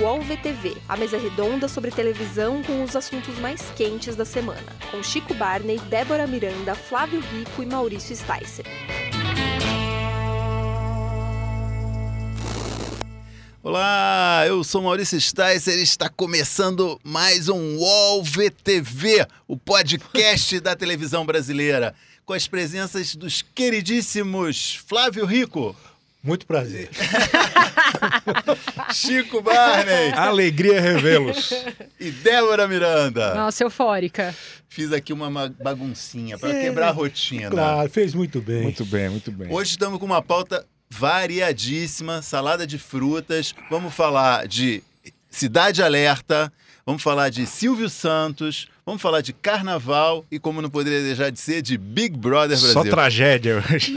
UOL 0.00 0.20
VTV, 0.20 0.76
a 0.88 0.96
mesa 0.96 1.18
redonda 1.18 1.66
sobre 1.66 1.90
televisão 1.90 2.62
com 2.62 2.84
os 2.84 2.94
assuntos 2.94 3.36
mais 3.40 3.68
quentes 3.70 4.14
da 4.14 4.24
semana, 4.24 4.62
com 4.92 5.02
Chico 5.02 5.34
Barney, 5.34 5.76
Débora 5.90 6.24
Miranda, 6.24 6.72
Flávio 6.76 7.18
Rico 7.20 7.64
e 7.64 7.66
Maurício 7.66 8.14
Sticer. 8.14 8.64
Olá, 13.60 14.44
eu 14.46 14.62
sou 14.62 14.82
Maurício 14.82 15.20
Sticer 15.20 15.76
e 15.76 15.82
está 15.82 16.08
começando 16.08 17.00
mais 17.02 17.48
um 17.48 17.78
UOL 17.78 18.22
VTV, 18.22 19.26
o 19.48 19.56
podcast 19.56 20.60
da 20.60 20.76
televisão 20.76 21.26
brasileira, 21.26 21.92
com 22.24 22.32
as 22.32 22.46
presenças 22.46 23.16
dos 23.16 23.42
queridíssimos 23.42 24.76
Flávio 24.86 25.26
Rico, 25.26 25.74
Muito 26.22 26.46
prazer. 26.46 26.88
Chico 28.92 29.40
Barney 29.40 30.12
Alegria 30.12 30.80
revê-los. 30.80 31.52
e 31.98 32.10
Débora 32.10 32.66
Miranda. 32.66 33.34
Nossa, 33.34 33.64
eufórica. 33.64 34.34
Fiz 34.68 34.92
aqui 34.92 35.12
uma 35.12 35.30
ma- 35.30 35.48
baguncinha 35.48 36.38
para 36.38 36.52
É, 36.56 36.62
quebrar 36.62 36.88
a 36.88 36.92
rotina. 36.92 37.50
Claro, 37.50 37.88
fez 37.90 38.14
muito 38.14 38.40
bem. 38.40 38.62
Muito 38.62 38.84
bem, 38.84 39.08
muito 39.08 39.30
bem. 39.32 39.52
Hoje 39.52 39.70
estamos 39.72 39.98
com 39.98 40.06
uma 40.06 40.22
pauta 40.22 40.66
variadíssima, 40.90 42.22
salada 42.22 42.66
de 42.66 42.78
frutas. 42.78 43.54
Vamos 43.70 43.94
falar 43.94 44.46
de 44.48 44.82
Cidade 45.30 45.82
Alerta, 45.82 46.52
vamos 46.84 47.02
falar 47.02 47.28
de 47.30 47.46
Silvio 47.46 47.88
Santos, 47.88 48.68
vamos 48.88 49.02
falar 49.02 49.20
de 49.20 49.34
Carnaval 49.34 50.24
e, 50.30 50.38
como 50.38 50.62
não 50.62 50.70
poderia 50.70 51.02
deixar 51.02 51.28
de 51.28 51.38
ser, 51.38 51.60
de 51.60 51.76
Big 51.76 52.16
Brother 52.16 52.56
Só 52.56 52.72
Brasil. 52.72 52.90
tragédia 52.90 53.56
hoje. 53.58 53.94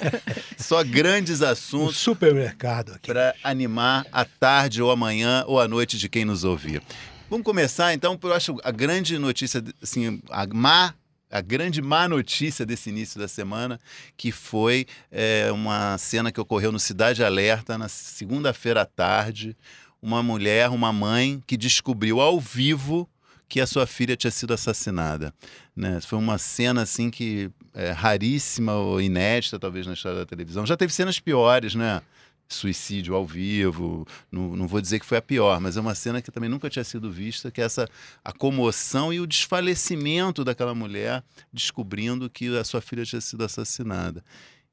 Só 0.58 0.84
grandes 0.84 1.40
Um 1.40 1.46
assuntos 1.46 1.96
supermercado 1.96 2.92
aqui. 2.92 3.06
para 3.06 3.34
animar 3.42 4.04
a 4.12 4.26
tarde 4.26 4.82
ou 4.82 4.90
amanhã 4.90 5.42
ou 5.46 5.58
a 5.58 5.66
noite 5.66 5.96
de 5.96 6.06
quem 6.10 6.26
nos 6.26 6.44
ouvir. 6.44 6.82
Vamos 7.30 7.46
começar 7.46 7.94
então 7.94 8.14
por 8.14 8.28
eu 8.28 8.34
acho 8.34 8.58
a 8.62 8.70
grande 8.70 9.18
notícia, 9.18 9.64
assim, 9.82 10.20
a 10.28 10.46
má 10.52 10.92
a 11.30 11.40
grande 11.40 11.80
má 11.80 12.06
notícia 12.06 12.66
desse 12.66 12.90
início 12.90 13.18
da 13.18 13.26
semana, 13.26 13.80
que 14.18 14.30
foi 14.30 14.86
é, 15.10 15.50
uma 15.50 15.96
cena 15.96 16.30
que 16.30 16.40
ocorreu 16.40 16.70
no 16.70 16.78
Cidade 16.78 17.24
Alerta 17.24 17.78
na 17.78 17.88
segunda-feira 17.88 18.82
à 18.82 18.86
tarde, 18.86 19.56
uma 20.00 20.22
mulher, 20.22 20.68
uma 20.68 20.92
mãe 20.92 21.42
que 21.46 21.56
descobriu 21.56 22.20
ao 22.20 22.38
vivo 22.38 23.08
que 23.48 23.60
a 23.60 23.66
sua 23.66 23.86
filha 23.86 24.16
tinha 24.16 24.30
sido 24.30 24.52
assassinada. 24.52 25.32
Né? 25.74 26.00
Foi 26.00 26.18
uma 26.18 26.38
cena 26.38 26.82
assim 26.82 27.10
que 27.10 27.50
é 27.74 27.90
raríssima 27.90 28.74
ou 28.74 29.00
inédita 29.00 29.58
talvez 29.58 29.86
na 29.86 29.92
história 29.92 30.18
da 30.18 30.26
televisão. 30.26 30.66
Já 30.66 30.76
teve 30.76 30.92
cenas 30.92 31.20
piores, 31.20 31.74
né? 31.74 32.02
suicídio 32.48 33.14
ao 33.14 33.26
vivo. 33.26 34.06
Não, 34.30 34.56
não 34.56 34.66
vou 34.66 34.80
dizer 34.80 35.00
que 35.00 35.06
foi 35.06 35.18
a 35.18 35.22
pior, 35.22 35.60
mas 35.60 35.76
é 35.76 35.80
uma 35.80 35.94
cena 35.94 36.22
que 36.22 36.30
também 36.30 36.48
nunca 36.48 36.70
tinha 36.70 36.84
sido 36.84 37.10
vista, 37.10 37.50
que 37.50 37.60
é 37.60 37.64
essa 37.64 37.88
a 38.24 38.32
comoção 38.32 39.12
e 39.12 39.20
o 39.20 39.26
desfalecimento 39.26 40.44
daquela 40.44 40.74
mulher 40.74 41.22
descobrindo 41.52 42.30
que 42.30 42.56
a 42.56 42.64
sua 42.64 42.80
filha 42.80 43.04
tinha 43.04 43.20
sido 43.20 43.44
assassinada. 43.44 44.22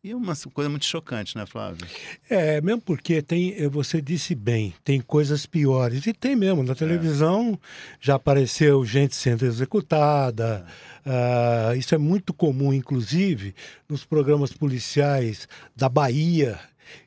E 0.03 0.11
é 0.11 0.15
uma 0.17 0.35
coisa 0.53 0.69
muito 0.69 0.83
chocante, 0.85 1.37
né, 1.37 1.45
Flávio? 1.45 1.87
É, 2.29 2.59
mesmo 2.59 2.81
porque 2.81 3.21
tem, 3.21 3.55
eh, 3.57 3.69
você 3.69 4.01
disse 4.01 4.35
bem, 4.35 4.73
tem 4.83 4.99
coisas 4.99 5.45
piores. 5.45 6.05
E 6.05 6.11
tem 6.11 6.35
mesmo, 6.35 6.61
na 6.61 6.75
televisão 6.75 7.57
já 8.01 8.15
apareceu 8.15 8.83
gente 8.83 9.15
sendo 9.15 9.45
executada. 9.45 10.65
ah, 11.05 11.73
isso 11.77 11.95
é 11.95 11.97
muito 11.97 12.33
comum, 12.33 12.73
inclusive, 12.73 13.55
nos 13.87 14.03
programas 14.03 14.51
policiais 14.51 15.47
da 15.73 15.87
Bahia. 15.87 16.59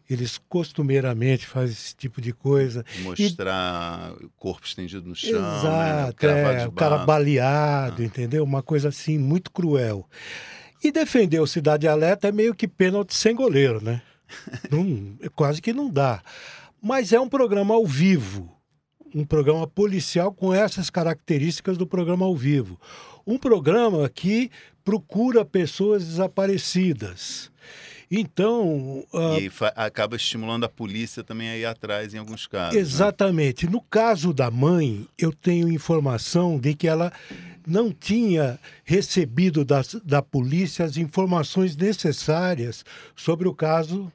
Eles 0.09 0.41
costumeiramente 0.49 1.47
fazem 1.47 1.73
esse 1.73 1.95
tipo 1.95 2.19
de 2.19 2.33
coisa. 2.33 2.83
Mostrar 3.01 4.15
o 4.23 4.31
corpo 4.39 4.67
estendido 4.67 5.07
no 5.07 5.15
chão, 5.15 5.33
né? 5.33 5.59
Exato, 5.59 6.17
cravado 6.17 6.59
é, 6.61 6.67
o 6.67 6.73
cara 6.73 6.99
baleado, 7.05 8.03
entendeu? 8.03 8.43
Uma 8.43 8.63
coisa 8.63 8.89
assim 8.89 9.19
muito 9.19 9.51
cruel. 9.51 10.09
E 10.83 10.93
defender 10.93 11.41
o 11.41 11.47
Cidade 11.47 11.89
Alerta 11.89 12.29
é 12.29 12.33
meio 12.33 12.55
que 12.55 12.69
pênalti 12.69 13.15
sem 13.15 13.35
goleiro, 13.35 13.83
né? 13.83 14.03
Não- 14.71 15.17
quase 15.35 15.63
que 15.63 15.73
não 15.73 15.89
dá. 15.89 16.23
Mas 16.83 17.13
é 17.13 17.21
um 17.21 17.29
programa 17.29 17.75
ao 17.75 17.87
vivo, 17.87 18.53
um 19.15 19.25
programa 19.25 19.67
policial 19.67 20.33
com 20.33 20.53
essas 20.53 20.91
características 20.91 21.77
do 21.79 21.87
programa 21.87 22.27
ao 22.27 22.37
vivo. 22.37 22.79
Um 23.27 23.39
programa 23.39 24.09
que 24.09 24.51
procura 24.85 25.45
pessoas 25.45 26.05
desaparecidas. 26.05 27.51
Então, 28.11 29.05
ah, 29.13 29.39
E 29.41 29.51
acaba 29.75 30.17
estimulando 30.17 30.65
a 30.65 30.69
polícia 30.69 31.25
também 31.25 31.49
a 31.49 31.57
ir 31.57 31.65
atrás 31.65 32.15
em 32.15 32.19
alguns 32.19 32.47
casos. 32.47 32.75
né? 32.75 32.81
Exatamente. 32.81 33.69
No 33.69 33.81
caso 33.81 34.33
da 34.33 34.51
mãe, 34.51 35.07
eu 35.19 35.33
tenho 35.33 35.69
informação 35.69 36.59
de 36.59 36.75
que 36.75 36.87
ela 36.87 37.13
não 37.67 37.91
tinha 37.91 38.61
recebido 38.85 39.65
da, 39.65 39.83
da 40.05 40.23
polícia 40.23 40.85
as 40.85 40.97
informações 40.97 41.77
necessárias 41.77 42.85
sobre 43.17 43.49
o 43.49 43.55
caso 43.55 44.11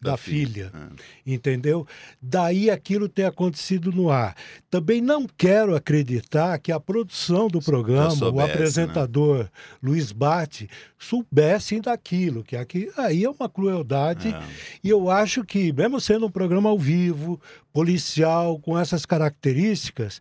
da, 0.00 0.16
filha. 0.16 0.70
É. 0.74 1.32
Entendeu? 1.32 1.86
Daí 2.20 2.70
aquilo 2.70 3.08
ter 3.08 3.24
acontecido 3.24 3.90
no 3.90 4.10
ar. 4.10 4.36
Também 4.70 5.00
não 5.00 5.26
quero 5.26 5.74
acreditar 5.74 6.58
que 6.58 6.70
a 6.70 6.78
produção 6.78 7.48
do 7.48 7.60
programa, 7.60 8.08
o 8.08 8.16
soubesse, 8.16 8.46
né? 8.46 8.52
apresentador 8.52 9.50
Luiz 9.82 10.12
Bate, 10.12 10.68
soubessem 10.98 11.80
daquilo, 11.80 12.44
que 12.44 12.56
aqui, 12.56 12.90
aí 12.96 13.24
é 13.24 13.30
uma 13.30 13.48
crueldade. 13.48 14.28
É. 14.28 14.42
E 14.82 14.90
eu 14.90 15.10
acho 15.10 15.44
que, 15.44 15.72
mesmo 15.72 16.00
sendo 16.00 16.26
um 16.26 16.30
programa 16.30 16.68
ao 16.68 16.78
vivo, 16.78 17.40
policial, 17.72 18.58
com 18.58 18.78
essas 18.78 19.04
características, 19.06 20.20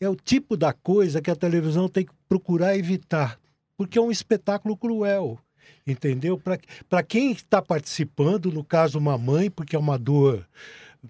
é 0.00 0.08
o 0.08 0.16
tipo 0.16 0.56
da 0.56 0.72
coisa 0.72 1.20
que 1.20 1.30
a 1.30 1.36
televisão 1.36 1.88
tem 1.88 2.04
que 2.04 2.12
procurar 2.28 2.76
evitar, 2.76 3.38
porque 3.76 3.98
é 3.98 4.02
um 4.02 4.10
espetáculo 4.10 4.76
cruel. 4.76 5.38
Entendeu? 5.86 6.40
Para 6.88 7.02
quem 7.02 7.32
está 7.32 7.60
participando, 7.60 8.50
no 8.50 8.64
caso, 8.64 8.98
uma 8.98 9.18
mãe, 9.18 9.50
porque 9.50 9.76
é 9.76 9.78
uma 9.78 9.98
dor 9.98 10.46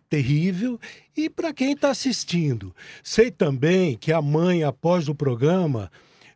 terrível, 0.08 0.80
e 1.16 1.30
para 1.30 1.52
quem 1.52 1.72
está 1.72 1.90
assistindo. 1.90 2.74
Sei 3.02 3.30
também 3.30 3.96
que 3.96 4.12
a 4.12 4.20
mãe, 4.20 4.64
após 4.64 5.08
o 5.08 5.14
programa, 5.14 5.90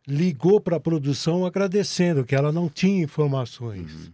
ligou 0.07 0.61
para 0.61 0.77
a 0.77 0.79
produção 0.79 1.45
agradecendo 1.45 2.23
que 2.25 2.35
ela 2.35 2.51
não 2.51 2.69
tinha 2.69 3.03
informações. 3.03 3.91
Uhum. 3.93 4.13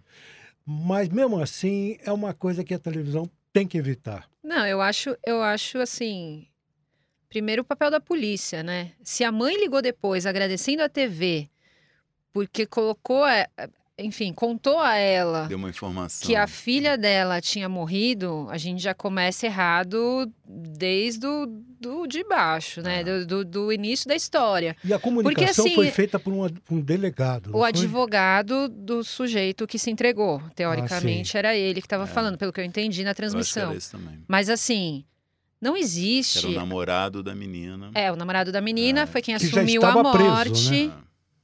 Mas 0.65 1.09
mesmo 1.09 1.39
assim, 1.39 1.97
é 2.03 2.11
uma 2.11 2.33
coisa 2.33 2.63
que 2.63 2.73
a 2.73 2.79
televisão 2.79 3.29
tem 3.53 3.67
que 3.67 3.77
evitar. 3.77 4.27
Não, 4.43 4.65
eu 4.65 4.81
acho, 4.81 5.15
eu 5.25 5.41
acho 5.41 5.77
assim. 5.77 6.47
Primeiro 7.29 7.61
o 7.61 7.65
papel 7.65 7.91
da 7.91 7.99
polícia, 7.99 8.63
né? 8.63 8.93
Se 9.03 9.23
a 9.23 9.31
mãe 9.31 9.55
ligou 9.59 9.81
depois 9.81 10.25
agradecendo 10.25 10.81
a 10.81 10.89
TV 10.89 11.49
porque 12.33 12.65
colocou, 12.65 13.23
a- 13.23 13.47
enfim, 13.97 14.33
contou 14.33 14.77
a 14.79 14.95
ela 14.95 15.47
Deu 15.47 15.57
uma 15.57 15.69
informação. 15.69 16.27
que 16.27 16.35
a 16.35 16.47
filha 16.47 16.97
dela 16.97 17.39
tinha 17.39 17.69
morrido, 17.69 18.45
a 18.49 18.57
gente 18.57 18.81
já 18.83 18.93
começa 18.93 19.45
errado 19.45 20.29
desde 20.45 21.25
o 21.25 21.45
do, 21.79 22.05
de 22.07 22.23
baixo, 22.23 22.81
né? 22.81 22.99
Ah. 22.99 23.03
Do, 23.03 23.25
do, 23.25 23.45
do 23.45 23.71
início 23.73 24.07
da 24.07 24.15
história. 24.15 24.75
E 24.83 24.93
a 24.93 24.99
comunicação 24.99 25.65
assim, 25.65 25.75
foi 25.75 25.91
feita 25.91 26.19
por, 26.19 26.51
por 26.51 26.75
um 26.75 26.81
delegado. 26.81 27.49
O 27.49 27.59
foi? 27.59 27.69
advogado 27.69 28.67
do 28.67 29.03
sujeito 29.03 29.65
que 29.67 29.79
se 29.79 29.89
entregou, 29.91 30.41
teoricamente, 30.55 31.37
era 31.37 31.55
ele 31.55 31.79
que 31.79 31.85
estava 31.87 32.03
É. 32.03 32.07
falando, 32.07 32.37
pelo 32.37 32.51
que 32.51 32.59
eu 32.59 32.65
entendi 32.65 33.03
na 33.03 33.09
Eu 33.09 33.11
acho 33.11 33.15
que 33.15 33.21
era 33.23 33.31
transmissão. 33.31 33.73
esse 33.73 33.91
também. 33.91 34.23
Mas 34.27 34.49
assim, 34.49 35.05
não 35.61 35.77
existe. 35.77 36.39
Era 36.39 36.47
o 36.49 36.51
namorado 36.53 37.23
da 37.23 37.33
menina. 37.33 37.91
É, 37.93 38.11
o 38.11 38.15
namorado 38.15 38.51
da 38.51 38.59
menina 38.61 39.01
É. 39.01 39.05
foi 39.05 39.21
quem 39.21 39.37
Que 39.37 39.47
já 39.47 39.61
assumiu 39.61 39.83
a 39.85 39.87
estava 39.89 40.11
preso, 40.11 40.29
morte. 40.29 40.87
né? 40.87 40.93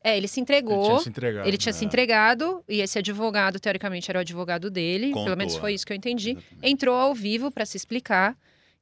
É, 0.03 0.17
ele 0.17 0.28
se 0.28 0.39
Ele 0.39 0.44
entregou. 0.44 0.84
tinha 0.84 1.00
se 1.00 1.09
entregado. 1.09 1.47
Ele 1.47 1.57
tinha 1.57 1.73
se 1.73 1.84
É. 1.84 1.88
entregado 1.88 2.63
e 2.67 2.81
esse 2.81 2.97
advogado, 2.97 3.59
teoricamente, 3.59 4.09
era 4.09 4.17
o 4.17 4.22
advogado 4.22 4.69
dele. 4.72 5.07
Contou, 5.09 5.25
pelo 5.25 5.38
menos 5.38 5.56
foi 5.57 5.72
é. 5.72 5.75
isso 5.75 5.85
que 5.85 5.94
eu 5.94 5.97
entendi. 5.97 6.31
Exatamente. 6.31 6.57
Entrou 6.72 6.95
ao 6.95 7.13
vivo 7.13 7.51
para 7.51 7.66
se 7.66 7.78
explicar 7.78 8.35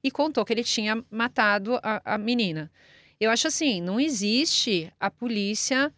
e 0.04 0.10
contou 0.10 0.46
que 0.46 0.54
ele 0.54 0.64
tinha 0.64 1.04
matado 1.12 1.78
a, 1.84 2.02
a 2.14 2.18
menina. 2.18 2.72
Eu 3.20 3.30
acho 3.32 3.48
assim, 3.50 3.82
não 3.82 4.00
existe 4.00 4.90
a 4.98 5.12
polícia 5.12 5.94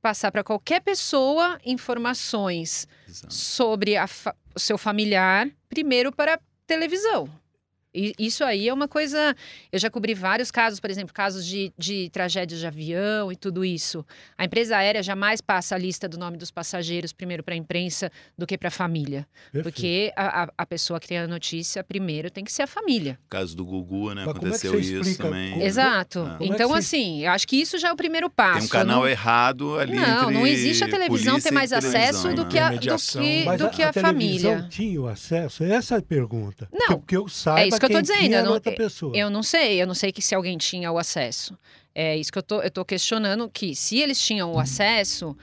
passar 0.00 0.32
para 0.32 0.42
qualquer 0.42 0.80
pessoa 0.80 1.56
informações 1.64 2.88
Exato. 3.08 3.32
sobre 3.32 3.96
a 3.96 4.08
fa- 4.08 4.34
o 4.54 4.58
seu 4.58 4.76
familiar, 4.76 5.48
primeiro 5.68 6.10
para 6.10 6.34
a 6.34 6.40
televisão. 6.66 7.28
E 7.94 8.14
isso 8.18 8.42
aí 8.42 8.68
é 8.68 8.72
uma 8.72 8.88
coisa. 8.88 9.36
Eu 9.70 9.78
já 9.78 9.90
cobri 9.90 10.14
vários 10.14 10.50
casos, 10.50 10.80
por 10.80 10.88
exemplo, 10.90 11.12
casos 11.12 11.44
de, 11.46 11.72
de 11.76 12.08
tragédias 12.10 12.58
de 12.60 12.66
avião 12.66 13.30
e 13.30 13.36
tudo 13.36 13.64
isso. 13.64 14.04
A 14.38 14.44
empresa 14.46 14.76
aérea 14.78 15.02
jamais 15.02 15.40
passa 15.40 15.74
a 15.74 15.78
lista 15.78 16.08
do 16.08 16.16
nome 16.18 16.36
dos 16.38 16.50
passageiros 16.50 17.12
primeiro 17.12 17.42
para 17.42 17.54
a 17.54 17.56
imprensa 17.56 18.10
do 18.36 18.46
que 18.46 18.56
para 18.56 18.68
a 18.68 18.70
família. 18.70 19.26
Perfeito. 19.52 19.62
Porque 19.64 20.12
a, 20.16 20.44
a- 20.44 20.48
a 20.58 20.66
pessoa 20.66 20.98
que 20.98 21.06
tem 21.08 21.18
a 21.18 21.26
notícia 21.28 21.84
primeiro 21.84 22.30
tem 22.30 22.42
que 22.44 22.52
ser 22.52 22.62
a 22.62 22.66
família. 22.66 23.18
O 23.26 23.28
caso 23.28 23.54
do 23.56 23.64
Gugu, 23.64 24.14
né? 24.14 24.24
Mas 24.24 24.34
como 24.38 24.46
é 24.46 24.50
que 24.50 24.66
Aconteceu 24.66 24.72
você 24.72 24.78
isso 24.80 24.96
explica 25.00 25.24
também. 25.24 25.50
como- 25.52 25.62
Exato. 25.64 26.20
Ah. 26.20 26.36
É 26.40 26.44
então, 26.46 26.70
que 26.70 26.74
você- 26.74 26.96
assim, 26.96 27.24
eu 27.24 27.30
acho 27.32 27.46
que 27.46 27.56
isso 27.56 27.76
já 27.78 27.88
é 27.88 27.92
o 27.92 27.96
primeiro 27.96 28.30
passo. 28.30 28.58
Tem 28.58 28.66
um 28.66 28.70
canal 28.70 29.00
não... 29.02 29.08
errado 29.08 29.78
ali 29.78 29.94
Não, 29.94 30.22
entre 30.22 30.34
não 30.34 30.46
existe 30.46 30.82
a 30.84 30.88
televisão 30.88 31.38
ter 31.40 31.50
mais 31.50 31.70
televisão, 31.70 32.00
acesso 32.00 32.34
do 32.34 32.44
né? 32.44 32.48
que 32.50 32.58
a, 32.58 32.70
do 32.70 32.78
que, 32.80 33.44
Mas 33.44 33.58
do 33.58 33.66
a, 33.66 33.70
que 33.70 33.82
a, 33.82 33.92
televisão 33.92 34.02
família. 34.52 34.66
tinha 34.70 35.00
o 35.00 35.06
acesso? 35.08 35.62
Essa 35.64 35.96
é 35.96 35.98
a 35.98 36.02
pergunta. 36.02 36.68
Não, 36.72 36.98
Que, 37.00 37.06
que 37.08 37.16
eu 37.16 37.28
saiba 37.28 37.60
É 37.60 37.68
isso 37.68 37.81
que 37.86 37.92
eu 37.92 37.96
tô 37.96 38.02
dizendo, 38.02 38.34
eu 38.34 38.44
não-. 38.44 39.14
Eu 39.14 39.30
não 39.30 39.42
sei, 39.42 39.80
eu 39.82 39.86
não 39.86 39.94
sei 39.94 40.12
que 40.12 40.22
se 40.22 40.34
alguém 40.34 40.56
tinha 40.58 40.90
o 40.90 40.98
acesso. 40.98 41.56
É 41.94 42.16
isso 42.16 42.32
que 42.32 42.38
eu 42.38 42.42
tô, 42.42 42.62
eu 42.62 42.70
tô 42.70 42.84
questionando, 42.84 43.50
que 43.50 43.74
se 43.74 43.98
eles 43.98 44.18
tinham 44.18 44.50
o 44.52 44.58
acesso, 44.58 45.36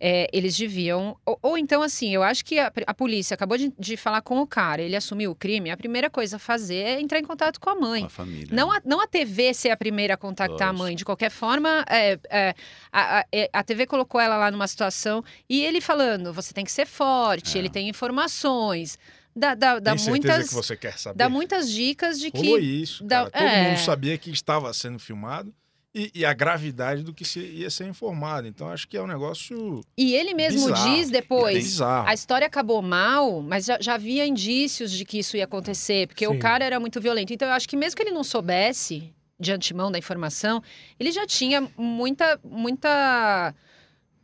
é, 0.00 0.28
eles 0.32 0.56
deviam. 0.56 1.16
Ou, 1.26 1.36
ou 1.42 1.58
então, 1.58 1.82
assim, 1.82 2.14
eu 2.14 2.22
acho 2.22 2.44
que 2.44 2.56
a, 2.56 2.72
a 2.86 2.94
polícia 2.94 3.34
acabou 3.34 3.58
de, 3.58 3.72
de 3.76 3.96
falar 3.96 4.22
com 4.22 4.38
o 4.40 4.46
cara, 4.46 4.80
ele 4.80 4.94
assumiu 4.94 5.32
o 5.32 5.34
crime, 5.34 5.70
a 5.72 5.76
primeira 5.76 6.08
coisa 6.08 6.36
a 6.36 6.38
fazer 6.38 6.76
é 6.84 7.00
entrar 7.00 7.18
em 7.18 7.24
contato 7.24 7.58
com 7.60 7.68
a 7.70 7.74
mãe. 7.74 8.02
Com 8.02 8.06
a 8.06 8.10
família. 8.10 8.46
Não 8.52 8.68
né? 8.72 8.78
a, 8.78 8.88
não 8.88 9.00
a 9.00 9.08
TV 9.08 9.52
ser 9.52 9.70
a 9.70 9.76
primeira 9.76 10.14
a 10.14 10.16
contactar 10.16 10.68
Lógico. 10.68 10.82
a 10.82 10.84
mãe. 10.84 10.94
De 10.94 11.04
qualquer 11.04 11.30
forma, 11.32 11.84
é, 11.90 12.16
é, 12.30 12.54
a, 12.92 13.18
a- 13.20 13.24
é, 13.32 13.62
TV 13.64 13.86
colocou 13.86 14.20
ela 14.20 14.36
lá 14.36 14.52
numa 14.52 14.68
situação 14.68 15.24
e 15.50 15.64
ele 15.64 15.80
falando: 15.80 16.32
você 16.32 16.54
tem 16.54 16.64
que 16.64 16.70
ser 16.70 16.86
forte, 16.86 17.56
É. 17.56 17.60
ele 17.60 17.68
tem 17.68 17.88
informações. 17.88 18.96
Dá, 19.38 19.54
dá, 19.54 19.78
dá 19.78 19.94
muitas, 19.94 20.48
que 20.48 20.54
você 20.54 20.76
quer 20.76 20.98
saber? 20.98 21.16
dá 21.16 21.28
muitas 21.28 21.70
dicas 21.70 22.18
de 22.18 22.30
que. 22.30 22.38
Rolou 22.38 22.58
isso, 22.58 23.04
dá-. 23.04 23.30
Todo 23.30 23.42
é. 23.42 23.68
mundo 23.70 23.78
sabia 23.78 24.18
que 24.18 24.30
estava 24.30 24.72
sendo 24.74 24.98
filmado 24.98 25.54
e, 25.94 26.10
e 26.14 26.24
a 26.24 26.32
gravidade 26.34 27.02
do 27.02 27.14
que 27.14 27.24
se- 27.24 27.40
ia 27.40 27.70
ser 27.70 27.86
informado. 27.86 28.46
Então, 28.46 28.68
acho 28.68 28.86
que 28.88 28.96
é 28.96 29.02
um 29.02 29.06
negócio 29.06 29.80
E 29.96 30.14
ele 30.14 30.34
mesmo 30.34 30.66
Bizarro. 30.68 30.96
diz 30.96 31.08
E 31.08 31.12
depois. 31.12 31.80
A 31.80 32.12
história 32.12 32.46
acabou 32.46 32.82
mal, 32.82 33.40
mas 33.42 33.64
já, 33.64 33.78
já 33.80 33.94
havia 33.94 34.26
indícios 34.26 34.90
de 34.90 35.04
que 35.04 35.18
isso 35.20 35.36
ia 35.36 35.44
acontecer, 35.44 36.06
porque 36.08 36.26
o 36.26 36.32
Sim. 36.32 36.38
cara 36.38 36.64
era 36.64 36.78
muito 36.80 37.00
violento. 37.00 37.32
Então, 37.32 37.48
eu 37.48 37.54
acho 37.54 37.68
que 37.68 37.76
mesmo 37.76 37.96
que 37.96 38.02
ele 38.02 38.10
não 38.12 38.24
soubesse 38.24 39.12
de 39.40 39.52
antemão 39.52 39.90
da 39.90 39.98
informação, 39.98 40.60
ele 40.98 41.12
já 41.12 41.24
tinha 41.26 41.66
muita. 41.76 42.40
muita 42.44 43.54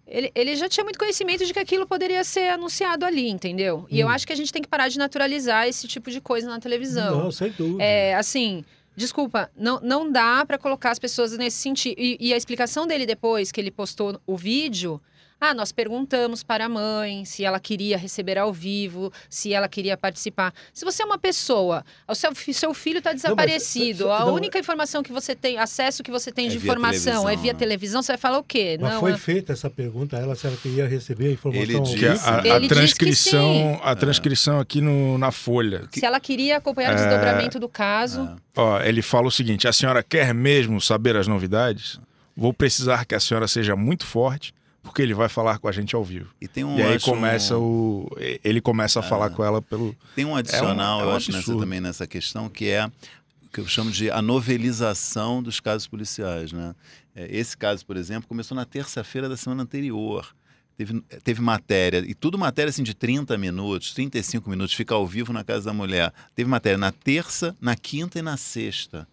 ele, 0.06 0.30
ele 0.34 0.56
já 0.56 0.68
tinha 0.68 0.84
muito 0.84 0.98
conhecimento 0.98 1.44
de 1.46 1.52
que 1.52 1.58
aquilo 1.58 1.86
poderia 1.86 2.22
ser 2.24 2.50
anunciado 2.50 3.04
ali, 3.04 3.28
entendeu? 3.28 3.86
E 3.90 3.98
eu 4.00 4.06
Hum. 4.06 4.10
acho 4.10 4.26
que 4.26 4.32
a 4.32 4.36
gente 4.36 4.52
tem 4.52 4.60
que 4.62 4.68
parar 4.68 4.88
de 4.88 4.98
naturalizar 4.98 5.66
esse 5.66 5.88
tipo 5.88 6.10
de 6.10 6.20
coisa 6.20 6.46
na 6.48 6.60
televisão. 6.60 7.24
Não, 7.24 7.30
sem 7.32 7.50
dúvida. 7.50 7.82
É, 7.82 8.14
assim, 8.14 8.64
desculpa, 8.96 9.50
não, 9.56 9.80
não 9.80 10.10
dá 10.12 10.44
pra 10.46 10.58
colocar 10.58 10.90
as 10.90 10.98
pessoas 10.98 11.36
nesse 11.36 11.56
sentido. 11.58 11.96
E, 11.98 12.16
e 12.20 12.34
a 12.34 12.36
explicação 12.36 12.86
dele 12.86 13.06
depois 13.06 13.50
que 13.50 13.60
ele 13.60 13.70
postou 13.70 14.20
o 14.26 14.36
vídeo. 14.36 15.00
Ah, 15.46 15.52
nós 15.52 15.72
perguntamos 15.72 16.42
para 16.42 16.64
a 16.64 16.68
mãe 16.68 17.24
se 17.26 17.44
ela 17.44 17.60
queria 17.60 17.98
receber 17.98 18.38
ao 18.38 18.50
vivo, 18.52 19.12
se 19.28 19.52
ela 19.52 19.68
queria 19.68 19.94
participar. 19.96 20.54
Se 20.72 20.84
você 20.86 21.02
é 21.02 21.06
uma 21.06 21.18
pessoa, 21.18 21.84
o 22.08 22.14
seu, 22.14 22.30
seu 22.34 22.72
filho 22.72 22.96
está 22.98 23.12
desaparecido, 23.12 24.10
a 24.10 24.20
não, 24.20 24.32
única 24.34 24.58
informação 24.58 25.02
que 25.02 25.12
você 25.12 25.34
tem, 25.34 25.58
acesso 25.58 26.02
que 26.02 26.10
você 26.10 26.32
tem 26.32 26.46
É 26.46 26.48
de 26.50 26.56
informação 26.56 27.28
é 27.28 27.36
via 27.36 27.52
né? 27.52 27.58
televisão, 27.58 28.02
você 28.02 28.12
vai 28.12 28.18
falar 28.18 28.38
o 28.38 28.42
quê? 28.42 28.78
Mas 28.80 28.92
não, 28.94 29.00
foi 29.00 29.12
é- 29.12 29.18
feita 29.18 29.52
essa 29.52 29.68
pergunta 29.68 30.16
a 30.16 30.20
ela 30.20 30.34
se 30.34 30.46
ela 30.46 30.56
queria 30.56 30.88
receber 30.88 31.26
a 31.28 31.32
informação 31.32 31.62
Ele 31.62 31.76
a, 31.76 31.80
vivo. 31.82 32.26
a- 32.26 32.40
a 32.40 32.46
Ele 32.46 32.50
disse 32.60 32.68
que 32.68 32.74
transcrição, 32.74 33.80
a 33.82 33.94
transcrição 33.94 34.60
aqui 34.60 34.80
no, 34.80 35.18
na 35.18 35.30
folha. 35.30 35.82
se 35.92 36.04
ela 36.06 36.18
queria 36.20 36.56
acompanhar 36.56 36.90
o 36.90 36.92
É. 36.92 36.96
desdobramento 36.96 37.58
do 37.60 37.68
caso. 37.68 38.22
É. 38.56 38.60
Ó, 38.60 38.80
ele 38.80 39.02
fala 39.02 39.26
o 39.26 39.30
seguinte: 39.30 39.68
a 39.68 39.72
senhora 39.74 40.02
quer 40.02 40.32
mesmo 40.32 40.80
saber 40.80 41.16
as 41.16 41.26
novidades? 41.26 42.00
Vou 42.36 42.52
precisar 42.54 43.04
que 43.04 43.14
a 43.14 43.20
senhora 43.20 43.46
seja 43.46 43.76
muito 43.76 44.06
forte, 44.06 44.52
porque 44.84 45.02
ele 45.02 45.14
vai 45.14 45.28
falar 45.28 45.58
com 45.58 45.66
a 45.66 45.72
gente 45.72 45.96
ao 45.96 46.04
vivo. 46.04 46.30
E 46.40 46.46
tem 46.46 46.62
um, 46.62 46.78
e 46.78 46.82
aí 46.82 47.00
começa 47.00 47.58
um- 47.58 47.62
o. 47.62 48.16
Ele 48.44 48.60
começa 48.60 49.00
a 49.00 49.02
falar 49.02 49.30
com 49.30 49.42
ela 49.42 49.60
pelo. 49.60 49.96
Tem 50.14 50.24
um 50.24 50.36
adicional, 50.36 51.00
é 51.00 51.04
um 51.04 51.06
eu 51.08 51.16
acho, 51.16 51.32
nessa, 51.32 51.58
também 51.58 51.80
nessa 51.80 52.06
questão, 52.06 52.48
que 52.48 52.68
é 52.68 52.86
o 52.86 53.48
que 53.52 53.60
eu 53.60 53.66
chamo 53.66 53.90
de 53.90 54.10
a 54.10 54.22
novelização 54.22 55.42
dos 55.42 55.58
casos 55.58 55.86
policiais. 55.88 56.52
Né? 56.52 56.74
É, 57.16 57.26
Esse 57.36 57.56
caso, 57.56 57.84
por 57.84 57.96
exemplo, 57.96 58.28
começou 58.28 58.54
na 58.54 58.64
terça-feira 58.64 59.28
da 59.28 59.36
semana 59.36 59.62
anterior. 59.62 60.34
Teve, 60.76 61.00
teve 61.22 61.40
matéria, 61.40 61.98
e 62.04 62.14
tudo 62.14 62.36
matéria 62.36 62.68
assim 62.68 62.82
de 62.82 62.94
30 62.94 63.38
minutos, 63.38 63.92
35 63.94 64.50
minutos, 64.50 64.74
fica 64.74 64.92
ao 64.92 65.06
vivo 65.06 65.32
na 65.32 65.44
casa 65.44 65.66
da 65.66 65.72
mulher. 65.72 66.12
Teve 66.34 66.50
matéria 66.50 66.76
na 66.76 66.90
terça, 66.90 67.54
na 67.60 67.76
quinta 67.76 68.18
e 68.18 68.22
na 68.22 68.36
sexta. 68.36 69.06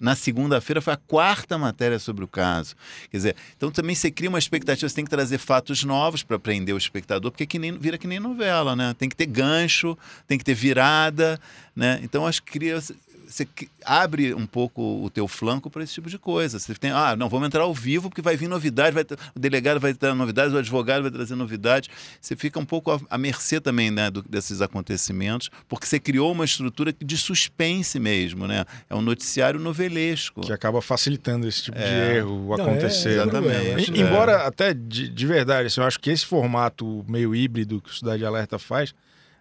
Na 0.00 0.14
segunda-feira 0.14 0.80
foi 0.80 0.92
a 0.92 0.96
quarta 0.96 1.58
matéria 1.58 1.98
sobre 1.98 2.24
o 2.24 2.28
caso. 2.28 2.76
Quer 3.10 3.16
dizer, 3.16 3.36
então 3.56 3.70
também 3.70 3.94
você 3.94 4.10
cria 4.10 4.28
uma 4.28 4.38
expectativa, 4.38 4.88
você 4.88 4.94
tem 4.94 5.04
que 5.04 5.10
trazer 5.10 5.38
fatos 5.38 5.82
novos 5.82 6.22
para 6.22 6.38
prender 6.38 6.74
o 6.74 6.78
espectador, 6.78 7.30
porque 7.30 7.44
é 7.44 7.46
que 7.46 7.58
nem, 7.58 7.76
vira 7.76 7.98
que 7.98 8.06
nem 8.06 8.20
novela, 8.20 8.76
né? 8.76 8.94
Tem 8.96 9.08
que 9.08 9.16
ter 9.16 9.26
gancho, 9.26 9.98
tem 10.26 10.38
que 10.38 10.44
ter 10.44 10.54
virada, 10.54 11.40
né? 11.74 11.98
Então 12.02 12.26
acho 12.26 12.42
que 12.42 12.52
cria 12.52 12.80
você 13.28 13.46
abre 13.84 14.32
um 14.34 14.46
pouco 14.46 14.80
o 15.04 15.10
teu 15.10 15.28
flanco 15.28 15.68
para 15.70 15.84
esse 15.84 15.92
tipo 15.92 16.08
de 16.08 16.18
coisa. 16.18 16.58
Você 16.58 16.74
tem, 16.74 16.90
ah, 16.90 17.14
não, 17.14 17.28
vamos 17.28 17.46
entrar 17.46 17.62
ao 17.62 17.74
vivo 17.74 18.08
porque 18.08 18.22
vai 18.22 18.36
vir 18.36 18.48
novidade, 18.48 18.94
vai, 18.94 19.04
o 19.34 19.38
delegado 19.38 19.78
vai 19.78 19.92
ter 19.92 20.14
novidades, 20.14 20.54
o 20.54 20.56
advogado 20.58 21.02
vai 21.02 21.10
trazer 21.10 21.34
novidades. 21.34 21.90
Você 22.20 22.34
fica 22.34 22.58
um 22.58 22.64
pouco 22.64 22.90
à, 22.90 22.98
à 23.10 23.18
mercê 23.18 23.60
também 23.60 23.90
né, 23.90 24.10
do- 24.10 24.22
desses 24.22 24.62
acontecimentos, 24.62 25.50
porque 25.68 25.86
você 25.86 26.00
criou 26.00 26.32
uma 26.32 26.44
estrutura 26.44 26.92
de 26.98 27.16
suspense 27.18 28.00
mesmo, 28.00 28.46
né? 28.46 28.64
É 28.88 28.94
um 28.94 29.02
noticiário 29.02 29.60
novelesco. 29.60 30.40
que 30.40 30.52
acaba 30.52 30.80
facilitando 30.80 31.46
esse 31.46 31.64
tipo 31.64 31.76
de 31.76 31.84
É. 31.84 32.16
erro 32.16 32.46
Não, 32.56 32.64
acontecer. 32.64 33.10
é? 33.10 33.12
Exatamente. 33.22 33.90
E- 33.90 33.92
que- 33.92 34.00
Embora 34.00 34.46
até 34.46 34.72
de, 34.72 35.08
de 35.08 35.26
verdade, 35.26 35.66
assim, 35.66 35.80
eu 35.80 35.86
acho 35.86 36.00
que 36.00 36.08
esse 36.10 36.24
formato 36.24 37.04
meio 37.06 37.34
híbrido 37.34 37.80
que 37.80 37.90
o 37.90 37.94
Cidade 37.94 38.24
Alerta 38.24 38.58
faz 38.58 38.94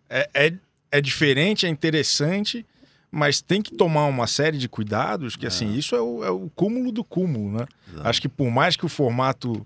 é, 0.09 0.29
é, 0.33 0.53
é 0.91 1.01
diferente, 1.01 1.65
é 1.65 1.69
interessante, 1.69 2.65
mas 3.11 3.41
tem 3.41 3.61
que 3.61 3.71
tomar 3.75 4.05
uma 4.05 4.27
série 4.27 4.57
de 4.57 4.67
cuidados, 4.67 5.35
que 5.35 5.45
assim, 5.47 5.73
isso 5.73 5.95
é 5.95 6.01
o, 6.01 6.23
é 6.23 6.29
o 6.29 6.49
cúmulo 6.55 6.91
do 6.91 7.03
cúmulo, 7.03 7.51
né? 7.59 7.65
Exato. 7.91 8.07
Acho 8.07 8.21
que 8.21 8.29
por 8.29 8.49
mais 8.51 8.75
que 8.75 8.85
o 8.85 8.89
formato. 8.89 9.65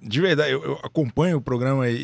De 0.00 0.20
verdade, 0.20 0.52
eu, 0.52 0.62
eu 0.62 0.72
acompanho 0.84 1.38
o 1.38 1.40
programa 1.40 1.88
e, 1.88 1.94
e- 1.96 1.98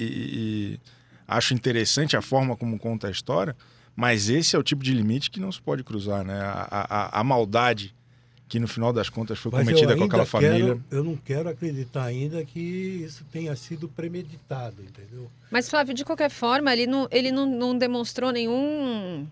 e 0.74 0.80
acho 1.28 1.54
interessante 1.54 2.16
a 2.16 2.22
forma 2.22 2.56
como 2.56 2.78
conta 2.78 3.06
a 3.06 3.10
história, 3.10 3.54
mas 3.94 4.28
esse 4.28 4.56
é 4.56 4.58
o 4.58 4.62
tipo 4.64 4.82
de 4.82 4.92
limite 4.92 5.30
que 5.30 5.38
não 5.38 5.52
se 5.52 5.60
pode 5.62 5.84
cruzar, 5.84 6.24
né? 6.24 6.40
A, 6.40 6.66
a- 6.70 7.20
a 7.20 7.24
maldade 7.24 7.94
que 8.48 8.58
no 8.60 8.66
final 8.68 8.92
das 8.92 9.08
contas 9.08 9.38
foi 9.38 9.50
Mas 9.52 9.64
cometida 9.66 9.96
com 9.96 10.04
aquela 10.04 10.26
quero- 10.26 10.26
família. 10.26 10.78
eu 10.90 11.02
não 11.04 11.16
quero 11.16 11.48
acreditar 11.48 12.04
ainda 12.04 12.44
que 12.44 12.60
isso 12.60 13.24
tenha 13.32 13.54
sido 13.56 13.88
premeditado, 13.88 14.82
entendeu? 14.82 15.30
Mas, 15.50 15.68
Flávio, 15.68 15.94
de 15.94 16.04
qualquer 16.04 16.30
forma, 16.30 16.72
ele 16.72 16.86
não, 16.86 17.08
ele 17.10 17.30
não, 17.32 17.46
não 17.46 17.76
demonstrou 17.78 18.30
nenhum 18.32 19.26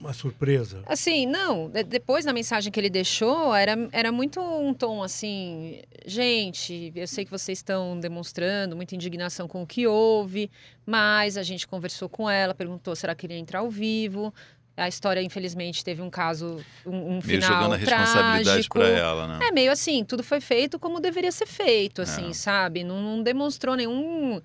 Uma 0.00 0.12
surpresa. 0.12 0.82
Assim, 0.86 1.26
não. 1.26 1.68
de- 1.68 1.82
Depois 1.82 2.24
da 2.24 2.32
mensagem 2.32 2.70
que 2.70 2.78
ele 2.78 2.88
deixou, 2.90 3.52
era, 3.54 3.76
era 3.92 4.12
muito 4.12 4.40
um 4.40 4.72
tom 4.72 5.02
assim. 5.02 5.80
Gente, 6.06 6.92
eu 6.94 7.06
sei 7.08 7.24
que 7.24 7.30
vocês 7.30 7.58
estão 7.58 7.98
demonstrando 7.98 8.76
muita 8.76 8.94
indignação 8.94 9.48
com 9.48 9.62
o 9.62 9.66
que 9.66 9.86
houve, 9.88 10.50
mas 10.86 11.36
a 11.36 11.42
gente 11.42 11.66
conversou 11.66 12.08
com 12.08 12.30
ela, 12.30 12.54
perguntou 12.54 12.94
se 12.94 13.04
ela 13.04 13.14
queria 13.14 13.36
entrar 13.36 13.58
ao 13.60 13.70
vivo. 13.70 14.32
A 14.76 14.86
história, 14.86 15.20
infelizmente, 15.20 15.82
teve 15.84 16.00
um 16.00 16.08
caso, 16.08 16.64
um, 16.86 16.94
um 16.96 17.08
Meio 17.14 17.22
final 17.22 17.52
jogando 17.52 17.72
a 17.72 17.76
responsabilidade 17.76 18.44
trágico. 18.44 18.78
para 18.78 18.88
ela, 18.88 19.26
né? 19.26 19.48
É 19.48 19.50
meio 19.50 19.72
assim, 19.72 20.04
tudo 20.04 20.22
foi 20.22 20.40
feito 20.40 20.78
como 20.78 21.00
deveria 21.00 21.32
ser 21.32 21.46
feito, 21.46 22.00
assim, 22.00 22.30
É. 22.30 22.32
sabe? 22.32 22.84
Não, 22.84 23.02
não 23.02 23.20
demonstrou 23.20 23.74
nenhum 23.74 24.40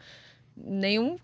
nenhum 0.55 1.17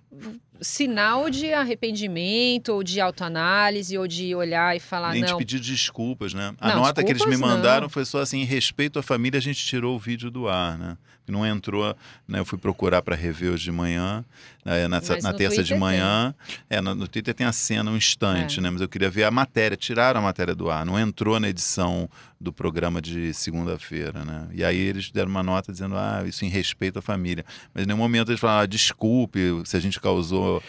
sinal 0.61 1.29
de 1.29 1.53
arrependimento 1.53 2.69
ou 2.69 2.83
de 2.83 2.99
autoanálise 2.99 3.97
ou 3.97 4.07
de 4.07 4.33
olhar 4.35 4.75
e 4.75 4.79
falar 4.79 5.13
Nem 5.13 5.23
de 5.23 5.31
não. 5.31 5.37
pedir 5.37 5.59
desculpas, 5.59 6.33
né? 6.33 6.53
A 6.59 6.69
Não, 6.69 6.77
nota 6.77 7.03
que 7.03 7.11
eles 7.11 7.25
me 7.25 7.37
mandaram 7.37 7.83
não. 7.83 7.89
foi 7.89 8.05
só 8.05 8.19
assim, 8.19 8.41
em 8.41 8.45
respeito 8.45 8.99
à 8.99 9.03
família, 9.03 9.37
a 9.37 9.41
gente 9.41 9.63
tirou 9.65 9.95
o 9.95 9.99
vídeo 9.99 10.29
do 10.29 10.47
ar, 10.47 10.77
né? 10.77 10.97
Não 11.27 11.45
entrou, 11.45 11.95
né? 12.27 12.39
Eu 12.39 12.45
fui 12.45 12.57
procurar 12.57 13.03
para 13.03 13.15
rever 13.15 13.51
hoje 13.51 13.65
de 13.65 13.71
manhã, 13.71 14.25
né? 14.65 14.87
na, 14.87 14.99
na 15.21 15.31
terça 15.31 15.57
de 15.61 15.69
Twitter 15.69 15.79
manhã. 15.79 16.33
É, 16.67 16.81
no, 16.81 16.95
no 16.95 17.07
Twitter 17.07 17.35
tem 17.35 17.45
a 17.45 17.51
cena, 17.51 17.91
um 17.91 17.95
instante, 17.95 18.57
É. 18.57 18.61
né? 18.63 18.71
Mas 18.71 18.81
eu 18.81 18.89
queria 18.89 19.11
ver 19.11 19.25
a 19.25 19.29
matéria, 19.31 19.77
tiraram 19.77 20.21
a 20.21 20.23
matéria 20.23 20.55
do 20.55 20.71
ar, 20.71 20.83
não 20.87 20.99
entrou 20.99 21.39
na 21.39 21.47
edição 21.47 22.09
do 22.41 22.51
programa 22.51 22.99
de 22.99 23.31
segunda-feira, 23.31 24.25
né? 24.25 24.47
E 24.51 24.63
aí 24.63 24.75
eles 24.75 25.11
deram 25.11 25.29
uma 25.29 25.43
nota 25.43 25.71
dizendo, 25.71 25.95
ah, 25.95 26.23
isso 26.25 26.43
em 26.45 26.49
respeito 26.49 26.97
à 26.97 27.01
família. 27.01 27.45
Mas 27.75 27.83
em 27.83 27.85
nenhum 27.85 27.99
momento 27.99 28.31
eles 28.31 28.39
falaram, 28.39 28.63
ah, 28.63 28.65
desculpe 28.65 29.39
se 29.65 29.77
a 29.77 29.79
gente 29.79 29.98
causou 29.99 30.61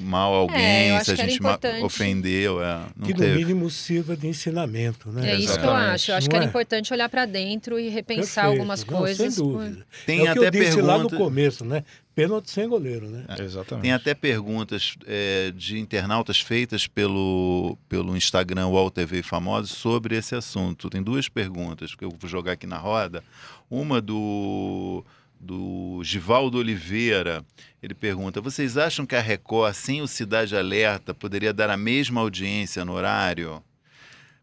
mal 0.00 0.34
a 0.34 0.36
alguém, 0.38 0.90
É, 0.92 1.02
se 1.02 1.12
a 1.12 1.14
gente 1.14 1.40
ofendeu. 1.82 2.62
É, 2.62 2.80
não 2.96 3.06
que 3.06 3.14
no 3.14 3.20
teve. 3.20 3.36
mínimo 3.38 3.70
sirva 3.70 4.14
de 4.16 4.26
ensinamento, 4.26 5.10
né? 5.10 5.30
É 5.30 5.34
isso 5.36 5.46
que 5.58 5.60
eu 5.60 5.70
Exatamente. 5.70 5.90
acho. 5.94 6.10
Eu 6.10 6.16
acho 6.16 6.26
Não 6.26 6.30
que 6.30 6.36
era 6.36 6.44
é? 6.44 6.48
importante 6.48 6.92
olhar 6.92 7.08
para 7.08 7.24
dentro 7.24 7.78
e 7.80 7.88
repensar 7.88 8.42
Perfeito. 8.42 8.50
algumas 8.60 8.84
Não, 8.84 8.98
coisas. 8.98 9.34
Sem 9.34 9.42
dúvida. 9.44 9.86
Tem 10.04 10.18
é 10.26 10.30
o 10.30 10.32
que 10.34 10.46
até 10.46 10.46
eu 10.46 10.50
disse 10.62 10.80
lá 10.82 10.98
no 10.98 11.08
pergunta- 11.08 11.16
começo, 11.16 11.64
né? 11.64 11.84
Pênalti 12.14 12.50
sem 12.50 12.68
goleiro, 12.68 13.08
né? 13.08 13.24
Exatamente. 13.40 13.82
Tem 13.84 13.92
até 13.92 14.12
perguntas 14.12 14.96
é, 15.06 15.52
de 15.56 15.78
internautas 15.78 16.40
feitas 16.40 16.86
pelo, 16.86 17.78
pelo 17.88 18.16
Instagram 18.16 18.66
UOL 18.66 18.90
TV 18.90 19.22
Famosos 19.22 19.70
sobre 19.70 20.16
esse 20.16 20.34
assunto. 20.34 20.90
Tem 20.90 21.00
duas 21.02 21.28
perguntas 21.28 21.94
que 21.94 22.04
eu 22.04 22.10
vou 22.10 22.28
jogar 22.28 22.52
aqui 22.52 22.66
na 22.66 22.76
roda. 22.76 23.22
Uma 23.70 24.00
do, 24.00 25.04
do 25.40 26.00
Givaldo 26.02 26.58
Oliveira. 26.58 27.44
Ele 27.82 27.94
pergunta: 27.94 28.40
Vocês 28.40 28.76
acham 28.76 29.06
que 29.06 29.14
a 29.14 29.20
Record, 29.20 29.74
sem 29.74 30.02
o 30.02 30.08
Cidade 30.08 30.56
Alerta, 30.56 31.14
poderia 31.14 31.52
dar 31.52 31.70
a 31.70 31.76
mesma 31.76 32.20
audiência 32.20 32.84
no 32.84 32.92
horário? 32.92 33.62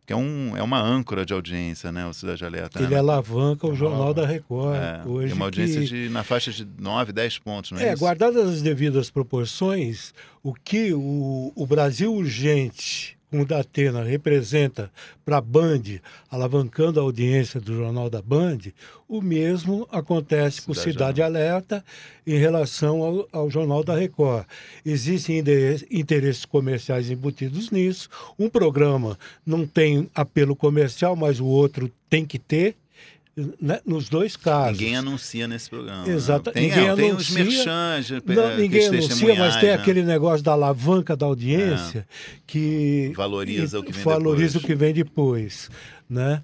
Que 0.05 0.13
é, 0.13 0.15
um, 0.15 0.55
é 0.55 0.61
uma 0.61 0.79
âncora 0.79 1.25
de 1.25 1.33
audiência, 1.33 1.91
né? 1.91 2.05
O 2.05 2.13
Cidade 2.13 2.45
Alerta. 2.45 2.79
Ele 2.79 2.89
né? 2.89 2.99
alavanca 2.99 3.65
o 3.65 3.73
Jornal 3.73 4.13
da 4.13 4.23
Record 4.23 4.75
É, 4.75 5.01
hoje. 5.03 5.27
tem 5.29 5.35
uma 5.35 5.45
audiência 5.45 5.81
que... 5.81 5.87
de, 5.87 6.09
na 6.09 6.23
faixa 6.23 6.51
de 6.51 6.67
9, 6.79 7.11
10 7.11 7.39
pontos, 7.39 7.71
não 7.71 7.79
é, 7.79 7.85
É, 7.87 7.93
isso? 7.93 7.99
guardadas 8.03 8.47
as 8.47 8.61
devidas 8.61 9.09
proporções, 9.09 10.13
o 10.43 10.53
que 10.53 10.93
o, 10.93 11.51
o 11.55 11.65
Brasil 11.65 12.13
Urgente 12.13 13.14
como 13.29 13.43
o 13.43 13.45
da 13.45 13.59
Atena 13.59 14.03
representa 14.03 14.91
para 15.23 15.37
a 15.37 15.41
Band, 15.41 15.81
alavancando 16.29 16.99
a 16.99 17.03
audiência 17.03 17.59
do 17.59 17.75
Jornal 17.75 18.09
da 18.09 18.21
Band, 18.21 18.59
o 19.07 19.21
mesmo 19.21 19.87
acontece 19.91 20.61
com 20.61 20.73
Cidade 20.73 20.75
Cidade 20.75 21.21
Alerta 21.21 21.83
em 22.25 22.37
relação 22.37 23.01
ao, 23.03 23.27
ao 23.31 23.49
Jornal 23.49 23.83
da 23.83 23.95
Record. 23.95 24.45
Existem 24.85 25.43
interesses 25.91 26.45
comerciais 26.45 27.09
embutidos 27.09 27.69
nisso. 27.71 28.09
Um 28.37 28.49
programa 28.49 29.17
não 29.45 29.65
tem 29.67 30.09
apelo 30.15 30.55
comercial, 30.55 31.15
mas 31.15 31.39
o 31.39 31.45
outro 31.45 31.91
tem 32.09 32.25
que 32.25 32.39
ter, 32.39 32.75
né, 33.61 33.81
nos 33.85 34.07
dois 34.07 34.37
casos. 34.37 34.79
Ninguém 34.79 34.95
anuncia 34.95 35.47
nesse 35.47 35.69
programa. 35.69 36.07
Exato, 36.07 36.45
Não. 36.49 36.53
Tem, 36.53 36.69
ninguém 36.69 36.87
é, 36.87 36.95
tem 36.95 37.05
os 37.13 37.35
anuncia. 37.35 37.43
merchans, 37.43 38.11
eh, 38.11 38.21
Não, 38.33 38.57
ninguém 38.57 38.87
anuncia, 38.87 39.35
mas 39.35 39.55
tem 39.57 39.69
né? 39.69 39.75
aquele 39.75 40.03
negócio 40.03 40.43
da 40.43 40.53
alavanca 40.53 41.15
da 41.17 41.25
audiência 41.25 42.07
que 42.47 43.11
Valoriza 43.15 43.77
e- 43.77 43.79
o 43.79 43.83
que 43.83 43.91
vem 43.91 44.03
valoriza 44.03 44.53
depois. 44.53 44.63
o 44.63 44.67
que 44.67 44.75
vem 44.75 44.93
depois, 44.93 45.69
né? 46.09 46.41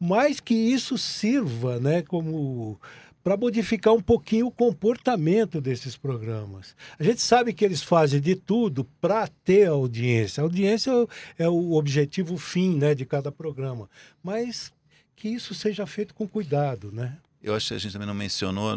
Mas 0.00 0.40
que 0.40 0.54
isso 0.54 0.96
sirva, 0.96 1.78
né, 1.78 2.02
como 2.02 2.80
para 3.22 3.36
modificar 3.36 3.92
um 3.92 4.00
pouquinho 4.00 4.46
o 4.46 4.50
comportamento 4.50 5.60
desses 5.60 5.94
programas. 5.94 6.74
A 6.98 7.02
gente 7.04 7.20
sabe 7.20 7.52
que 7.52 7.62
eles 7.62 7.82
fazem 7.82 8.18
de 8.18 8.34
tudo 8.34 8.82
para 8.98 9.28
ter 9.44 9.66
audiência. 9.68 10.40
A 10.40 10.44
audiência 10.44 10.90
é 10.90 10.94
o- 10.94 11.08
é 11.40 11.48
o 11.50 11.72
objetivo 11.72 12.38
fim, 12.38 12.76
né, 12.78 12.94
de 12.94 13.04
cada 13.04 13.30
programa. 13.30 13.90
Mas 14.24 14.72
que 15.20 15.28
isso 15.28 15.52
seja 15.52 15.86
feito 15.86 16.14
com 16.14 16.26
cuidado, 16.26 16.90
né? 16.90 17.18
Eu 17.42 17.54
acho 17.54 17.68
que 17.68 17.74
a 17.74 17.78
gente 17.78 17.92
também 17.92 18.08
não 18.08 18.14
mencionou, 18.14 18.74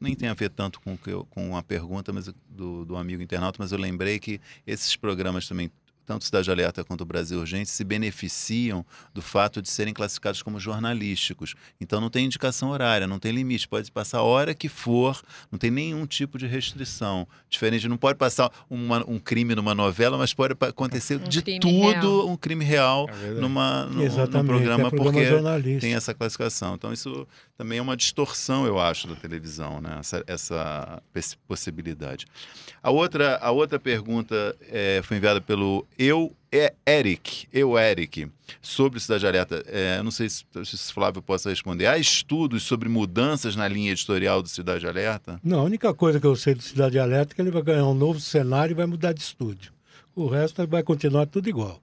nem 0.00 0.14
tem 0.14 0.28
a 0.28 0.34
ver 0.34 0.50
tanto 0.50 0.80
com, 0.80 0.98
com 1.30 1.56
a 1.56 1.62
pergunta 1.62 2.12
mas, 2.12 2.28
do, 2.48 2.84
do 2.84 2.96
amigo 2.96 3.22
internauta, 3.22 3.58
mas 3.60 3.70
eu 3.70 3.78
lembrei 3.78 4.18
que 4.18 4.40
esses 4.66 4.96
programas 4.96 5.46
também, 5.46 5.70
tanto 6.08 6.24
Cidade 6.24 6.50
Alerta 6.50 6.82
quanto 6.82 7.02
o 7.02 7.04
Brasil 7.04 7.38
Urgente, 7.38 7.68
se 7.68 7.84
beneficiam 7.84 8.84
do 9.12 9.20
fato 9.20 9.60
de 9.60 9.68
serem 9.68 9.92
classificados 9.92 10.40
como 10.42 10.58
jornalísticos. 10.58 11.54
Então 11.78 12.00
não 12.00 12.08
tem 12.08 12.24
indicação 12.24 12.70
horária, 12.70 13.06
não 13.06 13.18
tem 13.18 13.30
limite, 13.30 13.68
pode 13.68 13.92
passar 13.92 14.18
a 14.18 14.22
hora 14.22 14.54
que 14.54 14.70
for, 14.70 15.20
não 15.52 15.58
tem 15.58 15.70
nenhum 15.70 16.06
tipo 16.06 16.38
de 16.38 16.46
restrição. 16.46 17.28
Diferente, 17.50 17.86
não 17.86 17.98
pode 17.98 18.16
passar 18.18 18.50
uma- 18.70 19.04
um 19.06 19.18
crime 19.18 19.54
numa 19.54 19.74
novela, 19.74 20.16
mas 20.16 20.32
pode 20.32 20.54
acontecer 20.58 21.16
Um 21.20 21.28
de 21.28 21.42
tudo 21.42 21.68
real. 21.90 22.28
um 22.30 22.36
crime 22.38 22.64
real 22.64 23.06
É 23.10 23.32
numa, 23.40 23.84
num, 23.84 24.02
num 24.42 24.46
programa, 24.46 24.88
é 24.88 24.90
programa 24.90 24.90
porque 24.90 25.20
tem 25.80 25.94
essa 25.94 26.14
classificação. 26.14 26.74
Então, 26.74 26.90
isso 26.90 27.28
também 27.58 27.78
é 27.78 27.82
uma 27.82 27.96
distorção, 27.96 28.66
eu 28.66 28.78
acho, 28.78 29.08
da 29.08 29.16
televisão, 29.16 29.80
né? 29.80 29.96
essa, 29.98 30.22
essa 30.28 31.02
pos- 31.12 31.36
possibilidade. 31.48 32.24
A 32.80 32.88
outra, 32.92 33.36
a 33.38 33.50
outra 33.50 33.80
pergunta 33.80 34.56
eh, 34.70 35.00
foi 35.02 35.16
enviada 35.16 35.40
pelo 35.40 35.84
Eu 35.98 36.32
é 36.52 36.72
Eric, 36.88 37.48
eu 37.52 37.76
Eric, 37.76 38.30
sobre 38.62 39.00
Cidade 39.00 39.26
Alerta. 39.26 39.62
Eu 39.98 40.04
não 40.04 40.12
sei 40.12 40.28
se, 40.28 40.44
se 40.64 40.92
Flávio 40.92 41.20
possa 41.20 41.50
responder. 41.50 41.86
Há 41.86 41.98
estudos 41.98 42.62
sobre 42.62 42.88
mudanças 42.88 43.56
na 43.56 43.66
linha 43.66 43.90
editorial 43.90 44.40
do 44.40 44.48
Cidade 44.48 44.86
Alerta? 44.86 45.40
Não, 45.42 45.58
a 45.58 45.64
única 45.64 45.92
coisa 45.92 46.20
que 46.20 46.26
eu 46.26 46.36
sei 46.36 46.54
do 46.54 46.62
Cidade 46.62 46.96
Alerta 46.96 47.32
é 47.32 47.34
que 47.34 47.42
ele 47.42 47.50
vai 47.50 47.60
ganhar 47.62 47.86
um 47.86 47.92
novo 47.94 48.20
cenário 48.20 48.72
e 48.72 48.74
vai 48.76 48.86
mudar 48.86 49.12
de 49.12 49.20
estúdio. 49.20 49.72
O 50.14 50.28
resto 50.28 50.64
vai 50.68 50.82
continuar 50.84 51.26
tudo 51.26 51.48
igual, 51.48 51.82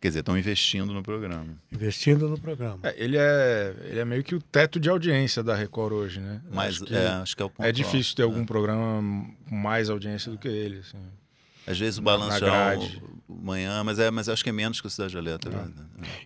Quer 0.00 0.08
dizer, 0.08 0.20
estão 0.20 0.38
investindo 0.38 0.92
no 0.92 1.02
programa. 1.02 1.58
investindo 1.72 2.28
no 2.28 2.38
programa. 2.38 2.78
É, 2.84 2.94
ele, 2.96 3.16
é, 3.18 3.74
ele 3.84 3.98
é 3.98 4.04
meio 4.04 4.22
que 4.22 4.34
o 4.34 4.40
teto 4.40 4.78
de 4.78 4.88
audiência 4.88 5.42
da 5.42 5.56
Record 5.56 5.92
hoje, 5.92 6.20
né? 6.20 6.40
Mas 6.52 6.76
Acho 6.76 6.84
que 6.84 6.94
é, 6.94 7.06
acho 7.08 7.36
que 7.36 7.42
é 7.42 7.46
o 7.46 7.50
ponto 7.50 7.66
é 7.66 7.72
difícil 7.72 8.14
ter 8.14 8.22
algum 8.22 8.44
programa 8.44 9.26
com 9.48 9.54
mais 9.56 9.90
audiência 9.90 10.30
do 10.30 10.38
que 10.38 10.46
ele. 10.46 10.78
Assim. 10.78 10.98
Às 11.68 11.78
vezes 11.78 11.98
o 11.98 12.02
balanço 12.02 12.38
já 12.38 12.46
grade. 12.46 13.02
manhã, 13.28 13.84
mas, 13.84 13.98
é, 13.98 14.10
mas 14.10 14.28
acho 14.28 14.42
que 14.42 14.50
é 14.50 14.52
menos 14.52 14.80
que 14.80 14.86
o 14.86 14.90
Cidade 14.90 15.16
Alerta. 15.18 15.48
É. 15.48 15.52
né? 15.52 15.68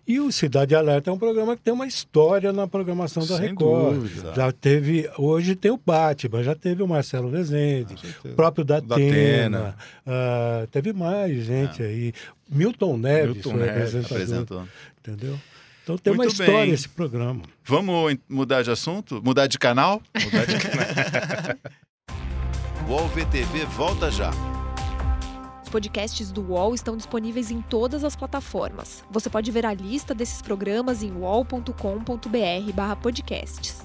E 0.07 0.19
o 0.19 0.31
Cidade 0.31 0.73
Alerta 0.73 1.09
é 1.09 1.13
um 1.13 1.17
programa 1.17 1.55
que 1.55 1.61
tem 1.61 1.73
uma 1.73 1.85
história 1.85 2.53
na 2.53 2.67
programação 2.67 3.25
da 3.25 3.37
Sem 3.37 3.49
Record. 3.49 3.95
dúvida. 3.95 4.33
Já 4.35 4.51
teve, 4.51 5.09
hoje 5.17 5.55
tem 5.55 5.71
o 5.71 5.77
Batman, 5.77 6.43
já 6.43 6.55
teve 6.55 6.81
o 6.81 6.87
Marcelo 6.87 7.29
Rezende, 7.29 7.95
o 8.25 8.29
próprio 8.29 8.63
da 8.63 8.79
Da 8.79 8.95
Atena, 8.95 9.59
Atena. 9.59 9.75
ah, 10.07 10.67
teve 10.71 10.93
mais 10.93 11.45
gente 11.45 11.83
aí. 11.83 12.13
Milton 12.49 12.97
Neves 12.97 13.35
Milton 13.35 13.49
foi 13.51 13.59
Neves 13.59 13.75
apresentador, 13.77 14.17
Apresentou. 14.17 14.67
entendeu? 14.99 15.39
Então 15.83 15.97
tem 15.97 16.13
uma 16.13 16.17
Muito 16.23 16.31
história 16.31 16.61
bem. 16.65 16.71
esse 16.73 16.87
programa. 16.87 17.41
Vamos 17.65 18.15
mudar 18.29 18.61
de 18.61 18.71
assunto? 18.71 19.21
Mudar 19.21 19.47
de 19.47 19.59
canal? 19.59 20.01
Mudar 20.23 20.45
de 20.45 20.55
O 22.87 22.91
UOL 22.91 23.07
VTV 23.09 23.65
volta 23.65 24.09
já. 24.09 24.31
Os 25.73 25.81
podcasts 25.81 26.31
do 26.31 26.51
UOL 26.51 26.75
estão 26.75 26.95
disponíveis 26.95 27.49
em 27.49 27.59
todas 27.59 28.03
as 28.03 28.15
plataformas. 28.15 29.03
Você 29.09 29.27
pode 29.27 29.49
ver 29.49 29.65
a 29.65 29.73
lista 29.73 30.13
desses 30.13 30.39
programas 30.39 31.01
em 31.01 31.11
uol.com.br/podcasts. 31.11 33.81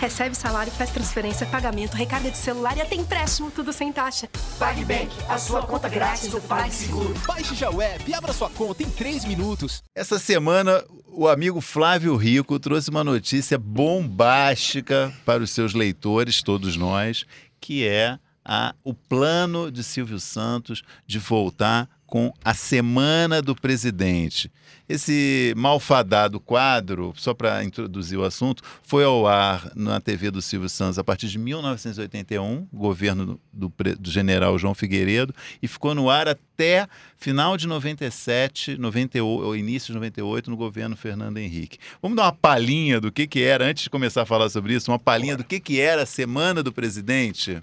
Recebe 0.00 0.34
salário, 0.34 0.72
faz 0.72 0.88
transferência, 0.88 1.46
pagamento, 1.46 1.92
recarga 1.92 2.30
de 2.30 2.38
celular 2.38 2.74
e 2.78 2.80
até 2.80 2.94
empréstimo, 2.94 3.50
tudo 3.50 3.70
sem 3.70 3.92
taxa. 3.92 4.30
PagBank, 4.58 5.14
a 5.28 5.36
sua 5.36 5.60
conta 5.60 5.90
grátis 5.90 6.30
do 6.30 6.40
PagSeguro. 6.40 7.12
Baixe 7.26 7.54
já 7.54 7.68
o 7.68 7.82
app 7.82 8.10
e 8.10 8.14
abra 8.14 8.32
sua 8.32 8.48
conta 8.48 8.82
em 8.82 8.88
3 8.88 9.26
minutos. 9.26 9.82
Essa 9.94 10.18
semana, 10.18 10.82
o 11.08 11.28
amigo 11.28 11.60
Flávio 11.60 12.16
Rico 12.16 12.58
trouxe 12.58 12.88
uma 12.88 13.04
notícia 13.04 13.58
bombástica 13.58 15.12
para 15.26 15.42
os 15.42 15.50
seus 15.50 15.74
leitores, 15.74 16.42
todos 16.42 16.78
nós, 16.78 17.26
que 17.60 17.86
é 17.86 18.18
a, 18.46 18.74
o 18.84 18.94
plano 18.94 19.70
de 19.70 19.82
Silvio 19.82 20.20
Santos 20.20 20.82
de 21.04 21.18
voltar 21.18 21.88
com 22.06 22.32
a 22.44 22.54
Semana 22.54 23.42
do 23.42 23.54
Presidente. 23.54 24.50
Esse 24.88 25.52
malfadado 25.56 26.38
quadro, 26.38 27.12
só 27.16 27.34
para 27.34 27.64
introduzir 27.64 28.16
o 28.16 28.24
assunto, 28.24 28.62
foi 28.84 29.02
ao 29.02 29.26
ar 29.26 29.72
na 29.74 30.00
TV 30.00 30.30
do 30.30 30.40
Silvio 30.40 30.68
Santos 30.68 30.96
a 30.96 31.02
partir 31.02 31.26
de 31.26 31.38
1981, 31.38 32.68
governo 32.72 33.40
do, 33.52 33.72
do 33.98 34.10
general 34.10 34.56
João 34.56 34.74
Figueiredo, 34.74 35.34
e 35.60 35.66
ficou 35.66 35.92
no 35.92 36.08
ar 36.08 36.28
até 36.28 36.86
final 37.16 37.56
de 37.56 37.66
97, 37.66 38.78
98, 38.78 39.44
ou 39.44 39.56
início 39.56 39.88
de 39.88 39.94
98, 39.94 40.48
no 40.48 40.56
governo 40.56 40.96
Fernando 40.96 41.38
Henrique. 41.38 41.78
Vamos 42.00 42.16
dar 42.16 42.24
uma 42.24 42.32
palhinha 42.32 43.00
do 43.00 43.10
que, 43.10 43.26
que 43.26 43.42
era, 43.42 43.66
antes 43.66 43.82
de 43.82 43.90
começar 43.90 44.22
a 44.22 44.26
falar 44.26 44.48
sobre 44.48 44.74
isso, 44.74 44.92
uma 44.92 44.98
palhinha 44.98 45.36
do 45.36 45.42
que, 45.42 45.58
que 45.58 45.80
era 45.80 46.04
a 46.04 46.06
Semana 46.06 46.62
do 46.62 46.72
Presidente? 46.72 47.60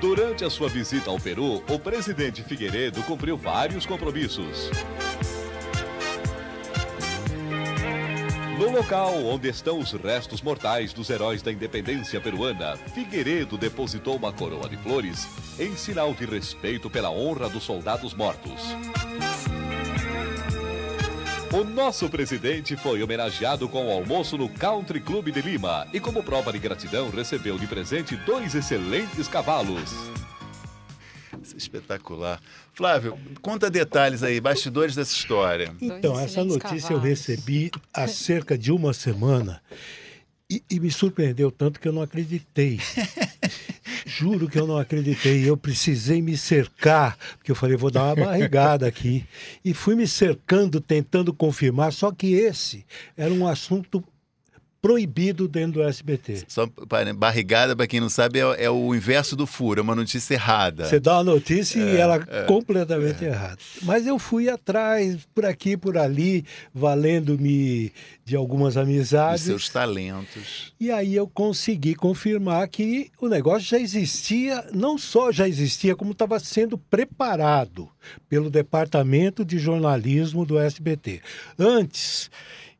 Durante 0.00 0.44
a 0.44 0.50
sua 0.50 0.68
visita 0.68 1.10
ao 1.10 1.18
Peru, 1.18 1.62
o 1.68 1.78
presidente 1.78 2.42
Figueiredo 2.42 3.02
cumpriu 3.02 3.36
vários 3.36 3.84
compromissos. 3.84 4.70
No 8.58 8.70
local 8.70 9.14
onde 9.24 9.48
estão 9.48 9.78
os 9.78 9.92
restos 9.92 10.42
mortais 10.42 10.92
dos 10.92 11.10
heróis 11.10 11.42
da 11.42 11.52
independência 11.52 12.20
peruana, 12.20 12.76
Figueiredo 12.76 13.56
depositou 13.56 14.16
uma 14.16 14.32
coroa 14.32 14.68
de 14.68 14.76
flores 14.78 15.28
em 15.60 15.76
sinal 15.76 16.12
de 16.12 16.24
respeito 16.24 16.88
pela 16.90 17.10
honra 17.10 17.48
dos 17.48 17.62
soldados 17.62 18.14
mortos. 18.14 18.60
O 21.50 21.64
nosso 21.64 22.10
presidente 22.10 22.76
foi 22.76 23.02
homenageado 23.02 23.68
com 23.70 23.86
o 23.86 23.90
almoço 23.90 24.36
no 24.36 24.50
Country 24.50 25.00
Club 25.00 25.30
de 25.30 25.40
Lima 25.40 25.88
e, 25.94 25.98
como 25.98 26.22
prova 26.22 26.52
de 26.52 26.58
gratidão, 26.58 27.08
recebeu 27.08 27.58
de 27.58 27.66
presente 27.66 28.14
dois 28.16 28.54
excelentes 28.54 29.26
cavalos. 29.26 29.90
Isso 31.42 31.54
é 31.54 31.56
espetacular. 31.56 32.38
Flávio, 32.74 33.18
conta 33.40 33.70
detalhes 33.70 34.22
aí, 34.22 34.38
bastidores 34.40 34.94
dessa 34.94 35.14
história. 35.14 35.74
Então, 35.80 36.20
essa 36.20 36.44
notícia 36.44 36.92
eu 36.92 37.00
recebi 37.00 37.70
há 37.94 38.06
cerca 38.06 38.58
de 38.58 38.70
uma 38.70 38.92
semana 38.92 39.62
e, 40.50 40.62
e 40.70 40.78
me 40.78 40.90
surpreendeu 40.90 41.50
tanto 41.50 41.80
que 41.80 41.88
eu 41.88 41.92
não 41.92 42.02
acreditei. 42.02 42.78
Juro 44.08 44.48
que 44.48 44.58
eu 44.58 44.66
não 44.66 44.78
acreditei. 44.78 45.48
Eu 45.48 45.54
precisei 45.54 46.22
me 46.22 46.34
cercar, 46.34 47.18
porque 47.36 47.50
eu 47.50 47.54
falei, 47.54 47.76
vou 47.76 47.90
dar 47.90 48.04
uma 48.04 48.24
barrigada 48.24 48.86
aqui. 48.86 49.26
E 49.62 49.74
fui 49.74 49.94
me 49.94 50.08
cercando, 50.08 50.80
tentando 50.80 51.32
confirmar, 51.32 51.92
só 51.92 52.10
que 52.10 52.32
esse 52.32 52.86
era 53.16 53.32
um 53.32 53.46
assunto 53.46 54.02
proibido 54.80 55.48
dentro 55.48 55.80
do 55.80 55.82
SBT. 55.82 56.44
Só 56.46 56.66
para- 56.88 57.12
barrigada, 57.12 57.74
para 57.74 57.86
quem 57.86 57.98
não 58.00 58.08
sabe, 58.08 58.38
é, 58.38 58.64
é 58.64 58.70
o 58.70 58.94
inverso 58.94 59.34
do 59.34 59.46
furo, 59.46 59.80
é 59.80 59.82
uma 59.82 59.94
notícia 59.94 60.34
errada. 60.34 60.84
Você 60.86 61.00
dá 61.00 61.14
uma 61.16 61.24
notícia 61.24 61.80
e 61.80 61.96
É, 61.96 62.00
ela 62.00 62.24
é, 62.28 62.44
completamente 62.44 63.24
errada. 63.24 63.58
Mas 63.82 64.06
eu 64.06 64.18
fui 64.18 64.48
atrás, 64.48 65.18
por 65.34 65.44
aqui, 65.44 65.76
por 65.76 65.98
ali, 65.98 66.44
valendo-me 66.72 67.92
de 68.24 68.36
algumas 68.36 68.76
amizades. 68.76 69.42
seus 69.44 69.68
talentos. 69.68 70.72
E 70.78 70.90
aí 70.90 71.14
eu 71.14 71.26
consegui 71.26 71.94
confirmar 71.94 72.68
que 72.68 73.10
o 73.20 73.28
negócio 73.28 73.68
já 73.68 73.78
existia, 73.80 74.64
não 74.72 74.96
só 74.98 75.32
já 75.32 75.48
existia, 75.48 75.96
como 75.96 76.12
estava 76.12 76.38
sendo 76.38 76.76
preparado 76.78 77.88
pelo 78.28 78.48
Departamento 78.50 79.44
de 79.44 79.58
Jornalismo 79.58 80.44
do 80.46 80.58
SBT. 80.58 81.20
Antes, 81.58 82.30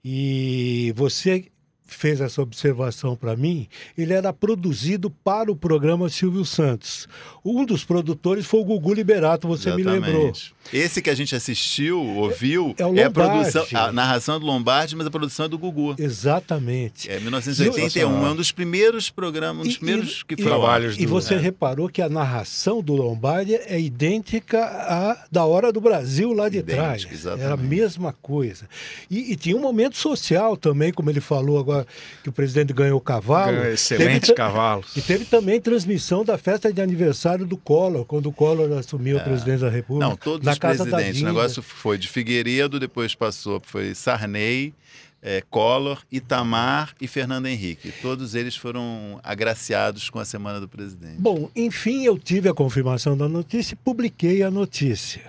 e 0.04 0.92
você 0.96 1.46
fez 1.88 2.20
essa 2.20 2.40
observação 2.42 3.16
para 3.16 3.34
mim, 3.36 3.66
ele 3.96 4.12
era 4.12 4.32
produzido 4.32 5.10
para 5.10 5.50
o 5.50 5.56
programa 5.56 6.08
Silvio 6.08 6.44
Santos. 6.44 7.08
Um 7.44 7.64
dos 7.64 7.82
produtores 7.84 8.46
foi 8.46 8.60
o 8.60 8.64
Gugu 8.64 8.94
Liberato, 8.94 9.48
você 9.48 9.70
Exatamente. 9.70 9.86
me 10.00 10.06
lembrou. 10.06 10.32
Esse 10.72 11.00
que 11.00 11.08
a 11.08 11.14
gente 11.14 11.34
assistiu, 11.34 11.98
ouviu, 12.00 12.74
É 12.78 12.84
o 12.84 12.94
é, 12.98 13.04
a 13.04 13.10
produção, 13.10 13.64
a 13.72 13.90
narração 13.90 14.36
é 14.36 14.38
do 14.38 14.44
Lombardi, 14.46 14.94
mas 14.94 15.06
a 15.06 15.10
produção 15.10 15.46
é 15.46 15.48
do 15.48 15.56
Gugu. 15.58 15.94
Exatamente. 15.98 17.10
É 17.10 17.18
1981, 17.18 18.26
é 18.26 18.30
um 18.30 18.36
dos 18.36 18.52
primeiros 18.52 19.08
programas, 19.10 19.62
um 19.62 19.68
dos 19.68 19.74
E- 19.76 19.78
primeiros 19.78 20.22
que 20.22 20.34
e- 20.34 20.42
foi 20.42 20.52
ao 20.52 20.58
ar. 20.62 20.68
Trabalhos 20.78 20.98
E 20.98 21.06
do- 21.06 21.08
você 21.08 21.34
é. 21.34 21.38
reparou 21.38 21.88
que 21.88 22.02
a 22.02 22.08
narração 22.08 22.82
do 22.82 22.94
Lombardi 22.94 23.54
é 23.54 23.80
idêntica 23.80 24.62
à 24.62 25.24
da 25.32 25.44
Hora 25.46 25.72
do 25.72 25.80
Brasil 25.80 26.32
lá 26.34 26.48
de 26.50 26.58
Idêntica, 26.58 26.82
trás. 26.84 27.06
exatamente. 27.10 27.44
Era 27.44 27.54
a 27.54 27.56
mesma 27.56 28.12
coisa. 28.12 28.68
E, 29.10 29.32
e 29.32 29.36
tinha 29.36 29.56
um 29.56 29.60
momento 29.60 29.96
social 29.96 30.56
também, 30.56 30.92
como 30.92 31.08
ele 31.08 31.20
falou 31.20 31.58
agora, 31.58 31.77
que 32.22 32.28
o 32.28 32.32
presidente 32.32 32.72
ganhou 32.72 32.98
o 32.98 33.00
cavalo. 33.00 33.46
Ganhou 33.52 33.62
Teve 33.62 33.74
Excelentes 33.74 34.28
ta- 34.28 34.34
cavalos. 34.34 34.96
E 34.96 35.02
teve 35.02 35.24
também 35.24 35.60
transmissão 35.60 36.24
da 36.24 36.38
festa 36.38 36.72
de 36.72 36.80
aniversário 36.80 37.44
do 37.46 37.56
Collor, 37.56 38.04
quando 38.04 38.26
o 38.26 38.32
Collor 38.32 38.72
assumiu 38.78 39.18
a 39.18 39.20
presidência 39.20 39.66
da 39.66 39.72
República. 39.72 40.06
É. 40.06 40.08
Não, 40.08 40.16
todos 40.16 40.46
os 40.46 40.58
presidentes. 40.58 41.22
O 41.22 41.24
negócio 41.24 41.62
foi 41.62 41.98
de 41.98 42.08
Figueiredo, 42.08 42.78
depois 42.80 43.14
passou, 43.14 43.60
foi 43.64 43.94
Sarney, 43.94 44.72
é, 45.20 45.42
Collor, 45.50 46.02
Itamar 46.12 46.94
e 47.00 47.08
Fernando 47.08 47.46
Henrique. 47.46 47.92
Todos 48.00 48.34
eles 48.36 48.56
foram 48.56 49.18
agraciados 49.22 50.08
com 50.08 50.18
a 50.20 50.24
Semana 50.24 50.60
do 50.60 50.68
Presidente. 50.68 51.16
Bom, 51.18 51.50
enfim, 51.56 52.04
eu 52.04 52.16
tive 52.18 52.48
a 52.48 52.54
confirmação 52.54 53.16
da 53.16 53.28
notícia 53.28 53.74
e 53.74 53.76
publiquei 53.76 54.42
a 54.42 54.50
notícia. 54.50 55.22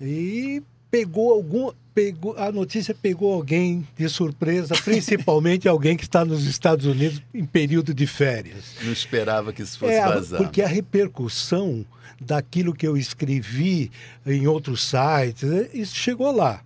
E 0.00 0.62
pegou 0.90 1.32
algum. 1.32 1.70
Pegou, 1.94 2.36
a 2.38 2.52
notícia 2.52 2.94
pegou 2.94 3.32
alguém 3.32 3.86
de 3.96 4.08
surpresa, 4.08 4.74
principalmente 4.84 5.66
alguém 5.68 5.96
que 5.96 6.04
está 6.04 6.24
nos 6.24 6.44
Estados 6.44 6.86
Unidos 6.86 7.20
em 7.34 7.44
período 7.44 7.92
de 7.92 8.06
férias. 8.06 8.76
Não 8.82 8.92
esperava 8.92 9.52
que 9.52 9.62
isso 9.62 9.78
fosse 9.78 9.94
É, 9.94 10.04
vazar. 10.06 10.38
porque 10.40 10.62
a 10.62 10.68
repercussão 10.68 11.84
daquilo 12.20 12.72
que 12.74 12.86
eu 12.86 12.96
escrevi 12.96 13.90
em 14.26 14.46
outros 14.46 14.82
sites, 14.84 15.42
eh, 15.50 15.70
isso 15.74 15.96
chegou 15.96 16.30
lá. 16.30 16.62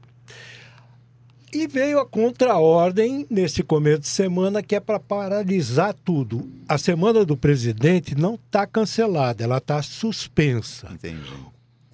E 1.52 1.68
veio 1.68 2.00
a 2.00 2.06
contraordem 2.06 3.24
nesse 3.30 3.62
começo 3.62 4.00
de 4.00 4.08
semana 4.08 4.60
que 4.60 4.74
é 4.74 4.80
para 4.80 4.98
paralisar 4.98 5.94
tudo. 6.04 6.50
A 6.68 6.76
semana 6.76 7.24
do 7.24 7.36
presidente 7.36 8.16
não 8.16 8.34
está 8.34 8.66
cancelada, 8.66 9.44
ela 9.44 9.58
está 9.58 9.80
suspensa. 9.80 10.88
Entendi. 10.92 11.20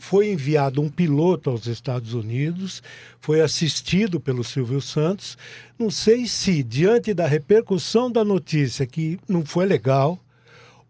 Foi 0.00 0.30
enviado 0.32 0.80
um 0.80 0.88
piloto 0.88 1.50
aos 1.50 1.66
Estados 1.66 2.14
Unidos, 2.14 2.82
foi 3.20 3.40
assistido 3.40 4.18
pelo 4.18 4.42
Silvio 4.42 4.80
Santos. 4.80 5.36
Não 5.78 5.90
sei 5.90 6.26
se, 6.26 6.62
diante 6.62 7.14
da 7.14 7.26
repercussão 7.26 8.10
da 8.10 8.24
notícia, 8.24 8.86
que 8.86 9.20
não 9.28 9.44
foi 9.44 9.66
legal, 9.66 10.18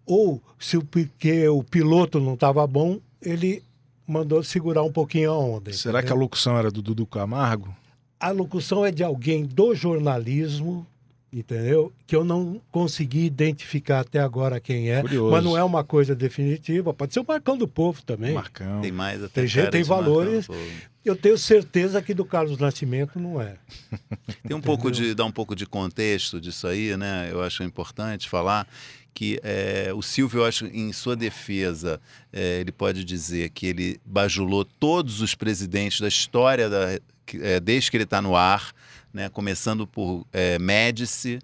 ou 0.07 0.40
se 0.59 0.76
o, 0.76 0.83
porque 0.83 1.47
o 1.49 1.62
piloto 1.62 2.21
não 2.21 2.35
estava 2.35 2.67
bom, 2.67 2.99
ele 3.21 3.62
mandou 4.07 4.43
segurar 4.43 4.83
um 4.83 4.93
pouquinho 4.93 5.31
a 5.33 5.38
onda. 5.38 5.73
Será 5.73 6.02
que 6.02 6.12
a 6.12 6.17
locução 6.17 6.57
era 6.57 6.71
do 6.71 6.81
Dudu 6.81 7.07
Camargo? 7.07 7.75
a 8.21 8.31
locução 8.31 8.85
é 8.85 8.93
de 8.93 9.02
alguém 9.02 9.47
do 9.47 9.75
jornalismo, 9.75 10.87
entendeu? 11.33 11.93
Que 12.07 12.17
eu 12.17 12.25
não 12.25 12.61
consegui 12.71 13.25
identificar 13.25 14.01
até 14.01 14.19
agora 14.19 14.61
quem 14.61 14.91
é, 14.91 15.01
Curioso. 15.01 15.31
mas 15.31 15.45
não 15.45 15.57
é 15.57 15.63
uma 15.63 15.85
coisa 15.85 16.15
definitiva. 16.15 16.93
Pode 16.93 17.13
ser 17.15 17.21
o 17.21 17.25
Marcão 17.27 17.57
do 17.57 17.69
Povo 17.69 18.03
também. 18.03 18.35
Marcão. 18.35 18.81
Tem 18.81 18.93
mais 18.93 19.23
até 19.23 19.43
Tem 19.43 19.47
gente, 19.47 19.71
tem 19.71 19.83
valores. 19.83 20.47
Eu 21.05 21.17
tenho 21.17 21.39
certeza 21.39 22.03
que 22.03 22.13
do 22.13 22.25
Carlos 22.25 22.59
Nascimento 22.59 23.19
não 23.19 23.41
é. 23.41 23.57
Tem 24.47 24.55
um 24.55 24.61
pouco 24.61 24.91
de 24.91 25.15
dar 25.15 25.25
um 25.25 25.33
pouco 25.33 25.57
de 25.57 25.65
contexto 25.65 26.39
disso 26.39 26.67
aí, 26.67 26.95
né? 26.95 27.29
Eu 27.31 27.43
acho 27.43 27.63
importante 27.63 28.29
falar 28.29 28.67
que 29.15 29.41
é, 29.43 29.93
o 29.95 30.03
Silvio, 30.03 30.41
eu 30.41 30.45
acho, 30.45 30.67
em 30.67 30.93
sua 30.93 31.17
defesa, 31.17 32.01
é, 32.33 32.61
ele 32.61 32.71
pode 32.71 33.04
dizer 33.04 33.50
que 33.50 33.67
ele 33.67 34.00
bajulou 34.04 34.65
todos 34.65 35.21
os 35.21 35.35
presidentes 35.35 36.00
da 36.00 36.09
história 36.09 36.69
da, 36.69 36.99
é, 37.35 37.61
desde 37.61 37.91
que 37.91 37.97
ele 37.97 38.04
está 38.04 38.21
no 38.21 38.37
ar, 38.37 38.73
né? 39.13 39.29
Começando 39.29 39.87
por 39.87 40.27
é, 40.33 40.59
Médici, 40.59 41.39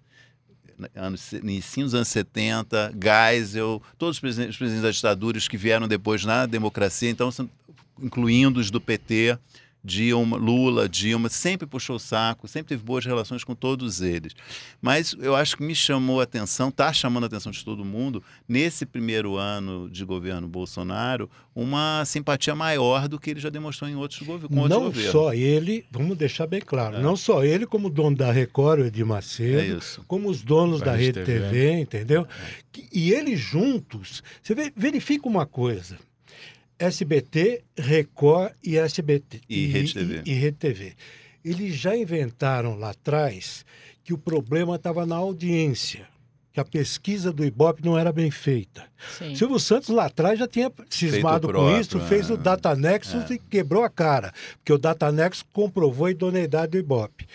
anos, 0.95 1.33
início 1.33 1.85
dos 1.85 1.95
anos 1.95 2.09
70, 2.09 2.95
Geisel, 3.03 3.83
todos 3.99 4.17
os 4.17 4.21
presidentes, 4.21 4.55
os 4.55 4.59
presidentes 4.59 4.83
da 4.83 4.91
ditadura, 4.91 5.39
os 5.39 5.49
que 5.49 5.57
vieram 5.57 5.89
depois 5.89 6.25
na 6.25 6.47
democracia, 6.47 7.11
então, 7.11 7.31
incluindo 8.01 8.61
os 8.61 8.71
do 8.71 8.81
PT, 8.81 9.39
Dilma, 9.87 10.37
Lula, 10.37 10.88
Dilma, 10.88 11.29
sempre 11.29 11.66
puxou 11.66 11.96
o 11.96 12.01
saco, 12.01 12.49
sempre 12.49 12.70
teve 12.70 12.83
boas 12.83 13.05
relações 13.05 13.44
com 13.44 13.55
todos 13.55 14.01
eles. 14.03 14.33
Mas 14.83 15.14
eu 15.20 15.37
acho 15.37 15.57
que 15.57 15.62
me 15.62 15.75
chamou 15.75 16.20
a 16.20 16.25
atenção, 16.25 16.68
está 16.68 16.92
chamando 16.92 17.25
a 17.25 17.27
atenção 17.29 17.53
de 17.53 17.64
todo 17.64 17.85
mundo, 17.85 18.22
nesse 18.49 18.85
primeiro 18.85 19.37
ano 19.37 19.88
de 19.88 20.05
governo 20.05 20.49
Bolsonaro, 20.49 21.31
uma 21.55 22.05
simpatia 22.05 22.55
maior 22.55 23.09
do 23.09 23.18
que 23.18 23.31
ele 23.31 23.40
já 23.40 23.49
demonstrou 23.49 23.88
em 23.88 23.94
outros, 23.94 24.20
gover 24.22 24.49
com 24.49 24.57
outros 24.57 24.70
não 24.79 24.87
governos. 24.87 25.12
só 25.12 25.33
ele, 25.33 25.87
vamos 25.90 26.16
deixar 26.18 26.46
bem 26.46 26.61
claro, 26.61 26.96
É. 26.96 27.01
não 27.01 27.16
só 27.16 27.44
ele 27.44 27.64
como 27.64 27.88
dono 27.88 28.16
da 28.16 28.33
Record, 28.33 28.81
o 28.81 28.85
Edir 28.87 29.03
É 29.03 29.05
Macedo, 29.07 29.79
isso. 29.79 30.05
como 30.09 30.29
os 30.29 30.42
donos 30.42 30.81
Da 30.81 30.87
da 30.87 30.96
Rede 30.96 31.12
TV. 31.25 31.25
TV, 31.49 31.72
entendeu? 31.81 32.27
Que- 32.72 32.87
E 32.92 33.12
eles 33.12 33.38
juntos, 33.40 34.22
você 34.42 34.55
verifica 34.75 35.29
uma 35.29 35.46
coisa, 35.46 35.96
SBT, 36.79 37.62
Record 37.77 38.53
e 38.62 38.77
SBT. 38.77 39.41
E 39.49 39.67
Rede 39.67 39.95
TV. 39.95 40.23
E, 40.25 40.31
e 40.31 40.35
Rede 40.35 40.57
TV. 40.57 40.93
Eles 41.45 41.75
já 41.75 41.97
inventaram 41.97 42.77
lá 42.77 42.91
atrás 42.91 43.65
que 44.03 44.12
o 44.12 44.19
problema 44.19 44.77
estava 44.77 45.07
na 45.07 45.17
audiência, 45.17 46.07
que 46.53 46.61
a 46.61 46.65
pesquisa 46.65 47.33
do 47.33 47.45
Ibope 47.45 47.85
não 47.85 47.99
era 47.99 48.12
bem 48.12 48.31
feita. 48.31 48.85
Sim. 49.19 49.35
Silvio 49.35 49.59
Santos 49.59 49.89
lá 49.89 50.07
atrás 50.07 50.39
já 50.39 50.47
tinha 50.47 50.71
cismado 50.91 51.47
o 51.47 51.53
com 51.53 51.59
próprio, 51.59 51.81
isso, 51.81 51.99
é. 51.99 52.07
fez 52.07 52.31
o 52.31 52.37
Data 52.37 52.75
Nexus 52.75 53.31
e 53.31 53.39
quebrou 53.39 53.85
a 53.85 53.91
cara, 53.91 54.33
porque 54.59 54.73
o 54.73 54.79
Data 54.79 55.11
Nexus 55.11 55.45
comprovou 55.53 56.07
a 56.07 56.11
idoneidade 56.11 56.73
do 56.73 56.79
Ibope. 56.79 57.27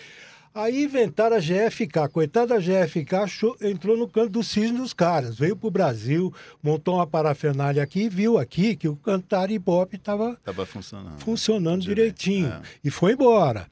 Aí 0.54 0.84
inventaram 0.84 1.36
a 1.36 1.40
GFK, 1.40 2.08
coitada 2.12 2.54
da 2.54 2.60
GFK, 2.60 3.16
entrou 3.62 3.96
no 3.96 4.06
canto 4.06 4.28
do 4.32 4.42
cisne 4.42 4.76
dos 4.76 4.92
caras, 4.92 5.38
veio 5.38 5.56
para 5.56 5.66
o 5.66 5.70
Brasil, 5.70 6.32
montou 6.62 6.96
uma 6.96 7.06
parafernália 7.06 7.82
aqui 7.82 8.02
e 8.02 8.08
viu 8.10 8.36
aqui 8.36 8.76
que 8.76 8.86
o 8.86 8.94
cantar 8.94 9.50
Ibope 9.50 9.96
estava 9.96 10.32
Estava 10.32 10.66
funcionando. 10.66 11.18
funcionando 11.20 11.80
direitinho 11.80 12.48
é. 12.48 12.60
e 12.84 12.90
foi 12.90 13.12
embora. 13.12 13.66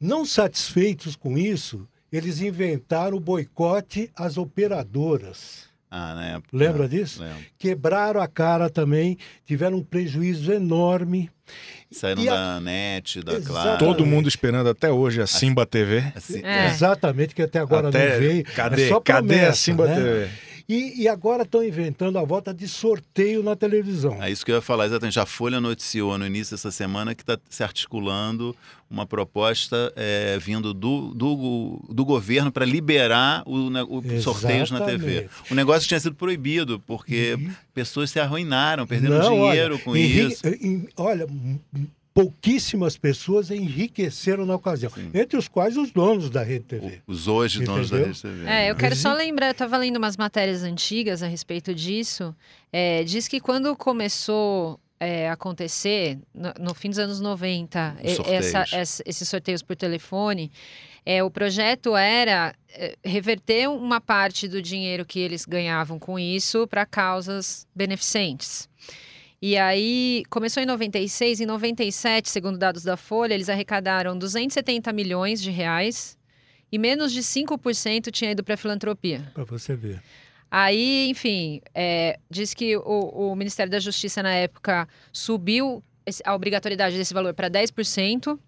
Não 0.00 0.24
satisfeitos 0.24 1.14
com 1.14 1.38
isso, 1.38 1.86
eles 2.10 2.40
inventaram 2.40 3.16
o 3.16 3.20
boicote 3.20 4.10
às 4.16 4.36
operadoras. 4.36 5.67
Ah, 5.90 6.14
na 6.14 6.26
época. 6.36 6.48
Lembra 6.56 6.84
é, 6.84 6.88
disso? 6.88 7.22
Lembro. 7.22 7.38
Quebraram 7.58 8.20
a 8.20 8.28
cara 8.28 8.68
também, 8.68 9.16
tiveram 9.46 9.78
um 9.78 9.82
prejuízo 9.84 10.52
enorme. 10.52 11.30
Saíram 11.90 12.22
E 12.22 12.28
a- 12.28 12.34
da 12.34 12.60
NET, 12.60 13.22
da. 13.22 13.40
Claro. 13.40 13.78
Todo 13.78 14.04
mundo 14.04 14.28
esperando 14.28 14.68
até 14.68 14.90
hoje 14.90 15.22
a 15.22 15.26
Simba 15.26 15.64
TV. 15.64 16.04
Assim, 16.14 16.44
É. 16.44 16.66
Exatamente, 16.66 17.34
que 17.34 17.40
até 17.40 17.58
agora 17.58 17.88
Até- 17.88 18.12
não 18.12 18.18
veio. 18.20 18.44
Cadê, 18.44 18.84
é 18.84 18.88
só 18.88 19.00
cadê 19.00 19.34
a 19.34 19.38
promessa, 19.38 19.56
Simba 19.60 19.86
né? 19.86 19.94
TV? 19.94 20.28
E, 20.68 21.02
e 21.02 21.08
agora 21.08 21.44
estão 21.44 21.64
inventando 21.64 22.18
a 22.18 22.24
volta 22.24 22.52
de 22.52 22.68
sorteio 22.68 23.42
na 23.42 23.56
televisão. 23.56 24.22
É 24.22 24.30
isso 24.30 24.44
que 24.44 24.50
eu 24.52 24.56
ia 24.56 24.60
falar, 24.60 24.84
exatamente. 24.84 25.18
A 25.18 25.24
Folha 25.24 25.62
noticiou 25.62 26.18
no 26.18 26.26
início 26.26 26.54
dessa 26.54 26.70
semana 26.70 27.14
que 27.14 27.22
está 27.22 27.38
se 27.48 27.62
articulando 27.62 28.54
uma 28.90 29.06
proposta 29.06 29.90
é, 29.96 30.38
vindo 30.38 30.74
do, 30.74 31.14
do, 31.14 31.82
do 31.88 32.04
governo 32.04 32.52
para 32.52 32.66
liberar 32.66 33.42
o, 33.46 33.70
ne- 33.70 33.82
o 33.82 34.20
sorteios 34.20 34.70
na 34.70 34.82
TV. 34.82 35.30
O 35.50 35.54
negócio 35.54 35.88
tinha 35.88 35.98
sido 36.00 36.14
proibido, 36.14 36.78
porque 36.80 37.38
pessoas 37.72 38.10
se 38.10 38.20
arruinaram, 38.20 38.86
perderam 38.86 39.18
Não, 39.20 39.30
dinheiro 39.30 39.74
olha, 39.76 39.82
com 39.84 39.96
enri- 39.96 40.32
isso. 40.32 40.42
olha, 40.98 41.26
pouquíssimas 42.22 42.96
pessoas 42.96 43.48
enriqueceram 43.48 44.44
na 44.44 44.56
ocasião, 44.56 44.90
Sim. 44.90 45.08
entre 45.14 45.36
os 45.38 45.46
quais 45.46 45.76
os 45.76 45.92
donos 45.92 46.28
da 46.28 46.42
Rede 46.42 46.64
TV. 46.64 47.00
Os 47.06 47.28
hoje 47.28 47.62
donos 47.62 47.90
da 47.90 47.96
Entendeu? 47.98 48.12
Rede 48.12 48.22
TV. 48.22 48.44
É, 48.50 48.70
eu 48.70 48.74
né? 48.74 48.80
quero 48.80 48.96
só 48.96 49.10
Exi- 49.14 49.18
lembrar, 49.18 49.46
eu 49.46 49.52
estava 49.52 49.76
lendo 49.76 49.98
umas 49.98 50.16
matérias 50.16 50.64
antigas 50.64 51.22
a 51.22 51.28
respeito 51.28 51.72
disso. 51.72 52.34
É, 52.72 53.04
diz 53.04 53.28
que 53.28 53.38
quando 53.38 53.76
começou 53.76 54.80
é, 54.98 55.28
a 55.28 55.34
acontecer, 55.34 56.18
no, 56.34 56.52
no 56.58 56.74
fim 56.74 56.88
dos 56.90 56.98
anos 56.98 57.20
90, 57.20 57.98
Os 58.02 58.10
e- 58.12 58.16
sorteios. 58.16 58.46
essa- 58.46 58.76
essa- 58.76 59.02
esses 59.06 59.28
sorteios 59.28 59.62
por 59.62 59.76
telefone, 59.76 60.50
é, 61.06 61.22
o 61.22 61.30
projeto 61.30 61.96
era 61.96 62.52
é, 62.70 62.96
reverter 63.04 63.68
uma 63.70 64.00
parte 64.00 64.48
do 64.48 64.60
dinheiro 64.60 65.04
que 65.06 65.20
eles 65.20 65.44
ganhavam 65.44 66.00
com 66.00 66.18
isso 66.18 66.66
para 66.66 66.84
causas 66.84 67.64
beneficentes. 67.72 68.68
E 69.40 69.56
aí, 69.56 70.24
começou 70.30 70.60
em 70.62 70.66
96, 70.66 71.40
em 71.40 71.46
97, 71.46 72.28
segundo 72.28 72.58
dados 72.58 72.82
da 72.82 72.96
Folha, 72.96 73.34
eles 73.34 73.48
arrecadaram 73.48 74.18
270 74.18 74.92
milhões 74.92 75.40
de 75.40 75.50
reais 75.50 76.18
e 76.72 76.78
menos 76.78 77.12
de 77.12 77.20
5% 77.20 78.10
tinha 78.10 78.32
ido 78.32 78.42
para 78.42 78.56
filantropia. 78.56 79.30
Para 79.32 79.44
você 79.44 79.76
ver. 79.76 80.02
Aí, 80.50 81.08
enfim, 81.10 81.60
é, 81.74 82.18
diz 82.28 82.52
que 82.52 82.76
o, 82.76 83.30
o 83.32 83.36
Ministério 83.36 83.70
da 83.70 83.78
Justiça, 83.78 84.22
na 84.22 84.32
época, 84.32 84.88
subiu 85.12 85.82
a 86.24 86.34
obrigatoriedade 86.34 86.96
desse 86.96 87.12
valor 87.12 87.34
para 87.34 87.50
10%. 87.50 88.38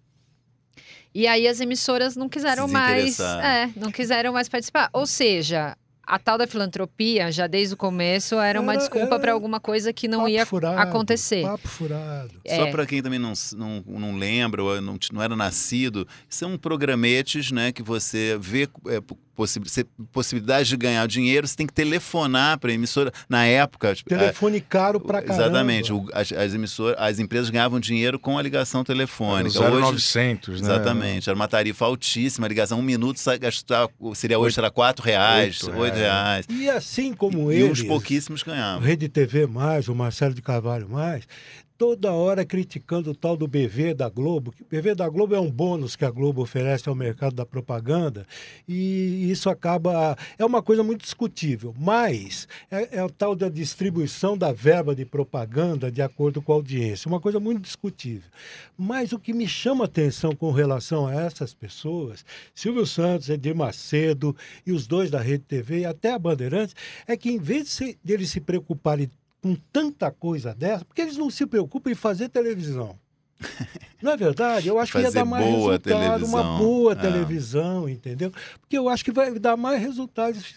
E 1.15 1.27
aí 1.27 1.47
as 1.47 1.61
emissoras 1.61 2.17
não 2.17 2.29
quiseram 2.29 2.67
Se 2.67 2.73
mais, 2.73 3.21
é, 3.21 3.71
não 3.77 3.91
quiseram 3.91 4.33
mais 4.33 4.49
participar. 4.49 4.89
Ou 4.93 5.07
seja, 5.07 5.77
a 6.11 6.19
tal 6.19 6.37
da 6.37 6.47
filantropia, 6.47 7.31
já 7.31 7.47
desde 7.47 7.75
o 7.75 7.77
começo, 7.77 8.35
era 8.37 8.61
uma 8.61 8.73
Era- 8.73 8.81
desculpa 8.81 9.07
era 9.15 9.19
para 9.21 9.33
alguma 9.33 9.61
coisa 9.61 9.93
que 9.93 10.09
não 10.09 10.29
ia 10.29 10.45
furado, 10.45 10.79
acontecer. 10.79 11.43
Papo 11.43 11.69
furado. 11.69 12.31
Só 12.47 12.67
É. 12.67 12.71
para 12.71 12.85
quem 12.87 13.03
também 13.03 13.19
não, 13.19 13.33
não, 13.57 13.85
não 13.87 14.17
lembra 14.17 14.63
ou 14.63 14.81
não, 14.81 14.99
não 15.13 15.23
era 15.23 15.37
nascido, 15.37 16.07
são 16.29 16.59
programetes 16.59 17.51
né, 17.53 17.73
que 17.73 17.83
você 17.83 18.37
vê 18.41 18.69
é, 18.89 19.01
possi 19.41 19.85
possibilidade 20.13 20.69
de 20.69 20.77
ganhar 20.77 21.07
dinheiro, 21.07 21.47
você 21.47 21.57
tem 21.57 21.67
que 21.67 21.73
telefonar 21.73 22.59
para 22.59 22.71
a 22.71 22.75
emissora. 22.75 23.13
Na 23.29 23.45
época, 23.47 23.95
tipo, 23.95 24.09
Telefone 24.11 24.61
caro 24.61 25.01
pra 25.01 25.23
caramba. 25.23 25.45
Exatamente. 25.45 25.93
O- 25.93 26.07
as, 26.13 26.31
as 26.33 26.55
emissoras, 26.55 26.97
as 26.99 27.19
empresas 27.19 27.49
ganhavam 27.51 27.81
dinheiro 27.81 28.19
com 28.19 28.37
a 28.39 28.43
ligação 28.43 28.85
telefônica. 28.85 29.59
Era 29.59 29.71
o 29.75 29.75
Hoje, 29.75 29.83
0900, 29.93 30.61
né? 30.61 30.67
Exatamente. 30.69 31.29
Era 31.29 31.37
uma 31.37 31.49
tarifa 31.49 31.85
altíssima, 31.85 32.47
a 32.47 32.49
ligação 32.49 32.79
um 32.79 32.83
minuto 32.83 33.19
gastava, 33.41 33.91
seria 34.15 34.39
hoje 34.39 34.55
será 34.55 34.71
quatro 34.71 35.05
reais, 35.05 35.63
Oito 35.65 35.79
oito 35.79 35.95
reais. 35.97 36.47
E 36.51 36.69
assim 36.69 37.13
como 37.15 37.51
E 37.53 37.57
eles, 37.57 37.81
uns 37.81 37.83
pouquíssimos 37.83 38.43
o 38.43 38.47
ganhavam. 38.47 38.81
Rede 38.87 39.09
TV 39.09 39.47
Mais, 39.47 39.89
o 39.89 39.95
Marcelo 39.95 40.35
de 40.35 40.43
Carvalho 40.43 40.89
Mais, 40.89 41.25
toda 41.81 42.13
hora 42.13 42.45
criticando 42.45 43.13
o 43.13 43.15
tal 43.15 43.39
do 43.39 43.49
BV 43.49 43.95
da 43.95 44.07
Globo. 44.07 44.53
O 44.61 44.65
BV 44.69 44.95
da 44.95 45.09
Globo 45.09 45.35
é 45.35 45.41
um 45.41 45.51
bônus 45.51 45.97
que 45.97 46.05
a 46.05 46.11
Globo 46.11 46.43
oferece 46.43 46.91
ao 46.91 46.95
mercado 46.95 47.35
da 47.35 47.47
propaganda 47.47 48.27
e 48.69 49.31
isso 49.31 49.49
acaba. 49.49 50.15
É 50.39 50.45
uma 50.45 50.61
coisa 50.61 50.83
muito 50.83 51.01
discutível, 51.01 51.75
mas 51.79 52.47
é, 52.71 52.99
é 52.99 53.03
o 53.03 53.09
tal 53.09 53.35
da 53.35 53.49
distribuição 53.49 54.37
da 54.37 54.53
verba 54.53 54.95
de 54.95 55.07
propaganda 55.07 55.91
de 55.91 56.03
acordo 56.03 56.43
com 56.43 56.53
a 56.53 56.57
audiência. 56.57 57.09
Uma 57.09 57.19
coisa 57.19 57.41
muito 57.41 57.63
discutível. 57.63 58.29
Mas 58.77 59.13
o 59.13 59.19
que 59.19 59.33
me 59.33 59.49
chama 59.49 59.87
atenção 59.87 60.37
com 60.37 60.51
relação 60.53 61.07
a 61.07 61.15
essas 61.15 61.55
pessoas, 61.55 62.27
Silvio 62.55 62.85
Santos, 62.85 63.31
Edir 63.31 63.57
Macedo 63.57 64.37
e 64.67 64.73
os 64.73 64.87
dois 64.87 65.11
da 65.11 65.19
Rede 65.19 65.45
TV 65.45 65.79
e 65.79 65.85
até 65.87 66.13
a 66.13 66.19
Bandeirantes, 66.19 66.77
é 67.07 67.17
que 67.17 67.31
em 67.31 67.39
vez 67.39 67.65
de, 67.65 67.71
se, 67.71 67.99
de 68.05 68.13
eles 68.13 68.29
se 68.29 68.39
preocuparem 68.39 69.09
com 69.43 69.55
tanta 69.73 70.11
coisa 70.11 70.55
dessa, 70.55 70.85
porque 70.85 71.03
eles 71.03 71.17
não 71.17 71.31
se 71.31 71.47
preocupam 71.47 71.91
em 71.91 71.95
fazer 71.95 72.29
televisão. 72.29 72.99
Não 74.03 74.13
é 74.13 74.17
verdade? 74.17 74.69
Eu 74.69 74.79
acho 74.79 74.93
que 74.93 74.99
ia 74.99 75.11
dar 75.11 75.25
mais 75.25 75.45
boa 75.45 75.73
resultado, 75.73 76.27
uma 76.27 76.43
televisão. 76.43 76.59
boa 76.59 76.93
É. 76.93 76.95
televisão, 76.95 77.89
entendeu? 77.89 78.33
Porque 78.61 78.77
eu 78.77 78.89
acho 78.89 79.05
que 79.05 79.13
vai 79.13 79.39
dar 79.39 79.57
mais 79.57 79.81
resultados. 79.81 80.55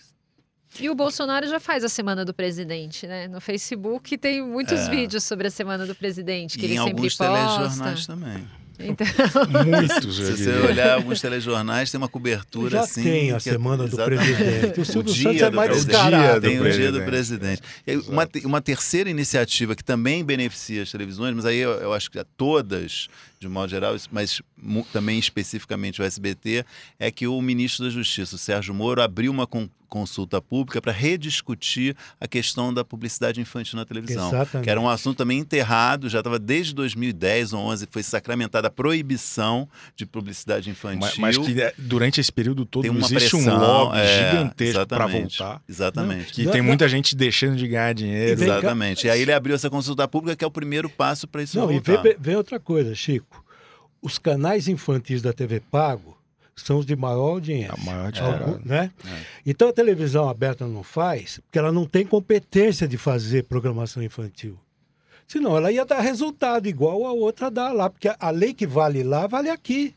E 0.79 0.89
o 0.89 0.95
Bolsonaro 0.95 1.47
já 1.47 1.59
faz 1.59 1.83
a 1.83 1.89
semana 1.89 2.25
do 2.25 2.33
presidente, 2.33 3.05
né? 3.07 3.27
No 3.27 3.39
Facebook 3.39 4.17
tem 4.17 4.41
muitos 4.43 4.79
É. 4.81 4.89
vídeos 4.89 5.23
sobre 5.23 5.47
a 5.47 5.51
semana 5.51 5.85
do 5.85 5.93
presidente, 5.95 6.57
que 6.57 6.63
E 6.63 6.67
ele 6.67 6.73
em 6.73 6.77
sempre 6.77 6.91
alguns 6.91 7.15
posta. 7.15 7.33
telejornais 7.33 8.07
também. 8.07 8.47
Então, 8.79 9.05
Muitos, 9.67 10.15
Se 10.17 10.31
você 10.35 10.49
olhar 10.67 10.95
alguns 10.95 11.21
telejornais, 11.21 11.91
tem 11.91 11.97
uma 11.99 12.07
cobertura 12.09 12.71
Já 12.71 12.81
assim. 12.81 13.03
tem 13.03 13.31
a 13.31 13.39
que 13.39 13.47
é- 13.47 13.51
semana 13.51 13.87
do 13.87 13.95
Exatamente. 13.95 14.33
presidente. 14.33 14.81
O 14.81 14.85
Silvio 14.85 15.13
dia 15.13 15.23
Santos 15.23 15.41
é 15.43 15.49
do 15.51 15.55
mais 15.55 15.71
descarado. 15.85 16.41
Tem 16.41 16.59
o 16.59 16.71
dia 16.71 16.91
do 16.91 17.01
presidente. 17.03 17.61
E 17.85 17.95
uma, 17.97 18.27
uma 18.45 18.61
terceira 18.61 19.11
iniciativa 19.11 19.75
que 19.75 19.83
também 19.83 20.23
beneficia 20.25 20.81
as 20.81 20.91
televisões, 20.91 21.35
mas 21.35 21.45
aí 21.45 21.57
eu, 21.59 21.69
eu 21.73 21.93
acho 21.93 22.09
que 22.09 22.17
a 22.17 22.25
todas, 22.35 23.07
de 23.39 23.47
modo 23.47 23.69
geral, 23.69 23.95
mas 24.11 24.41
também 24.91 25.19
especificamente 25.19 26.01
o 26.01 26.03
SBT, 26.03 26.65
é 26.99 27.11
que 27.11 27.27
o 27.27 27.39
ministro 27.43 27.85
da 27.85 27.91
Justiça, 27.91 28.35
o 28.35 28.39
Sérgio 28.39 28.73
Moro, 28.73 29.03
abriu 29.03 29.31
uma 29.31 29.45
consulta 29.93 30.41
pública 30.41 30.81
para 30.81 30.91
rediscutir 30.91 31.95
a 32.19 32.27
questão 32.27 32.73
da 32.73 32.83
publicidade 32.83 33.39
infantil 33.39 33.77
na 33.77 33.85
televisão. 33.85 34.27
Exatamente. 34.29 34.63
Que 34.63 34.69
era 34.71 34.81
um 34.81 34.89
assunto 34.89 35.17
também 35.17 35.37
enterrado, 35.37 36.09
já 36.09 36.17
estava 36.17 36.39
desde 36.39 36.73
2010 36.73 37.53
ou 37.53 37.59
11, 37.61 37.87
foi 37.91 38.01
sacramentada 38.01 38.69
a 38.69 38.71
proibição 38.71 39.69
de 39.95 40.03
publicidade 40.07 40.67
infantil. 40.71 40.99
Mas, 40.99 41.17
mas 41.19 41.37
que 41.37 41.61
é, 41.61 41.71
durante 41.77 42.19
esse 42.19 42.31
período 42.31 42.65
todo 42.65 42.81
Tem 42.81 42.89
uma 42.89 43.01
existe 43.05 43.35
um 43.35 43.43
pressão, 43.43 43.59
lobby 43.59 43.99
é, 43.99 44.31
gigantesco 44.31 44.87
para 44.87 45.05
voltar. 45.05 45.61
Exatamente. 45.69 46.33
Que 46.33 46.47
tem 46.49 46.63
muita 46.63 46.89
gente 46.89 47.15
deixando 47.15 47.55
de 47.55 47.67
ganhar 47.67 47.93
dinheiro. 47.93 48.35
cá- 48.39 48.43
Exatamente. 48.45 49.05
E 49.05 49.11
aí 49.11 49.21
ele 49.21 49.31
abriu 49.31 49.53
essa 49.53 49.69
consulta 49.69 50.07
pública, 50.07 50.35
que 50.35 50.43
é 50.43 50.47
o 50.47 50.51
primeiro 50.51 50.89
passo 50.89 51.27
para 51.27 51.43
isso 51.43 51.55
Não, 51.59 51.69
e 51.69 51.73
voltar. 51.79 52.01
vem, 52.01 52.15
vem 52.19 52.35
outra 52.35 52.59
coisa, 52.59 52.95
Chico. 52.95 53.45
Os 54.01 54.17
canais 54.17 54.67
infantis 54.67 55.21
da 55.21 55.31
TV 55.31 55.59
Pago 55.59 56.12
são 56.55 56.77
os 56.77 56.85
de 56.85 56.95
maior 56.95 57.29
audiência. 57.31 57.73
A 57.73 57.77
maior 57.83 58.05
Algum- 58.05 58.11
tirada. 58.11 58.61
né? 58.63 58.91
É. 59.05 59.23
Então 59.45 59.67
a 59.69 59.73
televisão 59.73 60.29
aberta 60.29 60.67
não 60.67 60.83
faz, 60.83 61.39
porque 61.45 61.57
ela 61.59 61.71
não 61.71 61.85
tem 61.85 62.05
competência 62.05 62.87
de 62.87 62.97
fazer 62.97 63.43
programação 63.45 64.01
infantil. 64.03 64.57
Senão 65.27 65.55
ela 65.57 65.71
ia 65.71 65.85
dar 65.85 65.99
resultado 66.01 66.67
igual 66.67 67.05
a 67.07 67.11
outra 67.13 67.49
dá 67.49 67.71
lá, 67.71 67.89
porque 67.89 68.11
a 68.19 68.29
lei 68.29 68.53
que 68.53 68.67
vale 68.67 69.03
lá 69.03 69.25
vale 69.25 69.49
aqui. 69.49 69.95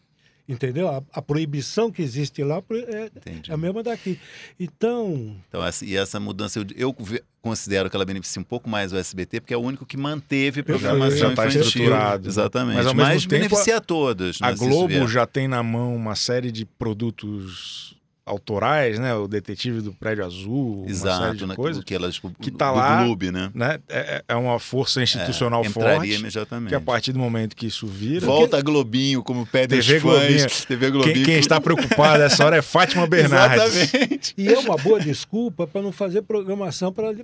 Entendeu? 0.49 0.89
A, 0.89 1.03
a 1.13 1.21
proibição 1.21 1.91
que 1.91 2.01
existe 2.01 2.43
lá 2.45 2.63
é, 2.71 3.11
é 3.49 3.53
a 3.53 3.57
mesma 3.57 3.83
daqui. 3.83 4.19
Então, 4.61 5.37
Então, 5.49 5.65
essa, 5.65 5.85
e 5.85 5.97
essa 5.97 6.21
mudança, 6.21 6.61
eu, 6.61 6.67
eu 6.77 6.97
considero 7.43 7.91
que 7.91 7.97
ela 7.97 8.05
beneficia 8.05 8.41
um 8.41 8.45
pouco 8.45 8.69
mais 8.69 8.93
o 8.93 8.97
SBT, 8.97 9.41
porque 9.41 9.55
é 9.55 9.57
o 9.57 9.61
único 9.61 9.85
que 9.85 9.97
manteve 9.97 10.63
programação 10.63 11.19
Já 11.19 11.27
tá 11.35 11.47
infantil. 11.47 11.61
estruturado. 11.63 12.29
Exatamente. 12.29 12.77
Mas, 12.77 12.87
Mas, 12.87 12.87
ao 12.87 12.95
mesmo 12.95 13.29
tempo, 13.29 13.43
beneficia 13.43 13.77
a 13.77 13.81
todos. 13.81 14.39
A 14.41 14.51
né, 14.51 14.57
Globo 14.57 15.09
já 15.09 15.27
tem 15.27 15.49
na 15.49 15.63
mão 15.63 15.95
uma 15.97 16.15
série 16.15 16.53
de 16.53 16.65
produtos 16.65 17.97
autorais, 18.27 18.99
né? 18.99 19.15
O 19.15 19.29
Detetive 19.29 19.81
do 19.81 19.93
Prédio 19.93 20.25
Azul, 20.27 20.79
uma 20.83 20.83
série 20.83 20.91
Exato, 20.91 21.37
de 21.37 21.47
né, 21.47 21.55
coisas. 21.55 21.85
que 21.85 21.95
elas, 21.95 22.19
que 22.41 22.51
tá 22.51 22.71
do 22.73 22.77
lá, 22.77 23.05
clube, 23.05 23.31
né? 23.31 23.51
Né? 23.55 23.79
É, 23.89 24.25
é 24.29 24.35
uma 24.35 24.59
força 24.59 25.01
institucional 25.01 25.65
Entraria 25.65 25.95
forte. 25.97 26.15
imediatamente. 26.15 26.69
Que 26.71 26.75
a 26.75 26.81
partir 26.81 27.13
do 27.13 27.21
momento 27.21 27.55
que 27.55 27.67
isso 27.69 27.87
vira. 27.87 28.27
Volta 28.27 28.61
Globinho, 28.61 29.23
como 29.23 29.47
pedem 29.47 29.79
os 29.79 29.87
TV 29.87 30.01
fãs. 30.01 30.13
Globinho. 30.19 30.47
TV 30.67 30.91
Globinho. 30.91 31.15
Quem, 31.15 31.25
quem 31.25 31.37
está 31.39 31.61
preocupado 31.61 32.19
nessa 32.19 32.45
hora 32.45 32.57
é 32.57 32.63
Fátima 32.63 33.07
Bernardes. 33.09 33.77
Exatamente. 33.95 34.35
e 34.37 34.49
é 34.53 34.59
uma 34.59 34.77
boa 34.77 34.99
desculpa 34.99 35.67
para 35.67 35.81
não 35.83 35.93
fazer 35.93 36.23
programação 36.23 36.93
para 36.93 37.15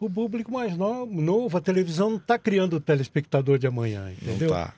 o 0.00 0.10
público 0.10 0.52
mais 0.52 0.76
no- 0.76 1.06
novo. 1.06 1.56
A 1.56 1.60
televisão 1.60 2.10
não 2.10 2.16
está 2.16 2.36
criando 2.36 2.74
o 2.76 2.80
telespectador 2.80 3.56
de 3.58 3.66
amanhã, 3.68 4.02
Não 4.22 4.32
entendeu? 4.34 4.50
tá. 4.50 4.74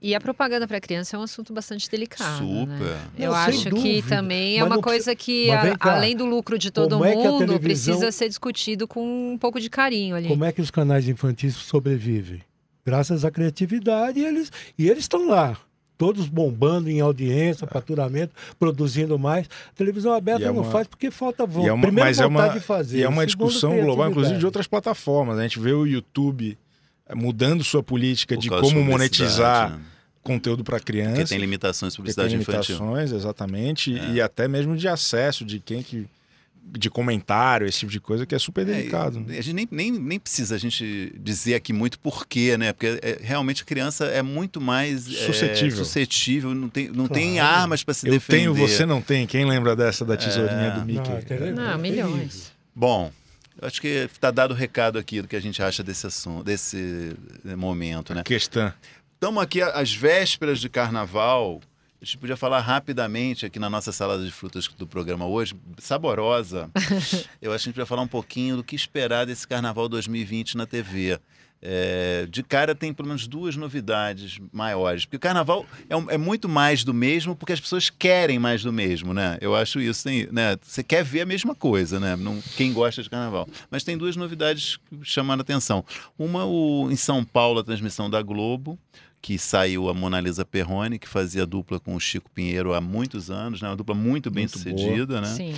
E 0.00 0.14
a 0.14 0.20
propaganda 0.20 0.66
para 0.66 0.80
criança 0.80 1.16
é 1.16 1.18
um 1.18 1.22
assunto 1.22 1.52
bastante 1.52 1.90
delicado. 1.90 2.38
Super. 2.38 2.66
Né? 2.66 3.00
Não, 3.18 3.24
Eu 3.26 3.32
sem 3.32 3.40
acho 3.40 3.62
que 3.64 3.70
dúvida. 3.70 4.08
também 4.08 4.56
é 4.56 4.60
Mas 4.60 4.66
uma 4.68 4.76
não 4.76 4.82
coisa 4.82 5.14
que, 5.16 5.50
a- 5.50 5.76
cá, 5.76 5.96
além 5.96 6.16
do 6.16 6.24
lucro 6.24 6.58
de 6.58 6.70
todo 6.70 7.04
é 7.04 7.14
mundo, 7.14 7.38
televisão- 7.38 7.58
precisa 7.58 8.12
ser 8.12 8.28
discutido 8.28 8.86
com 8.86 9.32
um 9.32 9.38
pouco 9.38 9.60
de 9.60 9.68
carinho 9.68 10.14
ali. 10.14 10.28
Como 10.28 10.44
é 10.44 10.52
que 10.52 10.60
os 10.60 10.70
canais 10.70 11.08
infantis 11.08 11.54
sobrevivem? 11.56 12.40
Graças 12.86 13.24
à 13.24 13.30
criatividade 13.30 14.18
e 14.20 14.24
eles 14.24 14.50
e 14.78 14.88
eles 14.88 15.00
estão 15.04 15.26
lá, 15.28 15.56
todos 15.98 16.26
bombando 16.28 16.88
em 16.88 17.00
audiência, 17.00 17.66
faturamento, 17.66 18.32
produzindo 18.58 19.18
mais. 19.18 19.46
A 19.70 19.72
televisão 19.74 20.14
aberta 20.14 20.44
é 20.44 20.46
não 20.46 20.62
uma- 20.62 20.70
faz 20.70 20.86
porque 20.86 21.10
falta 21.10 21.44
vontade. 21.44 21.68
é 21.68 21.72
uma, 21.72 21.82
Primeiro 21.82 22.08
mas 22.08 22.18
é 22.20 22.22
vontade 22.26 22.48
uma, 22.54 22.58
de 22.60 22.64
fazer. 22.64 22.98
e 22.98 23.02
é 23.02 23.08
uma 23.08 23.26
segundo, 23.26 23.26
discussão 23.48 23.78
global, 23.80 24.08
inclusive, 24.10 24.38
de 24.38 24.46
outras 24.46 24.66
plataformas. 24.66 25.38
A 25.38 25.42
gente 25.42 25.58
vê 25.58 25.72
o 25.72 25.84
YouTube 25.84 26.56
mudando 27.14 27.62
sua 27.64 27.82
política 27.82 28.34
Por 28.34 28.40
de 28.40 28.48
como 28.48 28.60
publicidade, 28.62 28.90
monetizar 28.90 29.70
né? 29.70 29.78
conteúdo 30.22 30.62
para 30.64 30.78
criança. 30.80 31.12
Porque 31.16 31.28
tem 31.28 31.38
limitações 31.38 31.92
de 31.92 31.96
publicidade 31.98 32.30
tem 32.30 32.40
infantil. 32.40 32.76
limitações, 32.76 33.12
exatamente, 33.12 33.98
É. 33.98 34.10
e 34.12 34.20
até 34.20 34.46
mesmo 34.48 34.76
de 34.76 34.86
acesso 34.88 35.44
de 35.44 35.58
quem 35.58 35.82
que 35.82 36.06
de 36.70 36.90
comentário, 36.90 37.66
esse 37.66 37.78
tipo 37.78 37.90
de 37.90 37.98
coisa 37.98 38.26
que 38.26 38.34
é 38.34 38.38
super 38.38 38.62
delicado. 38.62 39.24
É, 39.30 39.38
a 39.38 39.40
gente 39.40 39.54
nem, 39.54 39.66
nem, 39.70 39.90
nem 39.90 40.20
precisa 40.20 40.54
a 40.54 40.58
gente 40.58 41.14
dizer 41.18 41.54
aqui 41.54 41.72
muito 41.72 41.98
porquê, 41.98 42.58
né? 42.58 42.74
Porque 42.74 42.98
é, 43.00 43.18
realmente 43.22 43.62
a 43.62 43.64
criança 43.64 44.04
é 44.04 44.20
muito 44.20 44.60
mais 44.60 45.06
é, 45.08 45.24
Suscetível. 45.24 45.78
suscetível, 45.82 46.54
não 46.54 46.68
tem, 46.68 46.90
não 46.90 47.08
tem 47.08 47.36
Claro. 47.36 47.60
armas 47.62 47.82
para 47.82 47.94
se 47.94 48.06
Eu 48.06 48.12
defender. 48.12 48.38
tenho, 48.40 48.54
você 48.54 48.84
não 48.84 49.00
tem. 49.00 49.26
Quem 49.26 49.46
lembra 49.46 49.74
dessa 49.74 50.04
da 50.04 50.14
tesourinha 50.14 50.50
É. 50.66 50.70
do 50.78 50.84
Mickey? 50.84 51.10
Não? 51.56 51.64
Não, 51.64 51.70
É 51.72 51.78
milhões. 51.78 52.52
Bom, 52.76 53.06
eu 53.06 53.12
acho 53.62 53.80
que 53.80 53.88
está 53.88 54.30
dado 54.30 54.52
o 54.52 54.54
recado 54.54 54.98
aqui 54.98 55.20
do 55.20 55.28
que 55.28 55.36
a 55.36 55.40
gente 55.40 55.62
acha 55.62 55.82
desse 55.82 56.06
assunto, 56.06 56.44
desse 56.44 57.16
eh, 57.46 57.56
momento, 57.56 58.14
né? 58.14 58.22
Questão. 58.22 58.72
Estamos 59.14 59.42
aqui 59.42 59.60
às 59.60 59.92
vésperas 59.92 60.60
de 60.60 60.68
carnaval. 60.68 61.60
A 62.00 62.04
gente 62.04 62.18
podia 62.18 62.36
falar 62.36 62.60
rapidamente 62.60 63.44
aqui 63.44 63.58
na 63.58 63.68
nossa 63.68 63.90
salada 63.90 64.24
de 64.24 64.30
frutas 64.30 64.68
do 64.68 64.86
programa 64.86 65.26
hoje, 65.26 65.54
saborosa. 65.78 66.70
Eu 67.42 67.52
acho 67.52 67.64
que 67.64 67.68
a 67.68 67.72
gente 67.72 67.76
vai 67.76 67.86
falar 67.86 68.02
um 68.02 68.08
pouquinho 68.08 68.56
do 68.56 68.62
que 68.64 68.76
esperar 68.76 69.26
desse 69.26 69.46
carnaval 69.48 69.88
2020 69.88 70.56
na 70.56 70.64
TV. 70.64 71.18
É, 71.60 72.24
de 72.30 72.44
cara 72.44 72.72
tem 72.72 72.94
pelo 72.94 73.08
menos 73.08 73.26
duas 73.26 73.56
novidades 73.56 74.38
maiores. 74.52 75.04
Porque 75.04 75.16
o 75.16 75.20
carnaval 75.20 75.66
é, 75.90 75.96
um- 75.96 76.08
é 76.08 76.16
muito 76.16 76.48
mais 76.48 76.84
do 76.84 76.94
mesmo, 76.94 77.34
porque 77.34 77.52
as 77.52 77.58
pessoas 77.58 77.90
querem 77.90 78.38
mais 78.38 78.62
do 78.62 78.72
mesmo, 78.72 79.12
né? 79.12 79.36
Eu 79.40 79.56
acho 79.56 79.80
isso. 79.80 80.04
Tem, 80.04 80.28
né? 80.30 80.56
Você 80.62 80.84
quer 80.84 81.02
ver 81.02 81.22
a 81.22 81.26
mesma 81.26 81.52
coisa, 81.52 81.98
né? 81.98 82.14
Não, 82.14 82.40
quem 82.56 82.72
gosta 82.72 83.02
de 83.02 83.10
carnaval. 83.10 83.48
Mas 83.72 83.82
tem 83.82 83.98
duas 83.98 84.14
novidades 84.14 84.76
que 84.76 84.98
chamaram 85.02 85.40
a 85.40 85.42
atenção. 85.42 85.84
Uma, 86.16 86.44
o, 86.44 86.88
em 86.92 86.96
São 86.96 87.24
Paulo, 87.24 87.58
a 87.58 87.64
transmissão 87.64 88.08
da 88.08 88.22
Globo, 88.22 88.78
que 89.20 89.36
saiu 89.38 89.88
a 89.88 89.94
Mona 89.94 90.20
Lisa 90.20 90.44
Perrone, 90.44 90.98
que 90.98 91.08
fazia 91.08 91.44
dupla 91.44 91.80
com 91.80 91.94
o 91.96 92.00
Chico 92.00 92.30
Pinheiro 92.30 92.72
há 92.72 92.80
muitos 92.80 93.30
anos, 93.30 93.60
né? 93.60 93.68
Uma 93.68 93.76
dupla 93.76 93.94
muito 93.94 94.30
bem 94.30 94.44
Muito 94.44 94.58
sucedida, 94.58 95.20
né? 95.20 95.26
Sim. 95.28 95.54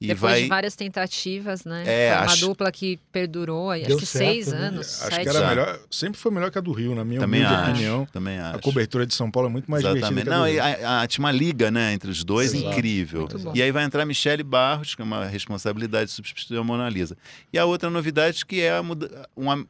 E 0.00 0.08
Depois 0.08 0.20
vai 0.20 0.42
de 0.42 0.48
várias 0.48 0.74
tentativas, 0.74 1.64
né? 1.64 1.84
É, 1.86 2.08
Foi 2.10 2.16
uma 2.18 2.32
acho- 2.32 2.46
dupla 2.48 2.72
que 2.72 2.98
perdurou, 3.12 3.70
acho 3.70 3.86
Deu 3.86 3.96
que 3.98 4.04
certo, 4.04 4.26
seis 4.32 4.46
né? 4.48 4.58
anos, 4.58 5.00
Acho 5.02 5.10
sete 5.14 5.22
que 5.22 5.28
era 5.28 5.38
Já. 5.40 5.48
melhor, 5.48 5.78
sempre 5.90 6.20
foi 6.20 6.32
melhor 6.32 6.50
que 6.50 6.58
a 6.58 6.60
do 6.60 6.72
Rio, 6.72 6.94
na 6.94 7.04
minha 7.04 7.20
também 7.20 7.44
acho, 7.44 7.70
opinião. 7.70 8.06
também 8.12 8.38
A 8.38 8.50
acho. 8.50 8.58
cobertura 8.60 9.06
de 9.06 9.14
São 9.14 9.30
Paulo 9.30 9.48
é 9.48 9.52
muito 9.52 9.70
mais 9.70 9.82
Exatamente. 9.84 10.08
divertida 10.08 10.30
que 10.30 10.34
a 10.34 10.38
Não, 10.38 10.48
e 10.48 10.84
a, 10.84 11.02
a- 11.02 11.06
tinha 11.06 11.24
uma 11.24 11.32
liga, 11.32 11.70
né, 11.70 11.92
entre 11.94 12.10
os 12.10 12.24
dois, 12.24 12.52
Exato. 12.52 12.72
incrível. 12.72 13.20
Muito 13.20 13.38
bom. 13.38 13.52
E 13.54 13.62
aí 13.62 13.70
vai 13.70 13.84
entrar 13.84 14.04
Michele 14.04 14.42
Barros, 14.42 14.94
que 14.94 15.02
é 15.02 15.04
uma 15.04 15.24
responsabilidade 15.24 16.06
de 16.06 16.12
substituir 16.12 16.58
a 16.58 16.64
Mona 16.64 16.88
Lisa. 16.88 17.16
E 17.52 17.58
a 17.58 17.64
outra 17.64 17.88
novidade 17.88 18.44
que 18.44 18.60
é 18.60 18.76
a 18.76 18.82
muda- 18.82 19.28
uma, 19.36 19.64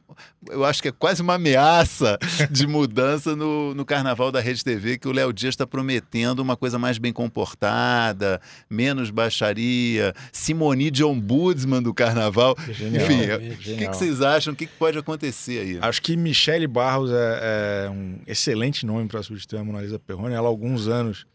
eu 0.49 0.65
acho 0.65 0.81
que 0.81 0.87
é 0.87 0.91
quase 0.91 1.21
uma 1.21 1.35
ameaça 1.35 2.17
de 2.49 2.65
mudança 2.65 3.34
no, 3.35 3.73
no 3.73 3.85
carnaval 3.85 4.31
da 4.31 4.39
Rede 4.39 4.63
TV, 4.63 4.97
que 4.97 5.07
o 5.07 5.11
Léo 5.11 5.33
Dias 5.33 5.53
está 5.53 5.67
prometendo 5.67 6.39
uma 6.39 6.55
coisa 6.55 6.79
mais 6.79 6.97
bem 6.97 7.11
comportada, 7.13 8.41
menos 8.69 9.09
baixaria, 9.09 10.13
Simone 10.31 10.89
de 10.89 11.03
ombudsman 11.03 11.81
do 11.81 11.93
carnaval. 11.93 12.55
Genial, 12.71 13.05
Enfim, 13.05 13.21
o 13.31 13.77
que, 13.77 13.87
que 13.87 13.97
vocês 13.97 14.21
acham? 14.21 14.53
O 14.53 14.55
que, 14.55 14.65
que 14.65 14.77
pode 14.77 14.97
acontecer 14.97 15.59
aí? 15.59 15.79
Acho 15.81 16.01
que 16.01 16.15
Michele 16.15 16.67
Barros 16.67 17.11
é, 17.11 17.85
é 17.85 17.89
um 17.89 18.19
excelente 18.25 18.85
nome 18.85 19.07
para 19.07 19.21
substituir 19.23 19.59
a 19.59 19.63
Mona 19.63 19.81
Lisa 19.81 19.99
Perrone. 19.99 20.33
Ela, 20.33 20.47
há 20.47 20.49
alguns 20.49 20.87
anos, 20.87 21.25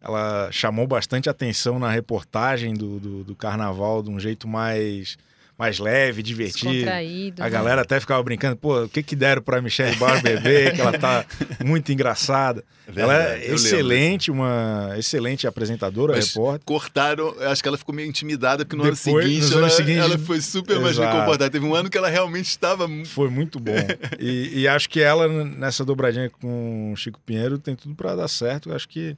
ela 0.00 0.50
chamou 0.50 0.86
bastante 0.86 1.28
atenção 1.28 1.78
na 1.78 1.90
reportagem 1.90 2.74
do, 2.74 2.98
do, 2.98 3.24
do 3.24 3.36
carnaval 3.36 4.02
de 4.02 4.10
um 4.10 4.18
jeito 4.18 4.48
mais, 4.48 5.16
mais 5.62 5.78
leve, 5.78 6.24
divertido. 6.24 6.90
A 6.90 7.44
né? 7.44 7.50
galera 7.50 7.82
até 7.82 8.00
ficava 8.00 8.20
brincando, 8.20 8.56
pô, 8.56 8.82
o 8.82 8.88
que 8.88 9.00
que 9.00 9.14
deram 9.14 9.40
pra 9.40 9.62
Michelle 9.62 9.96
beber, 10.20 10.74
que 10.74 10.80
ela 10.80 10.98
tá 10.98 11.24
muito 11.64 11.92
engraçada. 11.92 12.64
ela 12.88 13.14
Verdade, 13.16 13.30
é 13.30 13.36
eu 13.36 13.40
lembro 13.42 13.54
excelente, 13.54 14.30
uma 14.32 14.94
excelente 14.98 15.46
apresentadora, 15.46 16.14
Mas 16.16 16.28
repórter. 16.34 16.64
cortaram, 16.64 17.32
eu 17.38 17.48
acho 17.48 17.62
que 17.62 17.68
ela 17.68 17.78
ficou 17.78 17.94
meio 17.94 18.08
intimidada, 18.08 18.64
porque 18.64 18.74
no 18.76 18.82
ano 18.82 18.96
Depois, 18.96 19.24
seguinte, 19.24 19.40
nos 19.42 19.52
ela, 19.52 19.60
anos 19.60 19.72
seguintes- 19.74 20.04
ela 20.04 20.18
foi 20.18 20.40
super 20.40 20.80
mais 20.80 20.96
bem 20.96 21.04
Exato. 21.06 21.18
comportada. 21.20 21.50
Teve 21.50 21.64
um 21.64 21.74
ano 21.76 21.88
que 21.88 21.96
ela 21.96 22.08
realmente 22.08 22.48
estava. 22.48 22.88
Foi 23.04 23.30
muito 23.30 23.60
bom. 23.60 23.72
E, 24.18 24.62
e 24.62 24.68
acho 24.68 24.88
que 24.90 25.00
ela, 25.00 25.28
nessa 25.28 25.84
dobradinha 25.84 26.28
com 26.28 26.92
o 26.92 26.96
Chico 26.96 27.20
Pinheiro, 27.24 27.56
tem 27.56 27.76
tudo 27.76 27.94
pra 27.94 28.16
dar 28.16 28.26
certo. 28.26 28.70
Eu 28.70 28.74
acho 28.74 28.88
que 28.88 29.16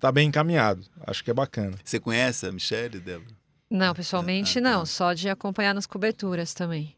tá 0.00 0.10
bem 0.10 0.28
encaminhado. 0.28 0.82
Acho 1.06 1.22
que 1.22 1.30
é 1.30 1.34
bacana. 1.34 1.76
Você 1.84 2.00
conhece 2.00 2.46
a 2.46 2.52
Michelle, 2.52 2.98
Débora? 2.98 3.41
Não, 3.72 3.94
pessoalmente 3.94 4.58
Ah, 4.58 4.60
ah, 4.60 4.64
não, 4.64 4.80
ah. 4.82 4.86
só 4.86 5.12
de 5.12 5.28
acompanhar 5.28 5.74
nas 5.74 5.86
coberturas 5.86 6.52
também. 6.52 6.94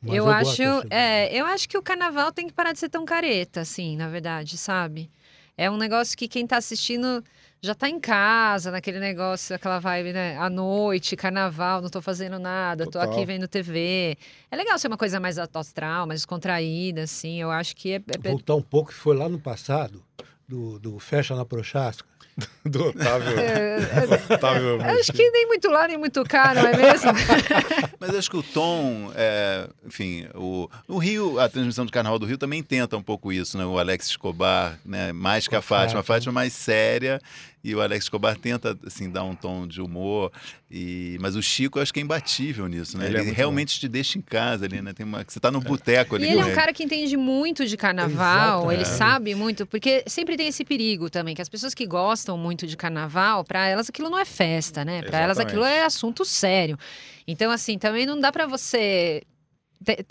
Mas 0.00 0.14
eu, 0.14 0.24
gosto 0.24 0.62
acho, 0.62 0.86
é, 0.90 1.34
eu 1.34 1.46
acho 1.46 1.68
que 1.68 1.78
o 1.78 1.82
carnaval 1.82 2.30
tem 2.30 2.46
que 2.46 2.52
parar 2.52 2.72
de 2.72 2.78
ser 2.78 2.88
tão 2.90 3.04
careta, 3.04 3.62
assim, 3.62 3.96
na 3.96 4.08
verdade, 4.08 4.56
sabe? 4.58 5.10
É 5.56 5.70
um 5.70 5.76
negócio 5.76 6.16
que 6.16 6.28
quem 6.28 6.46
tá 6.46 6.58
assistindo 6.58 7.24
já 7.62 7.74
tá 7.74 7.88
em 7.88 7.98
casa, 7.98 8.70
naquele 8.70 9.00
negócio, 9.00 9.56
aquela 9.56 9.78
vibe, 9.78 10.12
né? 10.12 10.36
À 10.36 10.50
noite, 10.50 11.16
carnaval, 11.16 11.80
não 11.80 11.88
tô 11.88 12.02
fazendo 12.02 12.38
nada, 12.38 12.84
tô 12.84 12.92
Total. 12.92 13.10
aqui 13.10 13.24
vendo 13.24 13.48
TV. 13.48 14.18
É 14.50 14.56
legal 14.56 14.78
ser 14.78 14.88
uma 14.88 14.98
coisa 14.98 15.18
mais 15.18 15.38
astral, 15.38 16.06
mais 16.06 16.20
descontraída, 16.20 17.04
assim. 17.04 17.40
Eu 17.40 17.50
acho 17.50 17.74
que 17.74 17.92
é. 17.92 17.96
é- 17.96 18.30
Voltar 18.30 18.56
um 18.56 18.62
pouco, 18.62 18.90
que 18.90 18.96
foi 18.96 19.16
lá 19.16 19.28
no 19.28 19.40
passado, 19.40 20.04
do, 20.46 20.78
do 20.78 20.98
Fecha 20.98 21.34
na 21.34 21.44
Prochasca. 21.44 22.06
Do 22.64 22.88
Otávio. 22.88 23.38
é- 23.38 24.34
Otávio 24.34 24.80
é- 24.80 24.90
acho 25.00 25.12
que 25.12 25.30
nem 25.30 25.46
muito 25.46 25.68
lá, 25.68 25.86
nem 25.86 25.96
muito 25.96 26.22
cá, 26.24 26.54
não 26.54 26.66
é 26.66 26.76
mesmo? 26.76 27.12
Mas 28.00 28.14
acho 28.14 28.30
que 28.30 28.36
o 28.36 28.42
tom, 28.42 29.12
é, 29.14 29.68
enfim, 29.86 30.26
o, 30.34 30.68
no 30.88 30.98
Rio, 30.98 31.38
a 31.38 31.48
transmissão 31.48 31.86
do 31.86 31.92
Carnaval 31.92 32.18
do 32.18 32.26
Rio 32.26 32.38
também 32.38 32.62
tenta 32.62 32.96
um 32.96 33.02
pouco 33.02 33.32
isso, 33.32 33.56
né? 33.56 33.64
O 33.64 33.78
Alex 33.78 34.06
Escobar, 34.08 34.78
né? 34.84 35.12
Mais 35.12 35.46
que 35.46 35.54
a 35.54 35.62
Fátima. 35.62 36.00
A 36.00 36.02
Fátima. 36.02 36.32
É 36.32 36.34
mais 36.34 36.52
séria 36.52 37.20
e 37.64 37.74
o 37.74 37.80
Alex 37.80 38.04
Escobar 38.04 38.36
tenta, 38.36 38.78
assim, 38.86 39.10
dar 39.10 39.24
um 39.24 39.34
tom 39.34 39.66
de 39.66 39.80
humor. 39.80 40.30
E, 40.70 41.16
mas 41.20 41.34
o 41.34 41.42
Chico, 41.42 41.78
eu 41.78 41.82
acho 41.82 41.94
que 41.94 41.98
é 41.98 42.02
imbatível 42.02 42.68
nisso, 42.68 42.98
né? 42.98 43.06
Ele 43.06 43.18
Ele, 43.18 43.30
é 43.30 43.32
realmente 43.32 43.80
te 43.80 43.88
deixa 43.88 44.18
em 44.18 44.20
casa 44.20 44.66
ali, 44.66 44.82
né? 44.82 44.92
Tem 44.92 45.06
uma, 45.06 45.24
você 45.26 45.40
tá 45.40 45.50
no 45.50 45.60
boteco 45.60 46.14
ali 46.14 46.26
E 46.26 46.30
ele 46.30 46.40
é 46.42 46.44
um 46.44 46.54
cara 46.54 46.74
que 46.74 46.84
entende 46.84 47.16
muito 47.16 47.64
de 47.64 47.76
carnaval, 47.76 48.70
ele 48.70 48.82
Exatamente. 48.82 48.98
sabe 48.98 49.34
muito, 49.34 49.66
porque 49.66 50.04
sempre 50.06 50.36
tem 50.36 50.48
esse 50.48 50.64
perigo 50.64 51.08
também, 51.08 51.34
que 51.34 51.40
as 51.40 51.48
pessoas 51.48 51.72
que 51.72 51.86
gostam 51.86 52.36
muito 52.36 52.66
de 52.66 52.76
carnaval, 52.76 53.44
pra 53.44 53.66
elas 53.66 53.88
aquilo 53.88 54.10
não 54.10 54.18
é 54.18 54.26
festa, 54.26 54.84
né? 54.84 55.02
Pra 55.02 55.20
elas 55.20 55.38
aquilo 55.38 55.64
é 55.64 55.84
assunto 55.84 56.24
sério. 56.24 56.78
Então, 57.26 57.50
assim, 57.50 57.78
também 57.78 58.04
não 58.04 58.20
dá 58.20 58.30
pra 58.30 58.46
você. 58.46 59.22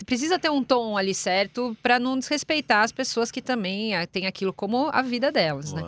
Precisa 0.06 0.38
ter 0.38 0.50
um 0.50 0.62
tom 0.62 0.96
ali 0.96 1.14
certo 1.14 1.76
pra 1.82 1.98
não 1.98 2.18
desrespeitar 2.18 2.84
as 2.84 2.92
pessoas 2.92 3.30
que 3.30 3.42
também 3.42 3.96
ah, 3.96 4.06
têm 4.06 4.26
aquilo 4.26 4.52
como 4.52 4.88
a 4.92 5.02
vida 5.02 5.32
delas, 5.32 5.72
né? 5.72 5.82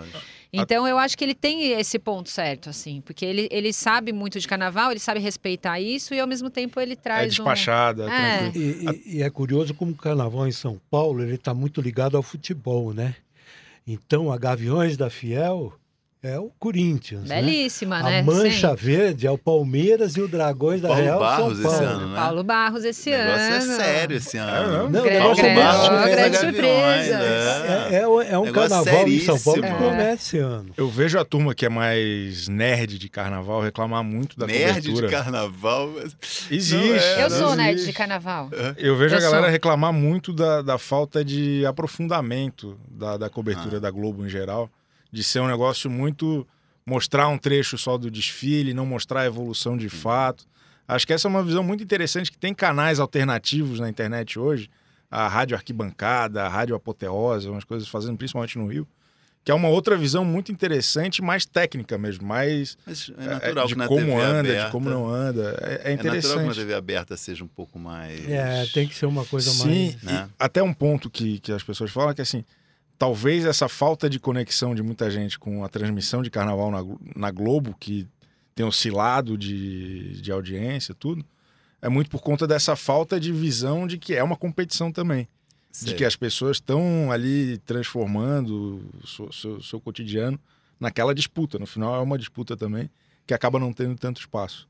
Então 0.60 0.86
eu 0.88 0.98
acho 0.98 1.16
que 1.16 1.24
ele 1.24 1.34
tem 1.34 1.72
esse 1.72 1.98
ponto 1.98 2.28
certo, 2.30 2.70
assim, 2.70 3.00
porque 3.00 3.24
ele, 3.24 3.48
ele 3.50 3.72
sabe 3.72 4.12
muito 4.12 4.38
de 4.40 4.46
carnaval, 4.48 4.90
ele 4.90 5.00
sabe 5.00 5.20
respeitar 5.20 5.78
isso 5.80 6.14
e 6.14 6.20
ao 6.20 6.26
mesmo 6.26 6.48
tempo 6.50 6.80
ele 6.80 6.92
é 6.94 6.96
traz 6.96 7.26
um. 7.26 7.28
despachada, 7.44 8.10
É. 8.10 8.38
tranquilo. 8.50 8.64
E, 8.64 8.84
e- 9.12 9.16
e 9.18 9.22
é 9.22 9.30
curioso 9.30 9.74
como 9.74 9.92
o 9.92 9.96
carnaval 9.96 10.46
em 10.46 10.52
São 10.52 10.80
Paulo 10.90 11.22
ele 11.22 11.34
está 11.34 11.52
muito 11.54 11.80
ligado 11.80 12.16
ao 12.16 12.22
futebol, 12.22 12.92
né? 12.94 13.14
Então, 13.86 14.32
a 14.32 14.36
Gaviões 14.38 14.96
da 14.96 15.08
Fiel 15.08 15.72
é 16.22 16.38
o 16.40 16.50
Corinthians, 16.58 17.22
né? 17.28 17.40
Belíssima, 17.40 18.02
né? 18.02 18.18
A 18.18 18.22
Mancha 18.24 18.70
Sim. 18.70 18.74
Verde 18.76 19.26
é 19.28 19.30
o 19.30 19.38
Palmeiras 19.38 20.16
e 20.16 20.20
o 20.20 20.26
Dragões 20.26 20.80
da 20.80 20.88
Paulo 20.88 21.02
Real 21.02 21.20
Barros 21.20 21.58
São 21.58 21.70
esse 21.70 21.78
Paulo. 21.78 21.86
ano, 22.00 22.08
né? 22.08 22.16
Paulo 22.16 22.44
Barros 22.44 22.82
O 22.82 22.86
esse 22.86 23.10
negócio 23.10 23.40
ano. 23.44 23.54
é 23.54 23.60
sério 23.76 24.16
esse 24.16 24.36
ano. 24.36 24.72
não? 24.90 24.90
Grande- 24.90 25.08
o 25.08 25.10
é 25.10 25.18
Paulo 25.20 25.36
básico. 25.36 25.54
Barros 25.54 26.10
grande 26.10 26.30
Gaviões, 26.30 26.40
surpresa. 26.56 27.14
é. 27.22 27.88
É, 27.92 27.94
é, 27.96 28.00
é 28.00 28.08
um 28.38 28.44
Negócio 28.44 28.52
carnaval 28.70 29.08
em 29.08 29.20
São 29.20 29.38
Paulo 29.38 29.60
que 29.62 29.68
seríssimo. 29.68 29.76
promete 29.88 30.14
esse 30.22 30.38
ano. 30.38 30.70
Eu 30.76 30.88
vejo 30.90 31.18
a 31.18 31.24
turma 31.24 31.54
que 31.54 31.64
é 31.66 31.68
mais 31.68 32.48
nerd 32.48 32.98
de 32.98 33.08
carnaval 33.08 33.60
reclamar 33.62 34.02
muito 34.02 34.36
da 34.38 34.46
Nerd 34.46 34.80
cobertura. 34.88 35.06
de 35.06 35.12
carnaval. 35.12 35.90
mas- 35.94 36.16
Existe. 36.50 36.74
É, 37.14 37.24
Eu 37.24 37.30
sou 37.30 37.54
nerd 37.54 37.74
existe. 37.74 37.92
de 37.92 37.96
carnaval. 37.96 38.50
Eu 38.78 38.96
vejo 38.96 39.14
Eu 39.14 39.18
a 39.18 39.20
galera 39.22 39.42
sou. 39.44 39.50
reclamar 39.52 39.92
muito 39.92 40.32
da, 40.32 40.60
da 40.62 40.76
falta 40.78 41.24
de 41.24 41.64
aprofundamento 41.66 42.76
da, 42.90 43.16
da 43.16 43.28
cobertura 43.30 43.76
Ah. 43.76 43.80
da 43.80 43.90
Globo 43.90 44.24
em 44.24 44.28
geral, 44.28 44.68
de 45.10 45.22
ser 45.24 45.40
um 45.40 45.46
negócio 45.46 45.90
muito 45.90 46.46
mostrar 46.84 47.26
um 47.28 47.36
trecho 47.38 47.76
só 47.76 47.98
do 47.98 48.10
desfile, 48.10 48.72
não 48.72 48.86
mostrar 48.86 49.22
a 49.22 49.26
evolução 49.26 49.76
de 49.76 49.88
fato. 49.88 50.46
Acho 50.86 51.04
que 51.06 51.12
essa 51.12 51.26
é 51.26 51.30
uma 51.30 51.42
visão 51.42 51.64
muito 51.64 51.82
interessante 51.82 52.30
que 52.30 52.38
tem 52.38 52.54
canais 52.54 53.00
alternativos 53.00 53.80
na 53.80 53.88
internet 53.88 54.38
hoje, 54.38 54.70
a 55.10 55.26
Rádio 55.26 55.56
Arquibancada, 55.56 56.44
a 56.44 56.48
Rádio 56.48 56.76
Apoteose, 56.76 57.48
umas 57.48 57.64
coisas 57.64 57.88
fazendo 57.88 58.16
principalmente 58.16 58.56
no 58.56 58.66
Rio, 58.68 58.86
que 59.44 59.50
é 59.50 59.54
uma 59.54 59.68
outra 59.68 59.96
visão 59.96 60.24
muito 60.24 60.50
interessante, 60.52 61.22
mais 61.22 61.44
técnica 61.44 61.96
mesmo, 61.98 62.26
mais 62.26 62.76
Mas 62.86 63.10
é 63.18 63.24
é, 63.24 63.26
natural 63.28 63.66
de 63.66 63.72
que 63.74 63.78
na 63.78 63.88
como 63.88 64.00
TV 64.00 64.12
anda, 64.14 64.38
aberta, 64.40 64.66
de 64.66 64.72
como 64.72 64.90
não 64.90 65.08
anda. 65.08 65.58
É, 65.60 65.70
é 65.70 65.72
É 65.72 65.74
natural 65.74 65.82
que 65.82 65.88
uma 65.88 65.94
interessante. 65.94 66.54
TV 66.56 66.74
aberta 66.74 67.16
seja 67.16 67.44
um 67.44 67.48
pouco 67.48 67.78
mais. 67.78 68.28
É, 68.28 68.66
tem 68.72 68.86
que 68.86 68.94
ser 68.94 69.06
uma 69.06 69.24
coisa 69.24 69.50
Sim, 69.50 69.64
mais. 69.92 70.02
e 70.02 70.06
né? 70.06 70.28
até 70.38 70.62
um 70.62 70.74
ponto 70.74 71.08
que, 71.10 71.38
que 71.40 71.52
as 71.52 71.62
pessoas 71.64 71.90
falam 71.90 72.12
que 72.14 72.22
assim, 72.22 72.44
talvez 72.98 73.44
essa 73.44 73.68
falta 73.68 74.08
de 74.08 74.18
conexão 74.18 74.74
de 74.74 74.82
muita 74.82 75.10
gente 75.10 75.38
com 75.38 75.64
a 75.64 75.68
transmissão 75.68 76.22
de 76.22 76.30
carnaval 76.30 76.70
na, 76.70 76.84
na 77.14 77.30
Globo, 77.30 77.74
que 77.78 78.06
tem 78.54 78.64
oscilado 78.64 79.36
de, 79.36 80.20
de 80.20 80.32
audiência, 80.32 80.94
tudo, 80.94 81.24
é 81.80 81.88
muito 81.88 82.10
por 82.10 82.22
conta 82.22 82.46
dessa 82.46 82.74
falta 82.74 83.20
de 83.20 83.32
visão 83.32 83.86
de 83.86 83.98
que 83.98 84.14
é 84.14 84.22
uma 84.22 84.36
competição 84.36 84.90
também. 84.90 85.28
Sei. 85.70 85.88
De 85.88 85.94
que 85.94 86.04
as 86.04 86.16
pessoas 86.16 86.56
estão 86.56 87.12
ali 87.12 87.58
transformando 87.58 88.82
o 89.02 89.06
seu, 89.06 89.32
seu, 89.32 89.62
seu 89.62 89.80
cotidiano 89.80 90.40
naquela 90.80 91.14
disputa. 91.14 91.58
No 91.58 91.66
final 91.66 91.94
é 91.94 92.00
uma 92.00 92.16
disputa 92.16 92.56
também, 92.56 92.88
que 93.26 93.34
acaba 93.34 93.58
não 93.58 93.72
tendo 93.74 93.94
tanto 93.96 94.20
espaço. 94.20 94.66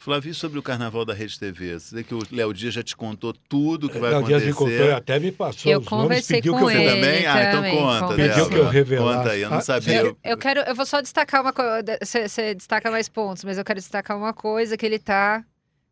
Flávio, 0.00 0.30
e 0.30 0.34
sobre 0.34 0.58
o 0.58 0.62
carnaval 0.62 1.04
da 1.04 1.12
Rede 1.12 1.38
TV? 1.38 1.78
Você 1.78 1.94
vê 1.96 2.02
que 2.04 2.14
o 2.14 2.20
Léo 2.32 2.52
Dias 2.54 2.72
já 2.74 2.82
te 2.82 2.96
contou 2.96 3.32
tudo 3.32 3.88
que 3.88 3.98
vai 3.98 4.10
Léo 4.10 4.22
Dias 4.24 4.42
acontecer. 4.42 4.70
me 4.76 4.78
contou, 4.78 4.96
até 4.96 5.18
me 5.18 5.32
passou 5.32 5.70
Eu 5.72 5.80
os 5.80 5.86
nomes, 5.86 6.02
conversei 6.04 6.36
pediu 6.38 6.52
com 6.54 6.58
que 6.60 6.64
eu 6.64 6.70
ele. 6.70 6.90
também? 6.90 7.26
Ah, 7.26 7.44
então 7.44 7.70
conta. 7.70 8.14
Pediu 8.14 8.48
que 8.48 8.54
eu 8.56 8.68
revelasse. 8.68 9.18
Conta 9.18 9.30
aí, 9.32 9.40
eu 9.42 9.50
não 9.50 9.58
Ah, 9.58 9.60
sabia. 9.60 10.00
Eu, 10.00 10.16
eu 10.24 10.36
quero, 10.38 10.60
eu 10.60 10.74
vou 10.74 10.86
só 10.86 11.00
destacar 11.00 11.42
uma 11.42 11.52
coisa. 11.52 11.82
Você 12.02 12.54
destaca 12.54 12.90
mais 12.90 13.08
pontos, 13.08 13.44
mas 13.44 13.58
eu 13.58 13.64
quero 13.64 13.78
destacar 13.80 14.16
uma 14.16 14.32
coisa 14.32 14.76
que 14.76 14.86
ele 14.86 14.98
tá 14.98 15.44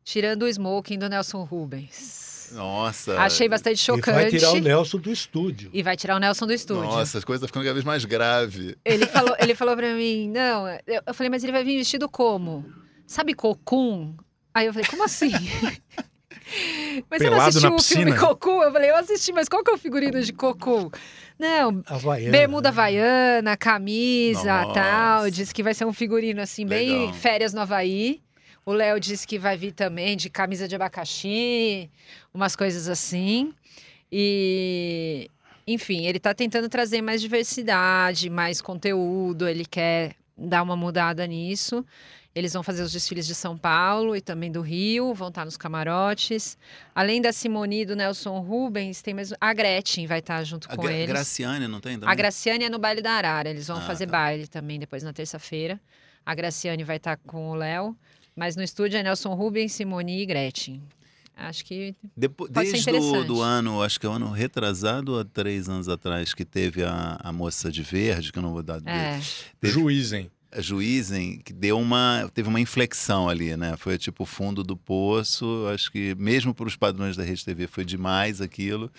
tirando 0.04 0.42
o 0.44 0.48
smoking 0.48 0.98
do 0.98 1.08
Nelson 1.08 1.42
Rubens. 1.42 2.50
Nossa. 2.52 3.18
Achei 3.18 3.48
bastante 3.48 3.74
E 3.78 3.84
chocante. 3.84 4.14
vai 4.14 4.30
tirar 4.30 4.52
o 4.52 4.60
Nelson 4.60 4.98
do 4.98 5.10
estúdio. 5.10 5.68
E 5.72 5.82
vai 5.82 5.96
tirar 5.96 6.14
o 6.14 6.18
Nelson 6.20 6.46
do 6.46 6.52
estúdio. 6.52 6.84
Nossa, 6.84 7.18
as 7.18 7.24
coisas 7.24 7.40
estão 7.42 7.48
ficando 7.48 7.64
cada 7.64 7.74
vez 7.74 7.84
mais 7.84 8.04
graves. 8.04 8.76
Ele 8.84 9.04
falou, 9.06 9.34
ele 9.40 9.54
falou 9.54 9.76
pra 9.76 9.92
mim, 9.94 10.30
não, 10.30 10.68
eu, 10.86 11.02
eu 11.06 11.12
falei, 11.12 11.28
mas 11.28 11.42
ele 11.42 11.50
vai 11.52 11.64
vir 11.64 11.76
vestido 11.76 12.08
como? 12.08 12.64
Sabe 13.06 13.34
Cocum? 13.34 14.14
Aí 14.54 14.66
eu 14.66 14.72
falei, 14.72 14.88
como 14.88 15.04
assim? 15.04 15.30
mas 17.08 17.18
você 17.18 17.30
não 17.30 17.30
Pelado 17.30 17.48
assistiu 17.48 17.70
na 17.70 17.76
o 17.76 17.82
filme? 17.82 18.18
Cocum? 18.18 18.62
Eu 18.62 18.72
falei, 18.72 18.90
eu 18.90 18.96
assisti, 18.96 19.32
mas 19.32 19.48
qual 19.48 19.62
que 19.62 19.70
é 19.70 19.74
o 19.74 19.78
figurino 19.78 20.20
de 20.20 20.32
Cocum? 20.32 20.90
Não, 21.38 21.82
Havaiana. 21.86 22.32
bermuda 22.32 22.68
havaiana, 22.70 23.56
camisa, 23.56 24.62
Nossa. 24.62 24.74
tal. 24.74 25.30
Disse 25.30 25.52
que 25.52 25.62
vai 25.62 25.74
ser 25.74 25.84
um 25.84 25.92
figurino 25.92 26.40
assim, 26.40 26.66
bem 26.66 26.88
Legal. 26.88 27.14
férias 27.14 27.52
no 27.52 27.60
Havaí. 27.60 28.22
O 28.64 28.72
Léo 28.72 28.98
disse 28.98 29.26
que 29.26 29.38
vai 29.38 29.56
vir 29.56 29.72
também 29.72 30.16
de 30.16 30.28
camisa 30.28 30.66
de 30.66 30.74
abacaxi, 30.74 31.88
umas 32.34 32.56
coisas 32.56 32.88
assim. 32.88 33.54
E 34.10 35.30
enfim, 35.66 36.06
ele 36.06 36.18
está 36.18 36.32
tentando 36.32 36.68
trazer 36.68 37.02
mais 37.02 37.20
diversidade, 37.20 38.30
mais 38.30 38.60
conteúdo, 38.60 39.48
ele 39.48 39.64
quer 39.64 40.14
dar 40.36 40.62
uma 40.62 40.76
mudada 40.76 41.26
nisso. 41.26 41.84
Eles 42.36 42.52
vão 42.52 42.62
fazer 42.62 42.82
os 42.82 42.92
desfiles 42.92 43.26
de 43.26 43.34
São 43.34 43.56
Paulo 43.56 44.14
e 44.14 44.20
também 44.20 44.52
do 44.52 44.60
Rio, 44.60 45.14
vão 45.14 45.28
estar 45.28 45.46
nos 45.46 45.56
camarotes. 45.56 46.58
Além 46.94 47.22
da 47.22 47.32
Simone 47.32 47.80
e 47.80 47.86
do 47.86 47.96
Nelson 47.96 48.38
Rubens, 48.40 49.00
tem 49.00 49.14
mais 49.14 49.32
a 49.40 49.54
Gretchen 49.54 50.06
vai 50.06 50.18
estar 50.18 50.44
junto 50.44 50.68
A 50.70 50.76
com 50.76 50.82
Gra 50.82 50.92
eles. 50.92 51.08
Graciane, 51.08 51.66
não 51.66 51.80
tem? 51.80 51.94
A 51.96 51.98
também? 52.00 52.16
Graciane 52.16 52.64
é 52.64 52.68
no 52.68 52.78
baile 52.78 53.00
da 53.00 53.12
Arara, 53.12 53.48
eles 53.48 53.66
vão 53.68 53.78
Ah, 53.78 53.80
fazer 53.80 54.04
tá. 54.04 54.12
baile 54.12 54.46
também 54.46 54.78
depois 54.78 55.02
na 55.02 55.14
terça-feira. 55.14 55.80
A 56.26 56.34
Graciane 56.34 56.84
vai 56.84 56.98
estar 56.98 57.16
com 57.16 57.48
o 57.50 57.54
Léo, 57.54 57.96
mas 58.36 58.54
no 58.54 58.62
estúdio 58.62 58.98
é 58.98 59.02
Nelson 59.02 59.32
Rubens, 59.32 59.72
Simone 59.72 60.20
e 60.20 60.26
Gretchen. 60.26 60.82
Acho 61.34 61.64
que 61.64 61.94
Depo- 62.16 62.48
Pode 62.50 62.66
ser 62.68 62.72
desde 62.72 62.90
o 62.90 62.96
interessante. 62.98 63.26
do 63.28 63.40
ano, 63.40 63.82
acho 63.82 63.98
que 63.98 64.04
é 64.06 64.08
o 64.08 64.12
ano 64.12 64.30
retrasado 64.30 65.12
ou 65.14 65.20
há 65.20 65.24
três 65.24 65.68
anos 65.70 65.88
atrás, 65.88 66.34
que 66.34 66.44
teve 66.44 66.82
a, 66.84 67.18
a 67.18 67.32
moça 67.32 67.70
de 67.72 67.82
verde, 67.82 68.30
que 68.32 68.38
eu 68.38 68.42
não 68.42 68.52
vou 68.52 68.62
dar 68.62 68.80
é. 68.86 69.20
Teve- 69.60 69.72
Juizem. 69.72 70.30
A 70.52 70.60
que 71.44 71.52
deu 71.52 71.78
uma. 71.78 72.30
teve 72.34 72.48
uma 72.48 72.60
inflexão 72.60 73.28
ali, 73.28 73.56
né? 73.56 73.76
Foi 73.76 73.98
tipo 73.98 74.22
o 74.22 74.26
fundo 74.26 74.62
do 74.64 74.76
poço. 74.76 75.66
Acho 75.72 75.90
que 75.92 76.14
mesmo 76.16 76.54
para 76.54 76.66
os 76.66 76.76
padrões 76.76 77.16
da 77.16 77.22
Rede 77.24 77.44
TV 77.44 77.66
foi 77.66 77.84
demais 77.84 78.40
aquilo. 78.40 78.90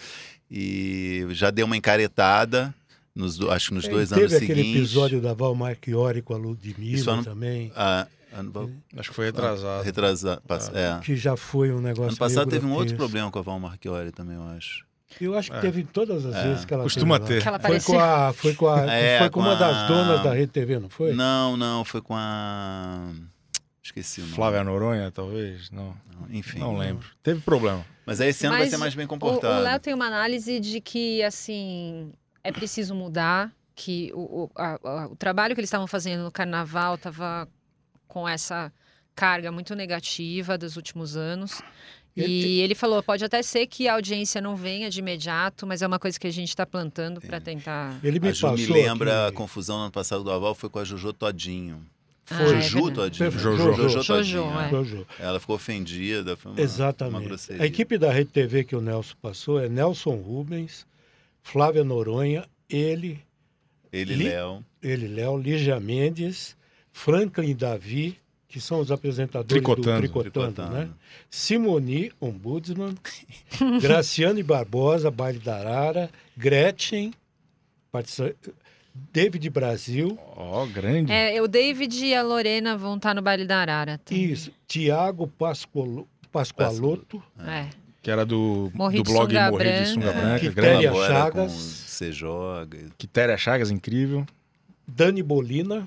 E 0.50 1.26
já 1.32 1.50
deu 1.52 1.66
uma 1.66 1.76
encaretada, 1.76 2.74
nos, 3.14 3.40
acho 3.42 3.70
que 3.70 3.74
nos 3.76 3.86
É, 3.86 3.90
dois 3.90 4.10
teve 4.10 4.22
anos 4.22 4.34
aquele 4.34 4.48
seguintes. 4.62 4.76
episódio 4.82 5.22
da 5.22 5.34
Val 5.34 5.54
Marchiori 5.56 6.22
com 6.22 6.34
a 6.34 6.38
Ludmilla 6.38 7.14
ano- 7.14 7.24
também, 7.24 7.72
Ah, 7.76 8.08
ano, 8.32 8.72
Acho 8.96 9.10
que 9.10 9.16
foi 9.16 9.26
retrasado. 9.26 9.84
retrasado. 9.84 10.42
é. 10.74 11.00
que 11.04 11.16
já 11.18 11.36
foi 11.36 11.72
um 11.72 11.82
negócio 11.82 12.10
Ano 12.12 12.18
passado 12.18 12.50
teve 12.50 12.66
um 12.66 12.70
outro 12.70 12.86
grotesco. 12.96 12.98
problema 12.98 13.30
com 13.32 13.40
a 13.40 13.42
Val 13.42 13.60
Marchiori 13.60 14.12
também, 14.12 14.36
eu 14.38 14.44
acho. 14.44 14.86
Eu 15.22 15.38
acho 15.38 15.50
que 15.52 15.58
É. 15.58 15.62
teve 15.62 15.84
todas 15.86 16.26
as 16.26 16.36
É. 16.36 16.43
vezes 16.43 16.65
que 16.65 16.74
ela 16.74 16.84
Costuma 16.84 17.20
teve 17.20 17.36
lá. 17.36 17.36
ter. 17.38 17.41
Que 17.41 17.48
ela 17.48 17.60
Foi 17.60 17.80
com 17.82 18.00
a, 18.00 18.34
foi 18.34 18.54
com 18.56 18.67
a, 18.67 18.91
É, 18.93 19.20
foi 19.20 19.30
com 19.30 19.39
uma 19.39 19.54
com 19.54 19.60
das 19.60 19.76
a- 19.78 19.88
donas 19.88 20.24
da 20.24 20.34
Rede 20.34 20.52
TV, 20.52 20.80
não 20.80 20.89
foi? 20.89 21.13
Não, 21.13 21.56
não, 21.56 21.86
foi 21.86 22.02
com 22.02 22.13
a. 22.15 23.10
Esqueci 23.82 24.20
o 24.20 24.24
nome. 24.26 24.36
Flávia 24.36 24.63
Noronha, 24.65 25.10
talvez? 25.12 25.72
Não, 25.72 25.96
Não, 26.20 26.28
Enfim. 26.30 26.60
não 26.60 26.76
lembro. 26.78 27.08
Teve 27.24 27.39
problema. 27.41 27.86
Mas 28.06 28.20
aí 28.20 28.30
esse 28.30 28.46
ano 28.46 28.56
vai 28.56 28.63
Mas 28.63 28.72
ser 28.72 28.78
mais 28.78 28.93
bem 28.96 29.06
O- 29.06 29.10
comportado. 29.10 29.60
O 29.62 29.63
Léo 29.63 29.80
tem 29.80 29.93
uma 29.93 30.08
análise 30.08 30.60
de 30.60 30.82
que, 30.82 31.24
assim, 31.24 32.12
é 32.43 32.52
preciso 32.52 32.93
mudar, 32.93 33.52
que 33.76 34.12
o, 34.13 34.43
o, 34.43 34.52
a- 34.58 34.80
a- 34.84 35.08
o 35.08 35.15
trabalho 35.15 35.54
que 35.56 35.62
eles 35.62 35.67
estavam 35.70 35.88
fazendo 35.88 36.24
no 36.24 36.32
carnaval 36.32 36.96
estava 36.96 37.48
com 38.08 38.28
essa 38.28 38.74
carga 39.15 39.52
muito 39.52 39.74
negativa 39.76 40.58
dos 40.58 40.76
últimos 40.76 41.15
anos. 41.15 41.62
E 42.26 42.62
ele 42.62 42.74
falou, 42.74 43.04
pode 43.04 43.24
até 43.24 43.42
ser 43.44 43.68
que 43.68 43.88
a 43.88 43.94
audiência 43.94 44.42
não 44.42 44.56
venha 44.56 44.90
de 44.90 45.00
imediato, 45.00 45.68
mas 45.68 45.82
é 45.82 45.88
uma 45.88 46.00
coisa 46.00 46.20
que 46.20 46.26
a 46.28 46.32
gente 46.32 46.50
está 46.50 46.66
plantando 46.66 47.22
para 47.22 47.40
tentar... 47.40 48.00
Ele 48.04 48.20
me 48.20 48.30
A 48.30 48.32
Ju 48.32 48.42
passou 48.50 48.58
me 48.58 48.66
lembra 48.74 49.26
a 49.26 49.28
aqui- 49.28 49.38
confusão 49.38 49.78
no 49.78 49.84
ano 49.84 49.92
passado 49.92 50.24
do 50.24 50.32
Aval 50.32 50.56
foi 50.56 50.70
com 50.70 50.80
a 50.80 50.84
Jojo 50.84 51.14
Todinho. 51.14 51.86
Ah, 52.30 52.36
Foi. 52.40 52.58
é 52.58 52.62
Juju 52.62 52.86
verdade. 52.88 53.20
Todinho. 53.20 53.32
Jojo. 53.32 53.58
Jojo 53.58 53.90
Jojo, 53.90 54.04
Todinho. 54.14 54.60
é. 54.60 54.70
Jojo. 54.70 55.08
Ela 55.20 55.40
ficou 55.40 55.56
ofendida. 55.56 56.36
Foi 56.36 56.52
uma, 56.52 56.58
uma 56.60 56.64
Exatamente. 56.64 57.24
grosseria. 57.26 57.64
A 57.64 57.66
equipe 57.66 57.98
da 57.98 58.12
Rede 58.12 58.32
TV 58.32 58.64
que 58.66 58.76
o 58.76 58.82
Nelson 58.82 59.16
passou 59.22 59.60
é 59.62 59.70
Nelson 59.70 60.16
Rubens, 60.16 60.86
Flávia 61.42 61.84
Noronha, 61.86 62.46
ele, 62.70 63.20
Ele, 63.94 64.16
Li- 64.16 64.24
Léo. 64.26 64.66
ele, 64.84 65.08
Léo, 65.08 65.38
Lígia 65.38 65.80
Mendes, 65.80 66.58
Franklin 66.92 67.56
Davi, 67.56 68.18
que 68.48 68.62
são 68.62 68.80
os 68.80 68.92
apresentadores 68.92 69.50
Tricotando. 69.50 69.98
do 69.98 69.98
Tricotando, 70.00 70.32
Tricotando. 70.54 70.74
né? 70.74 70.90
Simoni, 71.30 72.12
Ombudsman, 72.22 72.96
Graciane 73.82 74.42
Barbosa, 74.42 75.12
Baile 75.12 75.40
da 75.40 75.58
Arara, 75.58 76.10
Gretchen, 76.36 77.14
David 79.14 79.50
Brasil, 79.50 80.18
Ó, 80.36 80.66
grande. 80.66 81.12
É, 81.12 81.40
o 81.42 81.48
David 81.48 82.04
e 82.06 82.16
a 82.16 82.24
Lorena 82.24 82.76
vão 82.78 82.96
estar 82.96 83.14
no 83.14 83.22
baile 83.22 83.46
da 83.46 83.58
Arara. 83.60 84.00
também. 84.04 84.24
isso, 84.26 84.52
Tiago 84.68 85.28
Pascolo- 85.28 86.08
Pascoaloto, 86.32 87.22
É. 87.46 87.68
Que 88.02 88.10
era 88.12 88.26
do, 88.26 88.72
Morri 88.74 88.98
do 88.98 89.04
blog 89.04 89.30
sunga 89.30 89.52
Morrer 89.52 89.82
de 89.84 89.90
Sunga 89.90 90.06
branca. 90.14 90.22
Branca. 90.22 90.40
Que 90.40 90.50
grande. 90.50 90.88
Quitéria 90.88 91.08
Chagas. 91.08 91.52
Você 91.52 92.12
joga. 92.12 92.78
Quitéria 92.98 93.38
Chagas, 93.38 93.70
incrível. 93.72 94.26
Dani 94.88 95.22
Bolina. 95.22 95.86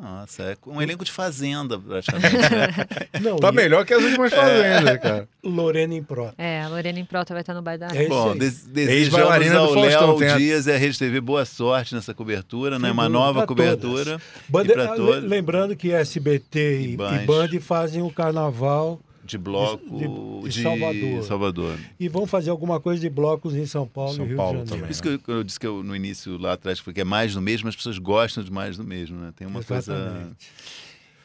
Nossa, 0.00 0.44
é 0.44 0.56
um 0.64 0.80
elenco 0.80 1.04
de 1.04 1.10
fazenda, 1.10 1.76
praticamente. 1.76 2.36
né? 2.36 2.68
Não, 3.20 3.36
Tá 3.36 3.48
e 3.48 3.52
melhor 3.52 3.84
que 3.84 3.92
as 3.92 4.00
últimas 4.00 4.32
fazendas, 4.32 4.96
cara. 5.00 5.28
Lorena 5.42 5.92
Improta. 5.92 6.34
É, 6.38 6.62
a 6.62 6.68
Lorena 6.68 7.00
Improta 7.00 7.34
vai 7.34 7.40
estar 7.40 7.52
no 7.52 7.62
baile 7.62 7.80
da 7.80 7.86
Arara. 7.86 8.04
É 8.04 8.08
Bom, 8.08 8.36
des 8.36 8.62
desejamos 8.64 9.50
ao 9.56 9.74
Léo 9.74 10.24
a- 10.32 10.36
Dias 10.38 10.66
e 10.68 10.72
a 10.72 10.76
Rede 10.76 10.96
TV 10.96 11.20
boa 11.20 11.44
sorte 11.44 11.96
nessa 11.96 12.14
cobertura, 12.14 12.78
né? 12.78 12.92
Uma 12.92 13.08
nova 13.08 13.40
pra 13.40 13.46
cobertura. 13.48 14.20
Bande- 14.48 14.72
pra 14.72 14.92
ah, 14.92 14.94
Lembrando 15.20 15.74
que 15.74 15.92
SBT 15.92 16.80
e, 16.80 16.84
E 16.90 16.92
e. 16.94 16.96
Band 17.26 17.48
fazem 17.60 18.00
o 18.00 18.10
carnaval 18.10 19.00
De 19.28 19.38
bloco 19.38 19.84
de- 19.98 20.48
de, 20.48 20.56
de 20.56 20.62
Salvador. 20.62 21.22
Salvador. 21.24 21.78
e 22.00 22.08
vão 22.08 22.26
fazer 22.26 22.50
alguma 22.50 22.80
coisa 22.80 23.00
de 23.00 23.08
blocos 23.10 23.54
em 23.54 23.66
São 23.66 23.86
Paulo 23.86 24.14
São 24.14 24.24
e 24.24 24.28
Rio 24.28 24.36
Paulo 24.36 24.62
de 24.62 24.70
Janeiro. 24.70 24.86
Por 24.86 24.90
isso 24.92 25.02
que 25.02 25.08
eu, 25.08 25.20
eu 25.36 25.44
disse 25.44 25.60
que 25.60 25.66
eu, 25.66 25.82
no 25.82 25.94
início 25.94 26.36
lá 26.38 26.54
atrás 26.54 26.78
foi 26.78 26.92
que 26.92 27.00
é 27.00 27.04
mais 27.04 27.34
do 27.34 27.40
mesmo, 27.42 27.68
as 27.68 27.76
pessoas 27.76 27.98
gostam 27.98 28.42
de 28.42 28.50
mais 28.50 28.76
do 28.76 28.84
mesmo, 28.84 29.18
né? 29.18 29.32
Tem 29.36 29.46
uma 29.46 29.62
coisa. 29.62 29.92
Exatamente. 29.92 30.48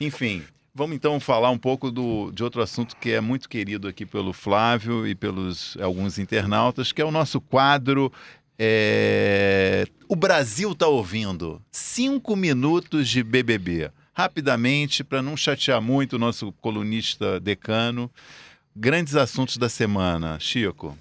Enfim, 0.02 0.44
vamos 0.76 0.96
então 0.96 1.20
falar 1.20 1.50
um 1.50 1.58
pouco 1.58 1.90
do, 1.92 2.32
de 2.32 2.44
outro 2.44 2.62
assunto 2.62 2.96
que 2.98 3.12
é 3.12 3.22
muito 3.22 3.48
querido 3.48 3.88
aqui 3.88 4.06
pelo 4.06 4.34
Flávio 4.34 5.08
e 5.08 5.16
pelos 5.16 5.78
alguns 5.82 6.18
internautas, 6.20 6.92
que 6.92 7.02
é 7.02 7.06
o 7.06 7.12
nosso 7.12 7.40
quadro. 7.40 8.12
é, 8.60 9.86
O 10.08 10.16
Brasil 10.16 10.72
está 10.72 10.88
ouvindo. 10.88 11.62
Cinco 11.72 12.36
minutos 12.36 13.08
de 13.10 13.24
BBB. 13.24 13.92
Rapidamente, 14.14 15.04
para 15.04 15.22
não 15.22 15.36
chatear 15.36 15.82
muito 15.82 16.14
o 16.16 16.20
nosso 16.20 16.52
colunista 16.54 17.40
decano. 17.40 18.12
Grandes 18.76 19.16
assuntos 19.16 19.58
da 19.58 19.70
semana. 19.70 20.40
Chico. 20.40 20.98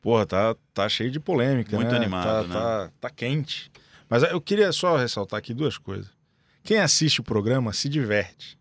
Porra, 0.00 0.26
tá, 0.26 0.56
tá 0.74 0.88
cheio 0.88 1.10
de 1.10 1.18
polêmica, 1.18 1.74
Muito 1.76 1.90
né? 1.90 1.96
animado, 1.96 2.26
tá, 2.26 2.48
né? 2.48 2.54
Tá, 2.54 2.90
tá 3.00 3.10
quente. 3.10 3.70
Mas 4.08 4.22
eu 4.22 4.40
queria 4.40 4.70
só 4.72 4.96
ressaltar 4.96 5.38
aqui 5.38 5.54
duas 5.54 5.78
coisas. 5.78 6.10
Quem 6.62 6.78
assiste 6.78 7.20
o 7.20 7.24
programa 7.24 7.72
se 7.72 7.88
diverte. 7.88 8.58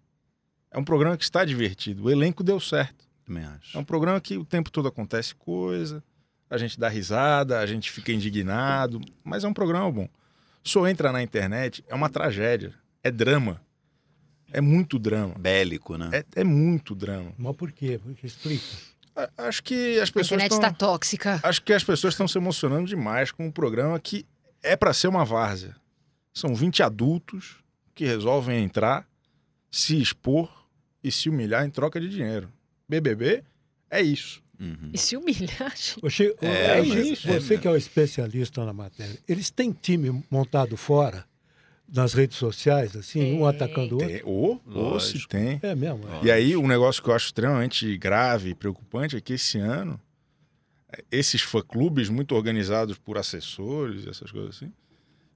É 0.72 0.78
um 0.78 0.84
programa 0.84 1.18
que 1.18 1.24
está 1.24 1.44
divertido. 1.44 2.06
O 2.06 2.10
elenco 2.10 2.44
deu 2.44 2.60
certo. 2.60 3.06
Também 3.26 3.44
É 3.44 3.48
acho. 3.48 3.78
um 3.78 3.84
programa 3.84 4.20
que 4.20 4.38
o 4.38 4.46
tempo 4.46 4.72
todo 4.72 4.88
acontece 4.88 5.36
coisa, 5.36 6.04
a 6.50 6.58
gente 6.58 6.80
dá 6.80 6.88
risada, 6.90 7.60
a 7.60 7.66
gente 7.66 7.92
fica 7.92 8.12
indignado, 8.12 9.02
mas 9.24 9.44
é 9.44 9.48
um 9.48 9.54
programa 9.54 9.90
bom. 9.92 10.10
Eu 10.76 10.88
entra 10.88 11.12
na 11.12 11.22
internet, 11.22 11.84
é 11.88 11.96
uma 11.96 12.10
tragédia, 12.10 12.74
é 13.04 13.12
drama. 13.12 13.62
É 14.54 14.62
muito 14.62 14.98
drama. 15.00 15.36
Bélico, 15.38 15.98
né? 15.98 16.10
É, 16.14 16.42
é 16.42 16.44
muito 16.44 16.94
drama. 16.96 17.32
Mas 17.38 17.56
por 17.56 17.72
quê? 17.72 18.00
Porque 18.02 18.28
explica. 18.28 18.64
A- 19.16 19.30
Acho 19.48 19.64
que 19.64 20.00
as 20.00 20.10
A 20.10 20.14
pessoas 20.14 20.42
internet 20.44 20.52
estão... 20.54 20.70
está 20.70 20.74
tóxica. 20.74 21.40
Acho 21.44 21.62
que 21.62 21.74
as 21.74 21.84
pessoas 21.84 22.14
estão 22.14 22.28
se 22.28 22.38
emocionando 22.38 22.88
demais 22.88 23.32
com 23.32 23.46
um 23.48 23.52
programa 23.52 24.00
que 24.00 24.26
é 24.62 24.76
para 24.76 24.94
ser 24.94 25.08
uma 25.08 25.26
várzea. 25.26 25.76
São 26.34 26.56
20 26.56 26.82
adultos 26.84 27.58
que 27.94 28.06
resolvem 28.06 28.64
entrar, 28.64 29.08
se 29.70 30.02
expor 30.02 30.50
e 31.04 31.12
se 31.12 31.30
humilhar 31.30 31.66
em 31.66 31.70
troca 31.70 32.00
de 32.00 32.10
dinheiro. 32.10 32.50
BBB 32.90 33.44
é 33.90 34.02
isso. 34.02 34.42
Uhum. 34.60 34.92
E 34.94 34.98
se 34.98 35.18
humilhar, 35.18 35.74
Chico, 36.10 36.38
É, 36.46 36.78
mas- 36.82 37.06
isso, 37.06 37.30
é 37.30 37.40
você 37.40 37.58
que 37.58 37.68
é 37.68 37.72
o 37.72 37.76
especialista 37.76 38.64
na 38.66 38.72
matéria, 38.74 39.20
eles 39.28 39.50
têm 39.50 39.72
time 39.72 40.24
montado 40.30 40.78
fora, 40.78 41.26
nas 41.94 42.14
redes 42.14 42.38
sociais, 42.38 42.96
assim, 42.96 43.34
um 43.34 43.38
Tem. 43.38 43.48
atacando 43.48 43.96
o 43.96 44.00
outro? 44.00 44.08
Tem, 44.10 44.22
ou, 44.26 44.62
ou 44.74 45.00
se 45.00 45.28
tem. 45.28 45.60
É 45.62 45.76
mesmo. 45.76 46.02
é. 46.10 46.26
E 46.26 46.32
aí, 46.32 46.58
um 46.58 46.68
negócio 46.68 47.04
que 47.04 47.10
eu 47.10 47.14
acho 47.14 47.28
extremamente 47.28 47.96
grave 47.98 48.50
e 48.50 48.56
preocupante 48.56 49.16
é 49.16 49.22
que 49.22 49.34
esse 49.34 49.60
ano, 49.60 50.02
esses 51.12 51.42
fã-clubes 51.44 52.10
muito 52.10 52.34
organizados 52.34 52.98
por 52.98 53.16
assessores, 53.18 54.08
essas 54.08 54.32
coisas 54.32 54.56
assim, 54.56 54.74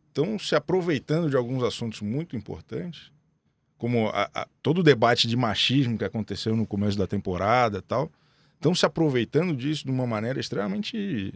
estão 0.08 0.40
se 0.40 0.56
aproveitando 0.56 1.30
de 1.30 1.36
alguns 1.36 1.64
assuntos 1.64 2.02
muito 2.02 2.36
importantes, 2.36 3.12
como 3.78 4.08
a- 4.10 4.28
a- 4.34 4.48
todo 4.64 4.80
o 4.80 4.84
debate 4.84 5.28
de 5.28 5.38
machismo 5.38 5.96
que 5.96 6.04
aconteceu 6.04 6.56
no 6.56 6.66
começo 6.66 6.98
da 6.98 7.06
temporada 7.06 7.78
e 7.78 7.82
tal, 7.84 8.12
estão 8.56 8.74
se 8.74 8.84
aproveitando 8.84 9.56
disso 9.56 9.86
de 9.86 9.92
uma 9.92 10.08
maneira 10.08 10.40
extremamente 10.40 11.32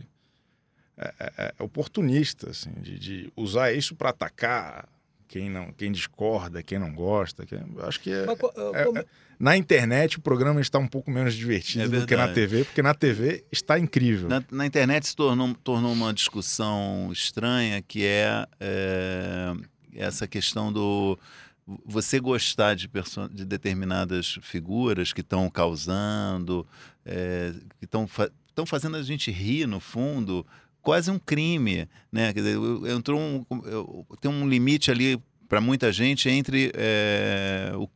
é, 0.98 1.14
é, 1.20 1.54
é, 1.60 1.64
oportunista, 1.64 2.50
assim, 2.50 2.72
de, 2.82 2.98
de 3.00 3.34
usar 3.36 3.72
isso 3.72 3.96
para 3.96 4.10
atacar 4.10 4.88
quem 5.32 5.50
não, 5.50 5.72
quem 5.72 5.90
discorda, 5.94 6.62
quem 6.62 6.78
não 6.78 6.94
gosta. 6.94 7.46
Quem, 7.46 7.60
acho 7.84 8.02
que 8.02 8.12
é, 8.12 8.26
Mas 8.26 8.38
é- 8.76 8.84
como- 8.84 8.98
é- 9.00 9.06
na 9.40 9.56
internet 9.56 10.18
o 10.18 10.22
programa 10.22 10.60
está 10.60 10.78
um 10.78 10.86
pouco 10.88 11.10
menos 11.10 11.34
divertido 11.34 11.86
É 11.96 12.00
do 12.02 12.06
que 12.06 12.16
na. 12.18 12.28
TV, 12.28 12.66
porque 12.66 12.82
na 12.82 12.94
TV 12.94 13.46
está 13.50 13.80
incrível. 13.80 14.28
Na, 14.28 14.44
na 14.52 14.66
internet 14.66 15.08
se 15.08 15.16
tornou, 15.16 15.56
tornou 15.64 15.94
uma 15.94 16.14
discussão 16.14 17.10
estranha 17.14 17.82
que 17.82 18.04
é, 18.06 18.46
é, 18.60 19.54
essa 19.96 20.28
questão 20.28 20.72
do 20.72 21.18
você 21.86 22.20
gostar 22.20 22.76
de, 22.76 22.90
de 23.32 23.46
determinadas 23.46 24.38
figuras 24.42 25.14
que 25.14 25.22
estão 25.22 25.50
causando, 25.50 26.68
é, 27.06 27.54
que 27.80 27.86
estão 27.86 28.06
fa 28.06 28.30
estão 28.50 28.66
fazendo 28.66 28.98
a 28.98 29.02
gente 29.02 29.32
rir 29.32 29.66
no 29.66 29.80
fundo, 29.80 30.46
quase 30.82 31.10
um 31.12 31.20
crime, 31.20 31.88
né? 32.12 32.34
Quer 32.34 32.42
dizer, 32.42 32.58
entrou 32.96 33.20
um, 33.20 33.46
tem 34.20 34.30
um 34.32 34.48
limite 34.48 34.90
ali 34.92 35.22
para 35.48 35.60
muita 35.62 35.92
gente 35.92 36.30
entre 36.30 36.72
é, 36.76 37.72
o- 37.76 37.90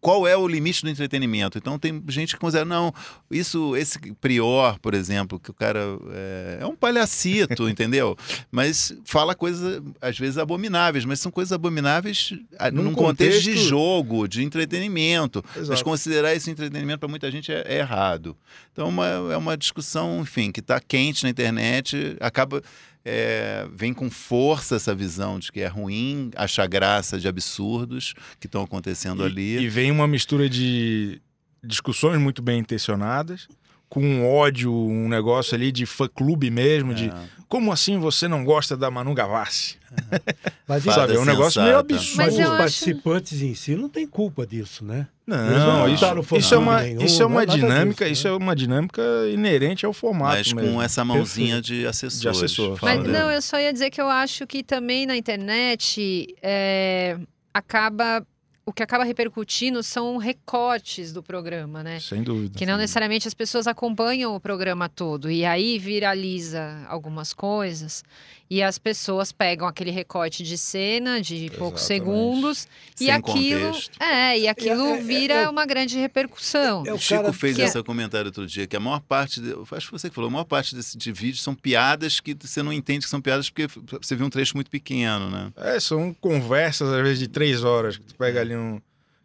qual 0.00 0.26
é 0.28 0.36
o 0.36 0.46
limite 0.46 0.82
do 0.82 0.90
entretenimento. 0.90 1.58
Então 1.58 1.78
tem 1.78 2.02
gente 2.08 2.34
que 2.34 2.40
considera 2.40 2.64
não, 2.64 2.92
isso 3.30 3.76
esse 3.76 3.98
prior, 4.20 4.78
por 4.78 4.94
exemplo, 4.94 5.40
que 5.40 5.50
o 5.50 5.54
cara 5.54 5.80
é, 6.10 6.58
é 6.60 6.66
um 6.66 6.76
palhacito, 6.76 7.68
entendeu? 7.68 8.16
Mas 8.50 8.92
fala 9.04 9.34
coisas 9.34 9.82
às 10.00 10.18
vezes 10.18 10.38
abomináveis, 10.38 11.04
mas 11.04 11.20
são 11.20 11.32
coisas 11.32 11.52
abomináveis 11.52 12.32
ah, 12.58 12.70
Num 12.70 12.84
num 12.84 12.94
contexto, 12.94 13.40
de 13.42 13.48
contexto- 13.50 13.68
jogo, 13.68 14.28
de 14.28 14.42
entretenimento. 14.44 15.44
Mas 15.54 15.64
Exato. 15.64 15.84
considerar 15.84 16.34
isso 16.34 16.48
entretenimento 16.50 17.00
para 17.00 17.08
muita 17.08 17.30
gente 17.30 17.50
é, 17.52 17.64
é 17.66 17.78
errado. 17.78 18.36
Então 18.72 18.88
uma- 18.88 19.06
é 19.32 19.36
uma 19.36 19.56
discussão, 19.56 20.20
enfim, 20.20 20.52
que 20.52 20.60
está 20.60 20.80
quente 20.80 21.24
na 21.24 21.30
internet, 21.30 22.16
acaba. 22.20 22.62
É, 23.04 23.66
vem 23.72 23.94
com 23.94 24.10
força 24.10 24.76
essa 24.76 24.94
visão 24.94 25.38
de 25.38 25.50
que 25.52 25.60
é 25.60 25.66
ruim 25.66 26.30
achar 26.36 26.66
graça 26.66 27.18
de 27.18 27.26
absurdos 27.28 28.14
que 28.38 28.46
estão 28.46 28.62
acontecendo 28.62 29.24
ali. 29.24 29.56
E, 29.58 29.62
e 29.62 29.68
vem 29.68 29.90
uma 29.90 30.06
mistura 30.06 30.48
de 30.48 31.20
discussões 31.62 32.18
muito 32.20 32.40
bem 32.42 32.58
intencionadas, 32.60 33.48
com 33.88 34.00
um 34.04 34.26
ódio, 34.28 34.72
um 34.72 35.08
negócio 35.08 35.54
ali 35.54 35.72
de 35.72 35.86
fã-clube 35.86 36.50
mesmo, 36.50 36.92
de 36.94 37.08
É. 37.08 37.14
como 37.48 37.72
assim 37.72 37.98
você 37.98 38.28
não 38.28 38.44
gosta 38.44 38.76
da 38.76 38.90
Manu 38.90 39.14
Gavassi? 39.14 39.76
Mas, 40.68 40.84
Fada 40.84 41.00
Sabe, 41.00 41.14
é 41.14 41.18
um 41.18 41.24
negócio 41.24 41.62
meio 41.62 41.78
absurdo. 41.78 42.16
mas 42.18 42.26
Mas 42.26 42.34
os 42.34 42.40
acho- 42.40 42.58
participantes 42.58 43.40
em 43.40 43.54
si 43.54 43.74
não 43.74 43.88
têm 43.88 44.06
culpa 44.06 44.46
disso, 44.46 44.84
né? 44.84 45.08
Não, 45.28 45.80
não 45.80 45.88
isso, 45.88 46.36
isso 46.38 46.54
é 46.54 46.58
uma, 46.58 46.80
nenhum, 46.80 47.04
isso 47.04 47.22
é 47.22 47.26
uma 47.26 47.40
nada 47.40 47.52
disso, 47.52 47.66
dinâmica, 47.66 48.04
né? 48.06 48.10
isso 48.10 48.28
é 48.28 48.32
uma 48.32 48.56
dinâmica 48.56 49.02
inerente 49.30 49.84
ao 49.84 49.92
formato 49.92 50.36
Mas 50.38 50.52
com 50.54 50.60
mesmo. 50.60 50.80
essa 50.80 51.04
mãozinha 51.04 51.60
de 51.60 51.86
assessores. 51.86 52.20
De 52.20 52.28
assessor, 52.28 52.78
Mas 52.80 53.04
não, 53.04 53.30
eu 53.30 53.42
só 53.42 53.60
ia 53.60 53.70
dizer 53.70 53.90
que 53.90 54.00
eu 54.00 54.08
acho 54.08 54.46
que 54.46 54.62
também 54.62 55.04
na 55.04 55.14
internet 55.14 56.34
é, 56.42 57.18
acaba. 57.52 58.26
O 58.68 58.72
que 58.72 58.82
acaba 58.82 59.02
repercutindo 59.02 59.82
são 59.82 60.18
recortes 60.18 61.10
do 61.10 61.22
programa, 61.22 61.82
né? 61.82 61.98
Sem 62.00 62.22
dúvida. 62.22 62.58
Que 62.58 62.66
não 62.66 62.76
necessariamente 62.76 63.26
as 63.26 63.32
pessoas 63.32 63.66
acompanham 63.66 64.34
o 64.34 64.38
programa 64.40 64.90
todo. 64.90 65.30
E 65.30 65.42
aí 65.44 65.78
viraliza 65.78 66.84
algumas 66.86 67.32
coisas 67.32 68.04
e 68.50 68.62
as 68.62 68.78
pessoas 68.78 69.30
pegam 69.30 69.66
aquele 69.68 69.90
recorte 69.90 70.42
de 70.42 70.56
cena 70.56 71.20
de 71.20 71.50
poucos 71.58 71.82
Exatamente. 71.82 71.86
segundos 71.86 72.68
e 72.98 73.04
Sem 73.04 73.10
aquilo. 73.10 73.66
contexto. 73.66 74.02
É, 74.02 74.38
e 74.38 74.48
aquilo 74.48 74.86
É, 74.86 74.90
é, 74.92 74.98
é, 74.98 75.02
vira 75.02 75.34
é- 75.34 75.48
uma 75.48 75.66
grande 75.66 75.98
repercussão. 75.98 76.82
É 76.86 76.92
o 76.92 76.96
O 76.96 76.98
Chico 76.98 77.20
cara 77.22 77.32
fez 77.34 77.56
que- 77.56 77.62
esse 77.62 77.82
comentário 77.82 78.26
outro 78.28 78.46
dia, 78.46 78.66
que 78.66 78.74
a 78.76 78.80
maior 78.80 79.00
parte, 79.00 79.40
de, 79.40 79.54
acho 79.72 79.86
que 79.86 79.92
você 79.92 80.08
que 80.08 80.14
falou, 80.14 80.28
a 80.28 80.32
maior 80.32 80.44
parte 80.44 80.74
desse, 80.74 80.96
de 80.96 81.12
vídeos 81.12 81.42
são 81.42 81.54
piadas 81.54 82.20
que 82.20 82.34
você 82.38 82.62
não 82.62 82.72
entende 82.72 83.04
que 83.04 83.10
são 83.10 83.20
piadas 83.20 83.50
porque 83.50 83.66
você 84.00 84.16
viu 84.16 84.24
um 84.26 84.30
trecho 84.30 84.56
muito 84.56 84.70
pequeno, 84.70 85.28
né? 85.30 85.52
É, 85.56 85.78
são 85.80 86.14
conversas, 86.14 86.88
às 86.90 87.02
vezes, 87.02 87.18
de 87.18 87.28
três 87.28 87.62
horas, 87.64 87.98
que 87.98 88.04
tu 88.04 88.14
pega 88.14 88.40
ali 88.40 88.57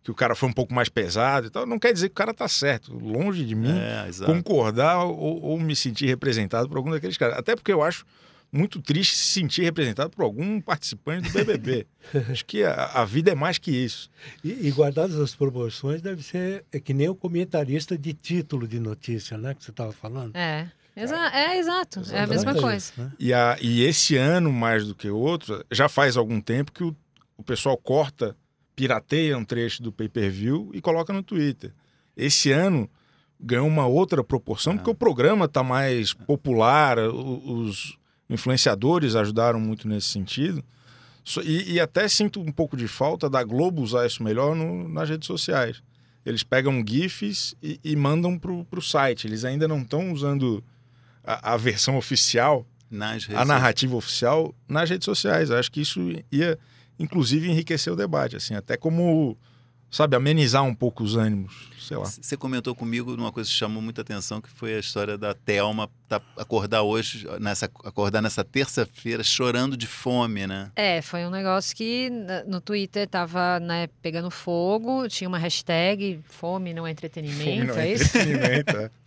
que 0.03 0.11
o 0.11 0.13
cara 0.13 0.35
foi 0.35 0.49
um 0.49 0.53
pouco 0.53 0.73
mais 0.73 0.89
pesado 0.89 1.47
e 1.47 1.49
tal. 1.49 1.65
Não 1.65 1.79
quer 1.79 1.93
dizer 1.93 2.09
que 2.09 2.13
o 2.13 2.15
cara 2.15 2.33
tá 2.33 2.47
certo. 2.47 2.93
Longe 2.93 3.45
de 3.45 3.55
mim 3.55 3.71
É, 3.71 4.25
concordar 4.25 5.05
ou, 5.05 5.41
ou 5.41 5.59
me 5.59 5.75
sentir 5.75 6.07
representado 6.07 6.67
por 6.67 6.77
algum 6.77 6.91
daqueles 6.91 7.17
caras. 7.17 7.37
Até 7.37 7.55
porque 7.55 7.71
eu 7.71 7.81
acho 7.81 8.05
muito 8.51 8.79
triste 8.81 9.15
se 9.15 9.25
sentir 9.39 9.63
representado 9.63 10.11
por 10.11 10.23
algum 10.23 10.61
participante 10.61 11.31
do 11.31 11.33
BBB. 11.33 11.87
acho 12.29 12.45
que 12.45 12.63
a, 12.63 12.85
a 12.93 13.05
vida 13.05 13.31
é 13.31 13.35
mais 13.35 13.57
que 13.57 13.71
isso. 13.71 14.09
E, 14.43 14.67
e 14.67 14.71
guardadas 14.71 15.17
as 15.17 15.33
proporções, 15.33 16.01
deve 16.01 16.21
ser 16.21 16.63
é 16.71 16.79
que 16.79 16.93
nem 16.93 17.09
o 17.09 17.15
comentarista 17.15 17.97
de 17.97 18.13
título 18.13 18.67
de 18.67 18.79
notícia, 18.79 19.37
né? 19.37 19.55
Que 19.55 19.63
você 19.63 19.71
estava 19.71 19.91
falando. 19.91 20.35
É. 20.35 20.69
Exa 20.95 21.31
é, 21.33 21.57
exato. 21.57 22.03
É 22.11 22.19
a 22.19 22.27
mesma 22.27 22.53
coisa. 22.53 22.91
né? 22.95 23.11
E, 23.17 23.33
a, 23.33 23.57
e 23.59 23.81
esse 23.83 24.15
ano, 24.15 24.53
mais 24.53 24.85
do 24.85 24.93
que 24.93 25.09
outros, 25.09 25.63
já 25.71 25.89
faz 25.89 26.15
algum 26.15 26.39
tempo 26.39 26.71
que 26.71 26.83
o, 26.83 26.95
o 27.35 27.41
pessoal 27.43 27.75
corta, 27.75 28.35
pirateia 28.75 29.37
um 29.37 29.45
trecho 29.45 29.81
do 29.83 29.91
pay-per-view 29.91 30.71
e 30.73 30.81
coloca 30.81 31.11
no 31.13 31.21
Twitter. 31.23 31.73
Esse 32.15 32.51
ano 32.51 32.89
ganhou 33.39 33.67
uma 33.67 33.85
outra 33.85 34.23
proporção, 34.23 34.75
porque 34.77 34.89
o 34.89 34.95
programa 34.95 35.45
está 35.45 35.61
mais 35.63 36.13
popular, 36.13 36.97
os 36.99 37.97
influenciadores 38.29 39.15
ajudaram 39.15 39.59
muito 39.59 39.87
nesse 39.87 40.07
sentido. 40.07 40.63
E, 41.43 41.73
e 41.73 41.79
até 41.79 42.07
sinto 42.07 42.41
um 42.41 42.51
pouco 42.51 42.75
de 42.75 42.87
falta 42.87 43.29
da 43.29 43.43
Globo 43.43 43.81
usar 43.81 44.05
isso 44.05 44.21
melhor 44.23 44.55
no- 44.55 44.89
nas 44.89 45.09
redes 45.09 45.25
sociais. 45.27 45.81
Eles 46.25 46.43
pegam 46.43 46.83
GIFs 46.87 47.55
e, 47.61 47.79
e 47.83 47.95
mandam 47.95 48.37
para 48.37 48.51
o 48.51 48.81
site. 48.81 49.27
Eles 49.27 49.43
ainda 49.45 49.67
não 49.67 49.81
estão 49.81 50.11
usando 50.11 50.63
a- 51.23 51.53
a 51.53 51.57
versão 51.57 51.97
oficial 51.97 52.65
Nas 52.89 53.27
a 53.29 53.43
narrativa 53.45 53.95
oficial 53.95 54.53
nas 54.67 54.89
redes 54.89 55.05
sociais. 55.05 55.49
Eu 55.49 55.57
acho 55.57 55.71
que 55.71 55.81
isso 55.81 55.99
ia, 56.31 56.59
inclusive, 56.99 57.49
enriquecer 57.49 57.91
o 57.91 57.95
debate, 57.95 58.35
assim, 58.35 58.55
até 58.55 58.77
como, 58.77 59.37
sabe, 59.89 60.15
amenizar 60.15 60.63
um 60.63 60.73
pouco 60.73 61.03
os 61.03 61.15
ânimos, 61.15 61.69
sei 61.79 61.97
lá. 61.97 62.05
Você 62.05 62.37
comentou 62.37 62.73
comigo 62.75 63.15
numa 63.15 63.31
coisa 63.31 63.49
que 63.49 63.55
chamou 63.55 63.81
muita 63.81 64.01
atenção, 64.01 64.41
que 64.41 64.49
foi 64.49 64.75
a 64.75 64.79
história 64.79 65.17
da 65.17 65.33
Thelma 65.33 65.89
tá, 66.07 66.21
acordar 66.37 66.83
hoje, 66.83 67.27
nessa, 67.39 67.65
acordar 67.83 68.21
nessa 68.21 68.43
terça-feira 68.43 69.23
chorando 69.23 69.75
de 69.75 69.87
fome, 69.87 70.47
né? 70.47 70.71
É, 70.75 71.01
foi 71.01 71.25
um 71.25 71.29
negócio 71.29 71.75
que 71.75 72.09
no 72.47 72.61
Twitter 72.61 73.07
tava 73.07 73.59
né, 73.59 73.87
pegando 74.01 74.29
fogo, 74.31 75.07
tinha 75.07 75.27
uma 75.27 75.37
hashtag 75.37 76.19
fome 76.23 76.73
não 76.73 76.87
é 76.87 76.91
entretenimento, 76.91 77.43
Fome 77.43 77.67
não 77.67 77.77
é 77.77 77.87
é 77.87 77.93
isso? 77.93 78.17
entretenimento, 78.17 78.77
é. 78.77 78.89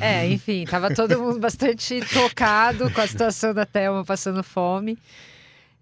É, 0.00 0.28
enfim, 0.28 0.64
tava 0.64 0.94
todo 0.94 1.18
mundo 1.18 1.40
bastante 1.40 2.00
tocado 2.12 2.90
com 2.92 3.00
a 3.00 3.06
situação 3.06 3.52
da 3.52 3.66
Thelma 3.66 4.04
passando 4.04 4.42
fome. 4.44 4.96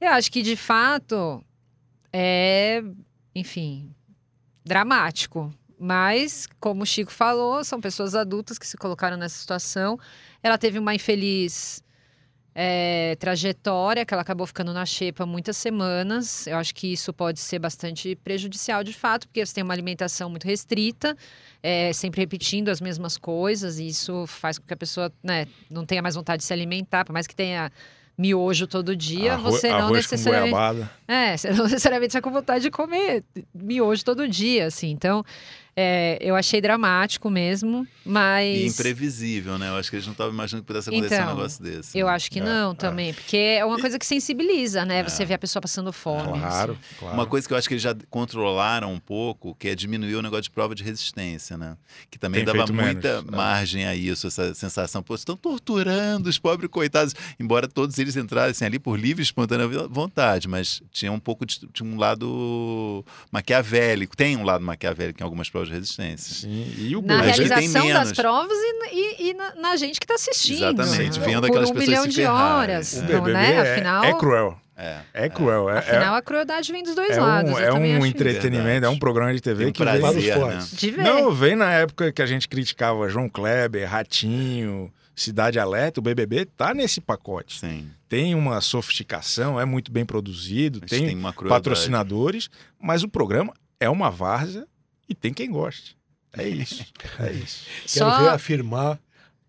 Eu 0.01 0.11
acho 0.11 0.31
que, 0.31 0.43
de 0.43 0.57
fato, 0.57 1.43
é, 2.13 2.83
enfim, 3.35 3.95
dramático. 4.65 5.53
Mas, 5.79 6.49
como 6.59 6.83
o 6.83 6.87
Chico 6.87 7.13
falou, 7.13 7.63
são 7.63 7.81
pessoas 7.81 8.15
adultas 8.15 8.59
que 8.59 8.67
se 8.67 8.77
colocaram 8.77 9.17
nessa 9.17 9.39
situação. 9.39 9.99
Ela 10.43 10.57
teve 10.57 10.79
uma 10.79 10.95
infeliz 10.95 11.85
é, 12.59 13.15
trajetória, 13.17 14.07
que 14.07 14.15
ela 14.15 14.23
acabou 14.23 14.47
ficando 14.47 14.73
na 14.73 14.87
xepa 14.87 15.27
muitas 15.27 15.59
semanas. 15.59 16.47
Eu 16.47 16.57
acho 16.57 16.75
que 16.75 16.91
isso 16.91 17.13
pode 17.13 17.39
ser 17.39 17.59
bastante 17.59 18.17
prejudicial, 18.17 18.83
de 18.83 18.95
fato, 18.95 19.29
porque 19.29 19.45
você 19.45 19.55
tem 19.55 19.63
uma 19.63 19.75
alimentação 19.75 20.31
muito 20.31 20.47
restrita, 20.47 21.15
é, 21.63 21.93
sempre 21.93 22.23
repetindo 22.23 22.71
as 22.71 22.81
mesmas 22.81 23.19
coisas, 23.19 23.79
e 23.79 23.87
isso 23.89 24.27
faz 24.27 24.59
com 24.59 24.67
que 24.67 24.73
a 24.73 24.77
pessoa 24.77 25.13
né, 25.23 25.47
não 25.69 25.85
tenha 25.85 26.01
mais 26.01 26.15
vontade 26.15 26.41
de 26.41 26.47
se 26.47 26.53
alimentar, 26.55 27.05
por 27.05 27.13
mais 27.13 27.27
que 27.27 27.37
tenha 27.37 27.71
miojo 28.19 28.67
todo 28.67 28.97
dia, 28.97 29.35
Arro- 29.35 29.51
você 29.51 29.69
não 29.69 29.91
necessariamente. 29.91 30.91
É, 31.07 31.37
você 31.37 31.51
não 31.51 31.65
necessariamente 31.69 32.09
está 32.11 32.21
com 32.21 32.31
vontade 32.31 32.63
de 32.65 32.71
comer 32.71 33.23
miojo 33.55 34.05
todo 34.05 34.27
dia, 34.29 34.67
assim. 34.67 34.91
Então, 34.91 35.25
é, 35.77 36.17
eu 36.23 36.35
achei 36.35 36.61
dramático 36.61 37.29
mesmo, 37.29 37.87
E 38.05 38.09
mas. 38.09 38.73
imprevisível, 38.79 39.59
né? 39.59 39.69
Eu 39.69 39.77
acho 39.77 39.91
que 39.91 39.97
eles 39.97 40.07
não 40.07 40.13
estavam 40.13 40.33
imaginando 40.33 40.63
que 40.63 40.67
pudesse 40.69 40.89
acontecer 40.89 41.15
Então, 41.17 41.27
um 41.27 41.37
negócio 41.37 41.63
desse. 41.63 41.99
Eu 41.99 42.07
né? 42.07 42.13
acho 42.15 42.31
que 42.31 42.41
É, 42.41 42.43
não 42.43 42.73
é. 42.73 42.75
também, 42.75 43.13
porque 43.13 43.37
é 43.37 43.65
uma 43.65 43.77
E- 43.77 43.81
coisa 43.81 43.99
que 43.99 44.07
sensibiliza, 44.07 44.85
né? 44.87 45.03
Você 45.03 45.25
vê 45.25 45.35
a 45.35 45.39
pessoa 45.39 45.61
passando 45.61 45.93
fome. 45.93 46.39
Claro, 46.41 46.73
assim. 46.73 46.81
claro. 46.99 47.15
Uma 47.15 47.27
coisa 47.27 47.47
que 47.47 47.53
eu 47.53 47.59
acho 47.59 47.69
que 47.69 47.75
eles 47.75 47.83
já 47.83 47.95
controlaram 48.09 48.93
um 48.93 48.99
pouco, 48.99 49.55
que 49.55 49.69
é 49.69 49.75
diminuir 49.75 50.15
o 50.15 50.23
negócio 50.23 50.45
de 50.45 50.51
prova 50.51 50.75
de 50.75 50.83
resistência, 50.83 51.59
né? 51.59 51.77
Que 52.11 52.19
também 52.19 52.43
Tem 52.45 52.55
dava 52.55 52.73
muita 52.73 53.17
menos, 53.23 53.33
é. 53.33 53.37
margem 53.37 53.87
a 53.87 53.95
isso, 53.95 54.27
essa 54.29 54.55
sensação. 54.55 55.03
Pô, 55.03 55.15
estão 55.15 55.37
torturando 55.37 56.29
os 56.31 56.39
pobres 56.39 56.71
coitados. 56.71 57.15
Embora 57.39 57.69
todos 57.69 57.99
eles 57.99 58.17
entrassem 58.17 58.67
ali 58.67 58.79
por 58.79 58.99
livre 58.99 59.21
e 59.21 59.25
espontânea 59.25 59.67
vontade, 59.89 60.49
mas 60.49 60.81
tinha 60.91 61.13
um 61.13 61.21
pouco 61.21 61.45
de 61.45 61.59
tinha 61.73 61.87
um 61.89 61.99
lado 61.99 63.05
maquiavélico. 63.31 64.17
Tem 64.17 64.37
um 64.37 64.45
lado 64.45 64.65
maquiavélico 64.65 65.21
em 65.21 65.25
algumas 65.25 65.51
provas 65.51 65.66
de 65.67 65.73
resistência. 65.73 66.35
Sim, 66.35 66.73
e 66.79 66.97
o 66.97 67.03
Na 67.03 67.21
realização 67.21 67.89
das 67.89 68.13
provas 68.13 68.57
e, 68.57 68.97
e- 69.25 69.31
e 69.31 69.35
na, 69.35 69.55
na 69.57 69.77
gente 69.77 69.99
que 70.01 70.05
está 70.05 70.15
assistindo. 70.15 70.65
Exatamente, 70.81 71.19
né? 71.21 71.27
vendo 71.27 71.41
Por 71.43 71.51
aquelas 71.51 71.71
um 71.71 71.75
pessoas 71.75 71.89
milhão 71.89 72.03
se 72.05 72.11
de 72.11 72.25
horas. 72.25 72.93
O 72.95 73.01
o 73.01 73.05
Então, 73.05 73.25
né? 73.27 73.55
é, 73.55 73.73
Afinal, 73.75 74.05
é 74.05 74.15
cruel. 74.15 74.61
É. 74.79 74.99
É 75.15 75.29
cruel. 75.31 75.71
É, 75.71 75.79
afinal, 75.79 76.15
a 76.15 76.21
crueldade 76.23 76.71
vem 76.71 76.83
dos 76.83 76.95
dois 76.95 77.11
é, 77.17 77.21
lados. 77.21 77.51
um, 77.51 77.59
eu 77.59 77.77
é 77.77 77.99
um 77.99 78.05
entretenimento, 78.05 78.65
Verdade. 78.67 78.93
é 78.93 78.97
um 78.97 78.99
programa 78.99 79.33
de 79.33 79.41
TV 79.41 79.65
Tem 79.65 79.73
que 79.73 79.83
prazer, 79.83 80.03
vem... 80.21 80.33
Para 80.35 80.59
os 80.59 80.73
né? 80.83 80.91
ver. 80.91 81.03
Não, 81.03 81.33
vem 81.33 81.57
na 81.57 81.73
época 81.73 82.13
que 82.13 82.21
a 82.21 82.27
gente 82.27 82.47
criticava 82.47 83.09
João 83.09 83.27
Kleber, 83.27 83.89
Ratinho, 83.89 84.93
Cidade 85.15 85.59
Alerta, 85.59 85.99
o 85.99 86.03
BBB 86.03 86.45
tá 86.45 86.75
nesse 86.75 87.01
pacote. 87.01 87.59
Sim. 87.59 87.89
Tem 88.07 88.35
uma 88.35 88.61
sofisticação, 88.61 89.59
é 89.59 89.65
muito 89.65 89.91
bem 89.91 90.05
produzido, 90.05 90.81
Mas 90.83 90.91
tem, 90.91 91.07
tem 91.07 91.23
patrocinadores, 91.49 92.51
mas 92.79 93.03
o 93.03 93.09
programa 93.09 93.55
é 93.81 93.89
uma 93.89 94.11
várzea 94.11 94.67
e 95.09 95.15
tem 95.15 95.33
quem 95.33 95.51
goste. 95.51 95.97
É 96.37 96.47
isso. 96.49 96.85
É 97.19 97.33
isso. 97.33 97.67
Quero 97.93 98.11
Só- 98.11 98.19
reafirmar 98.25 98.99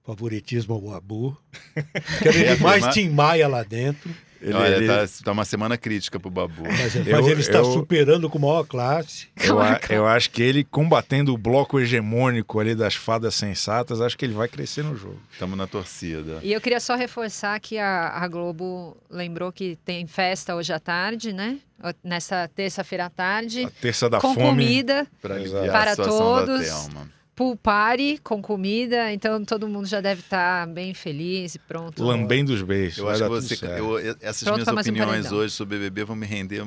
favoritismo 0.05 0.73
ao 0.75 0.93
Abu. 0.93 1.37
Quero 2.23 2.37
ver 2.37 2.59
mais 2.61 2.93
Tim 2.93 3.09
Maia 3.09 3.47
lá 3.47 3.63
dentro. 3.63 4.09
Ele, 4.41 4.53
Olha, 4.53 4.75
ele- 4.75 4.87
tá, 4.87 5.05
tá 5.23 5.31
uma 5.31 5.45
semana 5.45 5.77
crítica 5.77 6.19
pro 6.19 6.29
Babu. 6.29 6.63
Mas, 6.63 6.95
mas 6.95 7.07
Eu- 7.07 7.29
ele 7.29 7.41
está 7.41 7.57
eu- 7.59 7.65
superando 7.73 8.29
com 8.29 8.37
maior 8.39 8.63
classe. 8.65 9.27
eu, 9.43 9.59
a- 9.59 9.79
eu 9.89 10.05
acho 10.05 10.29
que 10.31 10.41
ele 10.43 10.63
combatendo 10.63 11.33
o 11.33 11.37
bloco 11.37 11.79
hegemônico 11.79 12.59
ali 12.59 12.75
das 12.75 12.95
fadas 12.95 13.33
sensatas, 13.35 13.99
acho 14.01 14.17
que 14.17 14.25
ele 14.25 14.33
vai 14.33 14.47
crescer 14.47 14.83
no 14.83 14.95
jogo. 14.95 15.19
Estamos 15.31 15.57
na 15.57 15.65
torcida. 15.67 16.39
E 16.43 16.53
eu 16.53 16.61
queria 16.61 16.79
só 16.79 16.95
reforçar 16.95 17.59
que 17.59 17.77
a, 17.77 18.09
a 18.09 18.27
Globo 18.27 18.95
lembrou 19.09 19.51
que 19.51 19.77
tem 19.83 20.05
festa 20.07 20.55
hoje 20.55 20.71
à 20.71 20.79
tarde, 20.79 21.33
né? 21.33 21.57
Nessa 22.03 22.47
terça-feira 22.55 23.05
à 23.05 23.09
tarde. 23.09 23.63
A 23.65 23.69
terça 23.69 24.09
da 24.09 24.19
com 24.19 24.33
fome. 24.33 24.47
comida, 24.47 25.07
Para 25.21 25.95
da 25.95 26.03
todos. 26.03 26.65
Thelma. 26.65 27.16
Pool 27.37 27.55
party 27.55 28.19
com 28.23 28.41
comida, 28.41 29.13
então 29.13 29.45
todo 29.45 29.67
mundo 29.67 29.85
já 29.87 30.01
deve 30.01 30.21
estar 30.21 30.65
bem 30.67 30.91
feliz 30.95 31.53
e 31.53 31.59
pronto. 31.59 32.03
Lambendo 32.03 32.51
os 32.51 32.63
beijos. 32.63 32.97
Eu 32.97 33.07
acho 33.07 33.21
que 33.21 33.29
você, 33.29 33.55
eu- 33.77 33.99
essas 34.19 34.43
Pronto 34.43 34.55
minhas 34.63 34.67
um 34.67 34.79
opiniões 34.81 35.09
paredão. 35.25 35.37
hoje 35.37 35.53
sobre 35.53 35.77
BBB 35.77 36.03
vão 36.03 36.15
me 36.15 36.25
render 36.25 36.65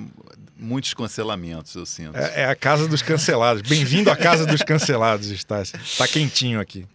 muitos 0.56 0.94
cancelamentos, 0.94 1.74
eu 1.74 1.84
sinto. 1.84 2.16
É, 2.16 2.42
é 2.42 2.44
a 2.46 2.54
casa 2.54 2.86
dos 2.86 3.02
cancelados. 3.02 3.62
Bem-vindo 3.68 4.10
à 4.12 4.16
casa 4.16 4.46
dos 4.46 4.62
cancelados, 4.62 5.28
Estácio. 5.30 5.76
Tá 5.98 6.06
quentinho 6.06 6.60
aqui. 6.60 6.86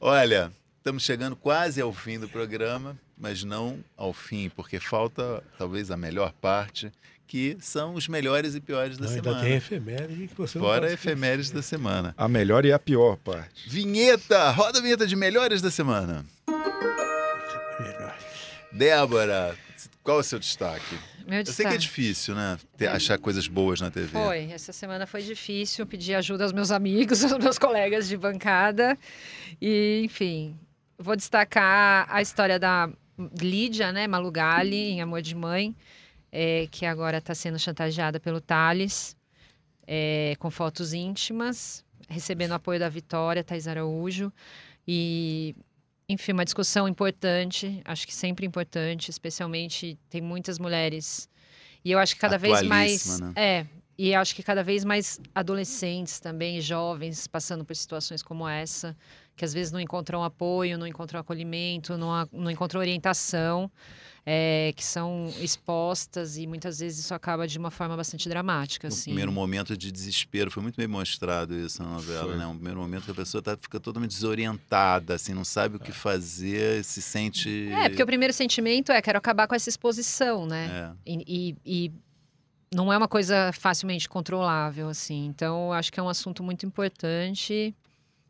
Olha, 0.00 0.50
estamos 0.78 1.04
chegando 1.04 1.36
quase 1.36 1.80
ao 1.80 1.92
fim 1.92 2.18
do 2.18 2.28
programa, 2.28 2.98
mas 3.16 3.44
não 3.44 3.78
ao 3.96 4.12
fim, 4.12 4.50
porque 4.56 4.80
falta 4.80 5.40
talvez 5.56 5.92
a 5.92 5.96
melhor 5.96 6.32
parte, 6.32 6.90
que 7.30 7.56
são 7.60 7.94
os 7.94 8.08
melhores 8.08 8.56
e 8.56 8.60
piores 8.60 8.98
da 8.98 9.04
Não, 9.04 9.10
ainda 9.12 9.22
semana. 9.22 9.44
tem 9.44 9.54
efeméride 9.54 10.26
que 10.26 10.34
você 10.34 10.58
Fora 10.58 10.88
a 10.88 10.92
esquecer. 10.92 11.54
da 11.54 11.62
semana. 11.62 12.12
A 12.18 12.26
melhor 12.26 12.64
e 12.64 12.72
a 12.72 12.78
pior 12.78 13.16
parte. 13.18 13.70
Vinheta! 13.70 14.50
Roda 14.50 14.80
a 14.80 14.82
vinheta 14.82 15.06
de 15.06 15.14
melhores 15.14 15.62
da 15.62 15.70
semana. 15.70 16.24
Débora, 18.72 19.56
qual 20.02 20.16
é 20.18 20.20
o 20.20 20.24
seu 20.24 20.40
destaque? 20.40 20.96
Meu 21.26 21.38
Eu 21.38 21.46
sei 21.46 21.64
que 21.66 21.74
é 21.74 21.76
destaque. 21.76 21.78
difícil, 21.78 22.34
né? 22.34 22.58
ter- 22.76 22.88
achar 22.88 23.16
coisas 23.16 23.46
boas 23.46 23.80
na 23.80 23.92
TV. 23.92 24.08
Foi, 24.08 24.50
essa 24.50 24.72
semana 24.72 25.06
foi 25.06 25.22
difícil, 25.22 25.86
pedi 25.86 26.12
ajuda 26.12 26.42
aos 26.44 26.52
meus 26.52 26.72
amigos, 26.72 27.22
aos 27.32 27.38
meus 27.42 27.58
colegas 27.60 28.08
de 28.08 28.16
bancada. 28.16 28.98
E, 29.62 30.02
enfim, 30.04 30.56
vou 30.98 31.14
destacar 31.14 32.06
a 32.10 32.20
história 32.20 32.58
da 32.58 32.90
Lídia, 33.40 33.92
né, 33.92 34.08
Malugali, 34.08 34.90
em 34.90 35.00
Amor 35.00 35.22
de 35.22 35.34
Mãe, 35.36 35.76
é, 36.32 36.66
que 36.70 36.86
agora 36.86 37.18
está 37.18 37.34
sendo 37.34 37.58
chantageada 37.58 38.20
pelo 38.20 38.40
Thales, 38.40 39.16
é, 39.86 40.34
com 40.38 40.50
fotos 40.50 40.92
íntimas, 40.92 41.84
recebendo 42.08 42.52
apoio 42.52 42.78
da 42.78 42.88
Vitória, 42.88 43.42
Thais 43.42 43.66
Araújo. 43.66 44.32
E, 44.86 45.54
enfim, 46.08 46.32
uma 46.32 46.44
discussão 46.44 46.88
importante, 46.88 47.80
acho 47.84 48.06
que 48.06 48.14
sempre 48.14 48.46
importante, 48.46 49.10
especialmente 49.10 49.98
tem 50.08 50.20
muitas 50.20 50.58
mulheres. 50.58 51.28
E 51.84 51.90
eu 51.90 51.98
acho 51.98 52.14
que 52.14 52.20
cada 52.20 52.38
vez 52.38 52.62
mais. 52.62 53.20
Né? 53.20 53.32
É, 53.36 53.66
e 53.98 54.14
acho 54.14 54.34
que 54.34 54.42
cada 54.42 54.64
vez 54.64 54.82
mais 54.82 55.20
adolescentes 55.34 56.20
também, 56.20 56.58
jovens, 56.60 57.26
passando 57.26 57.64
por 57.66 57.76
situações 57.76 58.22
como 58.22 58.48
essa, 58.48 58.96
que 59.36 59.44
às 59.44 59.52
vezes 59.52 59.70
não 59.70 59.78
encontram 59.78 60.24
apoio, 60.24 60.78
não 60.78 60.86
encontram 60.86 61.20
acolhimento, 61.20 61.98
não, 61.98 62.26
não 62.32 62.50
encontram 62.50 62.80
orientação, 62.80 63.70
é, 64.26 64.72
que 64.76 64.84
são 64.84 65.32
expostas 65.40 66.36
e 66.36 66.46
muitas 66.46 66.78
vezes 66.80 67.00
isso 67.00 67.14
acaba 67.14 67.46
de 67.48 67.58
uma 67.58 67.70
forma 67.70 67.96
bastante 67.96 68.28
dramática. 68.28 68.88
No 68.88 68.92
Assim. 68.94 69.04
primeiro 69.10 69.32
momento 69.32 69.76
de 69.76 69.90
desespero, 69.90 70.50
foi 70.50 70.62
muito 70.62 70.76
bem 70.76 70.86
mostrado 70.86 71.54
isso 71.54 71.82
na 71.82 71.88
novela, 71.90 72.28
Foi. 72.28 72.36
né? 72.36 72.46
Um 72.46 72.54
primeiro 72.54 72.78
momento 72.80 73.04
que 73.04 73.10
a 73.10 73.14
pessoa 73.14 73.42
tá, 73.42 73.56
fica 73.60 73.80
totalmente 73.80 74.10
desorientada, 74.12 75.14
assim, 75.14 75.32
não 75.34 75.44
sabe 75.44 75.76
o 75.76 75.80
que 75.80 75.92
fazer, 75.92 76.84
se 76.84 77.00
sente... 77.02 77.68
É, 77.72 77.88
porque 77.88 78.02
o 78.02 78.06
primeiro 78.06 78.32
sentimento 78.34 78.92
é 78.92 79.00
quero 79.02 79.18
acabar 79.18 79.46
com 79.46 79.54
essa 79.54 79.68
exposição, 79.68 80.46
né? 80.46 80.94
É. 81.06 81.10
E, 81.12 81.56
e- 81.66 81.86
e 81.86 81.92
não 82.72 82.92
é 82.92 82.96
uma 82.96 83.08
coisa 83.08 83.50
facilmente 83.52 84.08
controlável, 84.08 84.88
assim. 84.88 85.26
Então, 85.26 85.66
eu 85.66 85.72
acho 85.72 85.92
que 85.92 85.98
é 85.98 86.02
um 86.02 86.08
assunto 86.08 86.42
muito 86.42 86.64
importante. 86.64 87.74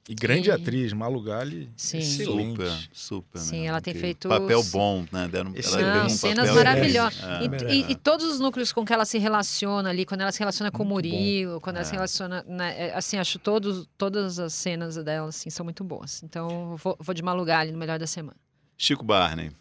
E 0.09 0.15
grande 0.15 0.49
E- 0.49 0.53
atriz, 0.53 0.93
Malu 0.93 1.23
Gali. 1.23 1.71
Sim. 1.77 1.99
Excelente. 1.99 2.57
Super, 2.57 2.89
super. 2.93 3.39
Sim, 3.39 3.61
né? 3.61 3.67
ela 3.67 3.81
tem 3.81 3.95
feito 3.95 4.29
Papel 4.29 4.63
bom, 4.65 5.07
né? 5.13 5.29
Deram, 5.29 5.53
ela 5.55 5.99
Não, 5.99 6.07
um 6.07 6.09
cenas 6.09 6.49
papel 6.49 6.55
maravilhosas. 6.65 7.23
É. 7.23 7.43
E, 7.43 7.65
É. 7.65 7.75
e- 7.75 7.93
e 7.93 7.95
todos 7.95 8.27
os 8.27 8.41
núcleos 8.41 8.73
com 8.73 8.85
que 8.85 8.93
ela 8.93 9.05
se 9.05 9.19
relaciona 9.19 9.91
ali, 9.91 10.05
quando 10.05 10.23
ela 10.23 10.33
se 10.33 10.39
relaciona 10.41 10.71
com 10.71 10.83
o 10.83 10.87
Muito 10.87 11.09
bom. 11.09 11.15
Murilo, 11.15 11.61
quando 11.61 11.77
ela 11.77 11.85
se 11.85 11.93
É. 11.93 11.95
relaciona. 11.95 12.43
né, 12.49 12.89
é, 12.89 12.95
assim, 12.97 13.19
acho 13.19 13.39
todos, 13.39 13.87
todas 13.97 14.39
as 14.41 14.53
cenas 14.55 14.97
dela 14.97 15.29
assim, 15.29 15.49
são 15.51 15.63
muito 15.65 15.85
boas. 15.85 16.23
Então, 16.25 16.73
eu 16.73 16.77
vou, 16.77 16.97
vou 16.99 17.15
de 17.15 17.23
Malugali 17.23 17.71
no 17.71 17.79
melhor 17.79 17.99
da 17.99 18.07
semana. 18.07 18.37
Chico 18.77 19.05
Barney. 19.05 19.53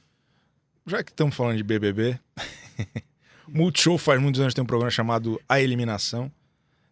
Já 0.88 1.04
que 1.04 1.12
estamos 1.12 1.36
falando 1.36 1.58
de 1.58 1.64
BBB, 1.64 2.18
Multishow 3.48 3.98
faz 3.98 4.22
muitos 4.22 4.40
anos 4.42 4.54
tem 4.54 4.64
um 4.64 4.68
programa 4.68 4.90
chamado 4.90 5.40
A 5.48 5.60
Eliminação. 5.62 6.32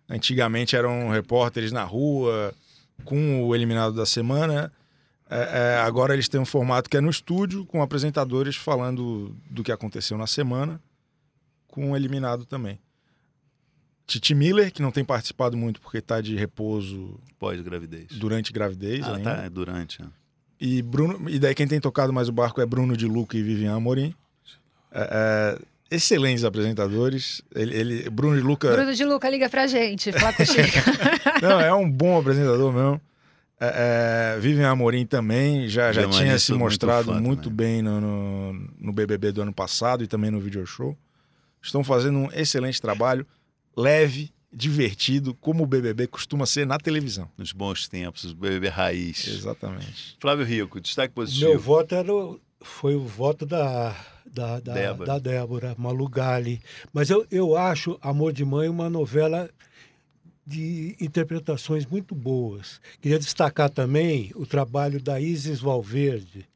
Antigamente 0.09 0.75
eram 0.75 1.09
repórteres 1.09 1.71
na 1.71 1.83
rua 1.83 2.53
com 3.03 3.43
o 3.43 3.55
eliminado 3.55 3.93
da 3.95 4.05
semana. 4.05 4.71
É, 5.29 5.73
é, 5.75 5.77
agora 5.79 6.13
eles 6.13 6.29
têm 6.29 6.39
um 6.39 6.45
formato 6.45 6.89
que 6.89 6.95
é 6.97 7.01
no 7.01 7.09
estúdio, 7.09 7.65
com 7.65 7.81
apresentadores 7.81 8.55
falando 8.55 9.35
do 9.49 9.63
que 9.63 9.71
aconteceu 9.71 10.17
na 10.17 10.25
semana, 10.27 10.81
com 11.67 11.91
o 11.91 11.95
eliminado 11.95 12.45
também. 12.45 12.79
Titi 14.05 14.33
Miller, 14.33 14.71
que 14.71 14.81
não 14.81 14.91
tem 14.91 15.03
participado 15.03 15.57
muito 15.57 15.81
porque 15.81 15.97
está 15.97 16.21
de 16.21 16.33
repouso 16.35 17.19
Pós-gravidez. 17.37 18.07
durante 18.13 18.53
gravidez 18.53 19.05
Ah, 19.05 19.15
ainda. 19.17 19.35
tá, 19.35 19.43
é 19.43 19.49
durante. 19.49 20.01
né? 20.01 20.07
E, 20.59 20.81
Bruno, 20.81 21.29
e 21.29 21.37
daí 21.37 21.53
quem 21.53 21.67
tem 21.67 21.79
tocado 21.79 22.13
mais 22.13 22.29
o 22.29 22.31
barco 22.31 22.61
é 22.61 22.65
Bruno 22.65 22.95
de 22.95 23.05
Luca 23.05 23.37
e 23.37 23.43
Vivian 23.43 23.75
Amorim. 23.75 24.15
É, 24.91 25.57
é, 25.59 25.61
excelentes 25.89 26.43
apresentadores. 26.43 27.41
Ele, 27.55 27.75
ele- 27.75 28.09
Bruno 28.09 28.35
de 28.35 28.41
Luca 28.41 28.71
Bruno 28.71 28.93
de 28.93 29.03
Luca, 29.05 29.29
liga 29.29 29.49
pra 29.49 29.67
gente, 29.67 30.11
fala 30.11 30.33
com 30.33 30.43
o 30.43 30.45
Chico. 30.45 30.77
não, 31.41 31.59
é 31.59 31.73
um 31.73 31.89
bom 31.89 32.19
apresentador 32.19 32.71
mesmo. 32.73 33.01
É, 33.59 34.35
é, 34.35 34.39
Vivian 34.39 34.69
Amorim 34.69 35.03
também 35.05 35.67
já, 35.67 35.91
já 35.91 36.07
tinha 36.07 36.37
se 36.37 36.51
muito 36.51 36.63
mostrado 36.63 37.11
fã 37.11 37.19
muito, 37.19 37.49
também. 37.49 37.55
bem 37.75 37.81
no, 37.81 37.99
no, 37.99 38.53
no 38.79 38.93
BBB 38.93 39.31
do 39.31 39.41
ano 39.41 39.51
passado 39.53 40.03
e 40.03 40.07
também 40.07 40.29
no 40.29 40.39
video 40.39 40.63
show. 40.65 40.95
Estão 41.61 41.83
fazendo 41.83 42.19
um 42.19 42.31
excelente 42.31 42.79
trabalho, 42.79 43.25
leve, 43.75 44.31
divertido, 44.53 45.33
como 45.33 45.63
o 45.63 45.67
BBB 45.67 46.05
costuma 46.05 46.45
ser 46.45 46.67
na 46.67 46.77
televisão. 46.77 47.27
Nos 47.35 47.51
bons 47.51 47.87
tempos, 47.87 48.25
os 48.25 48.33
BBB 48.33 48.69
raiz. 48.69 49.27
Exatamente. 49.27 50.15
Flávio 50.19 50.45
Rico, 50.45 50.79
destaque 50.79 51.11
O 51.11 51.15
positivo. 51.15 51.49
meu 51.49 51.59
voto 51.59 51.95
era 51.95 52.13
o- 52.13 52.39
foi 52.61 52.95
o 52.95 53.01
voto 53.05 53.43
da, 53.45 53.95
da, 54.33 54.59
da, 54.59 54.73
Débora. 54.73 55.05
da 55.05 55.19
Débora 55.19 55.75
Malugali. 55.77 56.61
Mas 56.93 57.09
eu, 57.09 57.25
eu 57.31 57.55
acho 57.55 57.97
Amor 58.01 58.33
de 58.33 58.45
Mãe 58.45 58.69
uma 58.69 58.89
novela 58.89 59.49
de 60.45 60.95
interpretações 61.01 61.85
muito 61.85 62.15
boas. 62.15 62.79
Queria 63.01 63.19
destacar 63.19 63.69
também 63.69 64.31
o 64.35 64.45
trabalho 64.45 65.01
da 65.01 65.19
Isis 65.19 65.59
Valverde, 65.59 66.47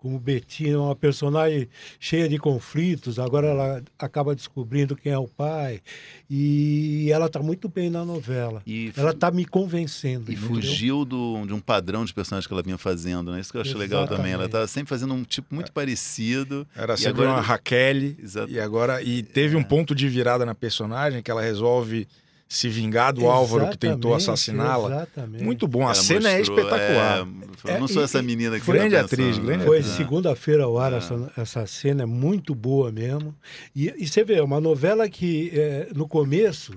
como 0.00 0.18
Betina, 0.18 0.80
uma 0.80 0.96
personagem 0.96 1.68
cheia 2.00 2.26
de 2.28 2.38
conflitos. 2.38 3.18
Agora 3.18 3.48
ela 3.48 3.82
acaba 3.98 4.34
descobrindo 4.34 4.96
quem 4.96 5.12
é 5.12 5.18
o 5.18 5.28
pai. 5.28 5.80
E 6.28 7.10
ela 7.12 7.26
está 7.26 7.40
muito 7.40 7.68
bem 7.68 7.90
na 7.90 8.04
novela. 8.04 8.62
E, 8.66 8.92
Ela 8.96 9.10
está 9.10 9.30
me 9.30 9.44
convencendo. 9.44 10.30
e 10.30 10.34
entendeu? 10.34 10.48
fugiu 10.56 11.04
do, 11.04 11.44
de 11.46 11.52
um 11.52 11.60
padrão 11.60 12.04
de 12.04 12.14
personagem 12.14 12.48
que 12.48 12.52
ela 12.54 12.62
vinha 12.62 12.78
fazendo, 12.78 13.30
né? 13.30 13.40
Isso 13.40 13.52
que 13.52 13.58
eu 13.58 13.62
acho 13.62 13.76
legal 13.76 14.06
também. 14.06 14.32
Ela 14.32 14.44
Exatamente. 14.44 14.46
estava 14.46 14.66
sempre 14.66 14.88
fazendo 14.88 15.12
um 15.14 15.22
tipo 15.22 15.54
muito 15.54 15.70
parecido. 15.70 16.66
Era 16.74 16.94
E 16.94 16.96
sempre 16.96 17.22
agora- 17.22 17.30
uma 17.36 17.40
Raquel. 17.40 18.14
Exato. 18.22 18.50
E 18.50 18.58
agora 18.58 19.02
e 19.02 19.22
teve 19.22 19.54
um 19.56 19.62
ponto 19.62 19.94
de 19.94 20.08
virada 20.08 20.46
na 20.46 20.54
personagem 20.54 21.22
que 21.22 21.30
ela 21.30 21.42
resolve 21.42 22.06
se 22.52 22.68
vingar 22.68 23.12
do 23.12 23.28
Álvaro 23.28 23.70
que 23.70 23.78
tentou 23.78 24.10
Exatamente, 24.16 24.30
assassiná-la. 24.32 24.88
Exatamente. 24.88 25.44
Muito 25.44 25.68
bom, 25.68 25.82
a 25.82 25.92
Ela 25.92 25.94
cena 25.94 26.30
é 26.32 26.38
mostrou, 26.38 26.58
espetacular. 26.58 27.18
é, 27.18 27.74
eu 27.74 27.78
não 27.78 27.84
É, 27.84 27.88
sou 27.88 28.02
e- 28.02 28.04
essa 28.04 28.20
menina 28.20 28.58
que 28.58 28.66
grande 28.66 28.94
tá 28.96 29.02
atriz, 29.02 29.26
pensando, 29.28 29.46
grande 29.46 29.60
né? 29.60 29.66
Foi 29.66 29.78
É. 29.78 29.82
segunda-feira 29.84 30.64
ao 30.64 30.76
ar 30.76 30.92
É. 30.92 30.96
essa, 30.96 31.32
essa 31.36 31.66
cena, 31.68 32.02
é 32.02 32.06
muito 32.06 32.52
boa 32.52 32.90
mesmo. 32.90 33.32
E, 33.74 33.94
e 33.96 34.08
você 34.08 34.24
vê, 34.24 34.34
é 34.34 34.42
uma 34.42 34.60
novela 34.60 35.08
que 35.08 35.52
é, 35.54 35.88
no 35.94 36.08
começo 36.08 36.72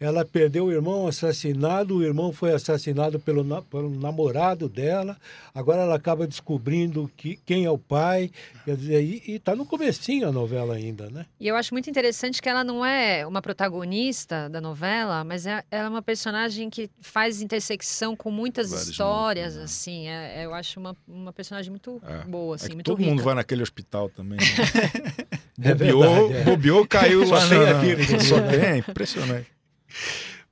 ela 0.00 0.24
perdeu 0.24 0.66
o 0.66 0.72
irmão 0.72 1.06
assassinado, 1.06 1.96
o 1.96 2.02
irmão 2.04 2.32
foi 2.32 2.52
assassinado 2.52 3.18
pelo, 3.18 3.42
na- 3.42 3.62
pelo 3.62 3.90
namorado 3.90 4.68
dela, 4.68 5.16
agora 5.54 5.82
ela 5.82 5.94
acaba 5.96 6.26
descobrindo 6.26 7.10
que, 7.16 7.36
quem 7.44 7.64
é 7.64 7.70
o 7.70 7.78
pai, 7.78 8.30
quer 8.64 8.76
dizer, 8.76 9.02
e, 9.02 9.22
e 9.34 9.38
tá 9.38 9.56
no 9.56 9.66
comecinho 9.66 10.28
a 10.28 10.32
novela 10.32 10.74
ainda, 10.74 11.10
né? 11.10 11.26
E 11.40 11.48
eu 11.48 11.56
acho 11.56 11.74
muito 11.74 11.90
interessante 11.90 12.40
que 12.40 12.48
ela 12.48 12.62
não 12.62 12.84
é 12.84 13.26
uma 13.26 13.42
protagonista 13.42 14.48
da 14.48 14.60
novela, 14.60 15.24
mas 15.24 15.46
é, 15.46 15.64
ela 15.70 15.86
é 15.86 15.88
uma 15.88 16.02
personagem 16.02 16.70
que 16.70 16.88
faz 17.00 17.42
intersecção 17.42 18.14
com 18.14 18.30
muitas 18.30 18.70
Vários 18.70 18.88
histórias, 18.88 19.56
né? 19.56 19.62
assim. 19.64 20.08
é- 20.08 20.42
é- 20.42 20.46
eu 20.46 20.54
acho 20.54 20.78
uma, 20.78 20.96
uma 21.06 21.32
personagem 21.32 21.70
muito 21.70 22.00
É. 22.06 22.24
boa, 22.28 22.54
É 22.54 22.56
assim, 22.56 22.68
que 22.68 22.74
muito 22.74 22.86
todo 22.86 22.98
rica. 22.98 23.10
mundo 23.10 23.22
vai 23.22 23.34
naquele 23.34 23.62
hospital 23.62 24.08
também. 24.10 24.38
Né? 24.38 24.44
É 25.60 25.74
bobeou, 25.74 26.00
verdade, 26.28 26.34
é. 26.34 26.44
bobeou, 26.44 26.86
caiu 26.86 27.26
Só 27.26 27.34
lá 27.34 27.48
tem 27.48 27.58
na- 27.58 27.70
aquilo, 27.78 27.98
né? 27.98 28.18
Só 28.20 28.40
tem, 28.42 28.60
é 28.60 28.76
impressionante. 28.76 29.46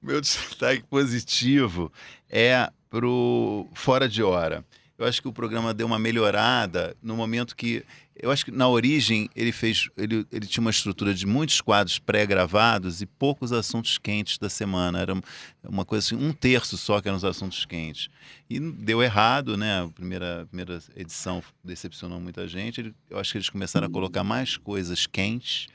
Meu 0.03 0.20
destaque 0.20 0.84
positivo 0.84 1.93
é 2.30 2.70
pro 2.89 3.68
Fora 3.74 4.09
de 4.09 4.22
Hora. 4.22 4.64
eu 4.99 5.07
acho 5.07 5.20
que 5.20 5.28
o 5.28 5.32
programa 5.32 5.74
deu 5.74 5.87
uma 5.87 5.99
melhorada 5.99 6.97
no 7.03 7.16
momento 7.16 7.57
que. 7.57 7.84
Eu 8.18 8.30
acho 8.30 8.47
que 8.47 8.51
na 8.51 8.66
origem 8.66 9.28
ele 9.37 9.53
fez. 9.53 9.91
Ele, 9.97 10.26
ele 10.32 10.47
tinha 10.47 10.62
uma 10.62 10.70
estrutura 10.70 11.12
de 11.12 11.26
muitos 11.26 11.61
quadros 11.61 11.99
pré-gravados 11.99 13.03
e 13.03 13.07
poucos 13.07 13.53
assuntos 13.53 13.99
quentes 13.99 14.39
da 14.39 14.49
semana. 14.49 15.01
Era 15.01 15.14
uma 15.62 15.84
coisa 15.84 16.07
assim, 16.07 16.24
um 16.24 16.32
terço 16.32 16.78
só 16.78 17.01
que 17.01 17.09
eram 17.09 17.16
os 17.18 17.24
assuntos 17.24 17.66
quentes. 17.66 18.09
E 18.49 18.59
deu 18.59 19.03
errado, 19.03 19.57
né? 19.57 19.82
A 19.82 19.89
primeira, 19.89 20.47
primeira 20.47 20.80
edição 20.95 21.43
decepcionou 21.62 22.18
muita 22.20 22.49
gente. 22.49 22.95
Eu 23.11 23.18
acho 23.18 23.32
que 23.32 23.39
eles 23.39 23.51
começaram 23.51 23.87
a 23.87 23.91
colocar 23.91 24.24
mais 24.24 24.57
coisas 24.57 25.07
quentes. 25.07 25.68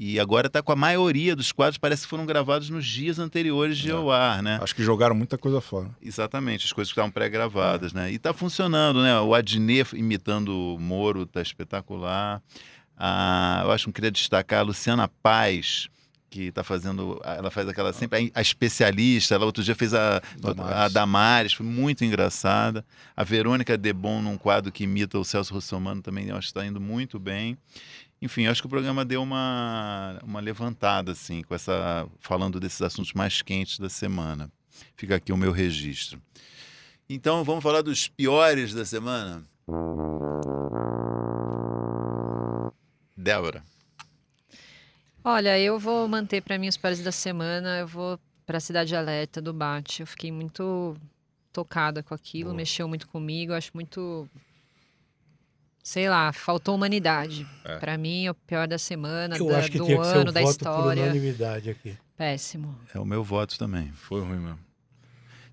E 0.00 0.20
agora 0.20 0.46
está 0.46 0.62
com 0.62 0.70
a 0.70 0.76
maioria 0.76 1.34
dos 1.34 1.50
quadros, 1.50 1.76
parece 1.76 2.02
que 2.02 2.08
foram 2.08 2.24
gravados 2.24 2.70
nos 2.70 2.86
dias 2.86 3.18
anteriores 3.18 3.76
de 3.76 3.90
É. 3.90 3.92
ao 3.94 4.10
ar, 4.12 4.40
né? 4.42 4.60
Acho 4.62 4.72
que 4.74 4.82
jogaram 4.84 5.14
muita 5.14 5.36
coisa 5.36 5.60
fora. 5.60 5.90
Exatamente, 6.00 6.66
as 6.66 6.72
coisas 6.72 6.90
que 6.90 6.94
estavam 6.94 7.10
pré-gravadas, 7.10 7.92
né? 7.92 8.12
E 8.12 8.18
tá 8.18 8.32
funcionando, 8.32 9.02
né? 9.02 9.18
O 9.20 9.34
Adnet 9.34 9.96
imitando 9.96 10.50
o 10.74 10.78
Moro 10.78 11.26
tá 11.26 11.42
espetacular. 11.42 12.40
Ah, 12.96 13.62
eu 13.64 13.72
acho 13.72 13.84
que 13.84 13.90
eu 13.90 13.94
queria 13.94 14.10
destacar 14.12 14.60
a 14.60 14.62
Luciana 14.62 15.08
Paz, 15.20 15.88
que 16.30 16.52
tá 16.52 16.62
fazendo. 16.62 17.20
Ela 17.24 17.50
faz 17.50 17.68
aquela 17.68 17.92
sempre. 17.92 18.30
A, 18.34 18.40
especialista, 18.40 19.34
ela 19.34 19.46
outro 19.46 19.64
dia 19.64 19.74
fez 19.74 19.94
a 19.94 20.20
Damares. 20.38 20.76
a 20.76 20.88
Damares, 20.88 21.52
foi 21.54 21.66
muito 21.66 22.04
engraçada. 22.04 22.84
A 23.16 23.24
Verônica 23.24 23.76
Debon, 23.76 24.22
num 24.22 24.36
quadro 24.38 24.70
que 24.70 24.84
imita 24.84 25.18
o 25.18 25.24
Celso 25.24 25.54
Russomano, 25.54 26.02
também 26.02 26.30
acho 26.30 26.40
que 26.52 26.58
está 26.58 26.64
indo 26.66 26.80
muito 26.80 27.18
bem. 27.18 27.56
Enfim, 28.20 28.46
acho 28.46 28.60
que 28.60 28.66
o 28.66 28.70
programa 28.70 29.04
deu 29.04 29.22
uma, 29.22 30.18
uma 30.24 30.40
levantada, 30.40 31.12
assim, 31.12 31.42
com 31.42 31.54
essa. 31.54 32.06
falando 32.18 32.58
desses 32.58 32.82
assuntos 32.82 33.12
mais 33.12 33.42
quentes 33.42 33.78
da 33.78 33.88
semana. 33.88 34.50
Fica 34.96 35.16
aqui 35.16 35.32
o 35.32 35.36
meu 35.36 35.52
registro. 35.52 36.20
Então, 37.08 37.44
vamos 37.44 37.62
falar 37.62 37.82
dos 37.82 38.08
piores 38.08 38.74
da 38.74 38.84
semana? 38.84 39.42
Débora. 43.16 43.62
Olha, 45.24 45.58
eu 45.58 45.78
vou 45.78 46.08
manter 46.08 46.40
pra 46.40 46.58
mim 46.58 46.68
os 46.68 46.76
pares 46.76 47.02
da 47.02 47.12
semana. 47.12 47.78
Eu 47.78 47.86
vou 47.86 48.18
pra 48.46 48.60
Cidade 48.60 48.96
Alerta 48.96 49.40
do 49.40 49.52
Bate. 49.52 50.00
Eu 50.00 50.06
fiquei 50.06 50.32
muito 50.32 50.96
tocada 51.52 52.02
com 52.02 52.14
aquilo, 52.14 52.54
mexeu 52.54 52.88
muito 52.88 53.08
comigo. 53.08 53.52
Acho 53.52 53.70
muito. 53.74 54.28
Sei 55.88 56.06
lá, 56.06 56.34
faltou 56.34 56.74
humanidade. 56.74 57.46
É. 57.64 57.78
Pra 57.78 57.96
mim, 57.96 58.26
é 58.26 58.30
o 58.30 58.34
pior 58.34 58.68
da 58.68 58.76
semana, 58.76 59.38
Eu 59.38 59.46
da- 59.48 59.58
acho 59.58 59.70
que 59.70 59.78
do 59.78 59.86
tinha 59.86 59.96
que 59.96 60.04
ser 60.04 60.16
ano, 60.18 60.30
um 60.30 60.32
da 60.34 60.40
voto 60.42 60.50
história. 60.50 61.02
por 61.02 61.08
unanimidade 61.10 61.70
aqui. 61.70 61.96
Péssimo. 62.14 62.78
É 62.94 62.98
o 63.00 63.06
meu 63.06 63.24
voto 63.24 63.58
também. 63.58 63.90
Foi 63.94 64.20
ruim 64.20 64.36
mesmo. 64.38 64.58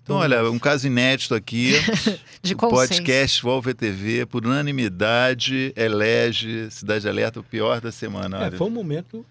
Então, 0.02 0.16
olha, 0.16 0.44
um 0.50 0.58
caso 0.58 0.86
inédito 0.86 1.34
aqui. 1.34 1.72
De 2.42 2.52
o 2.52 2.56
consenso. 2.58 2.86
podcast 2.88 3.42
Vol 3.42 3.62
VTV, 3.62 4.26
por 4.26 4.44
unanimidade, 4.44 5.72
elege 5.74 6.70
Cidade 6.70 7.08
Alerta 7.08 7.40
o 7.40 7.42
pior 7.42 7.80
da 7.80 7.90
semana. 7.90 8.44
É, 8.44 8.50
foi 8.50 8.66
um 8.66 8.70
momento 8.70 9.24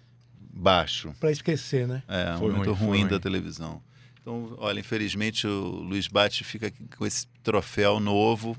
baixo. 0.52 1.14
para 1.20 1.30
esquecer, 1.32 1.88
né? 1.88 2.02
É, 2.08 2.34
um 2.34 2.40
Foi 2.40 2.52
momento 2.52 2.68
ruim, 2.74 2.78
foi 2.78 2.88
ruim, 2.88 3.04
da 3.04 3.10
ruim. 3.12 3.20
televisão. 3.20 3.80
Então, 4.20 4.56
olha, 4.58 4.80
infelizmente 4.80 5.46
o 5.46 5.52
Luiz 5.84 6.08
Bate 6.08 6.44
fica 6.44 6.66
aqui 6.66 6.84
com 6.98 7.06
esse 7.06 7.28
troféu 7.44 8.00
novo, 8.00 8.58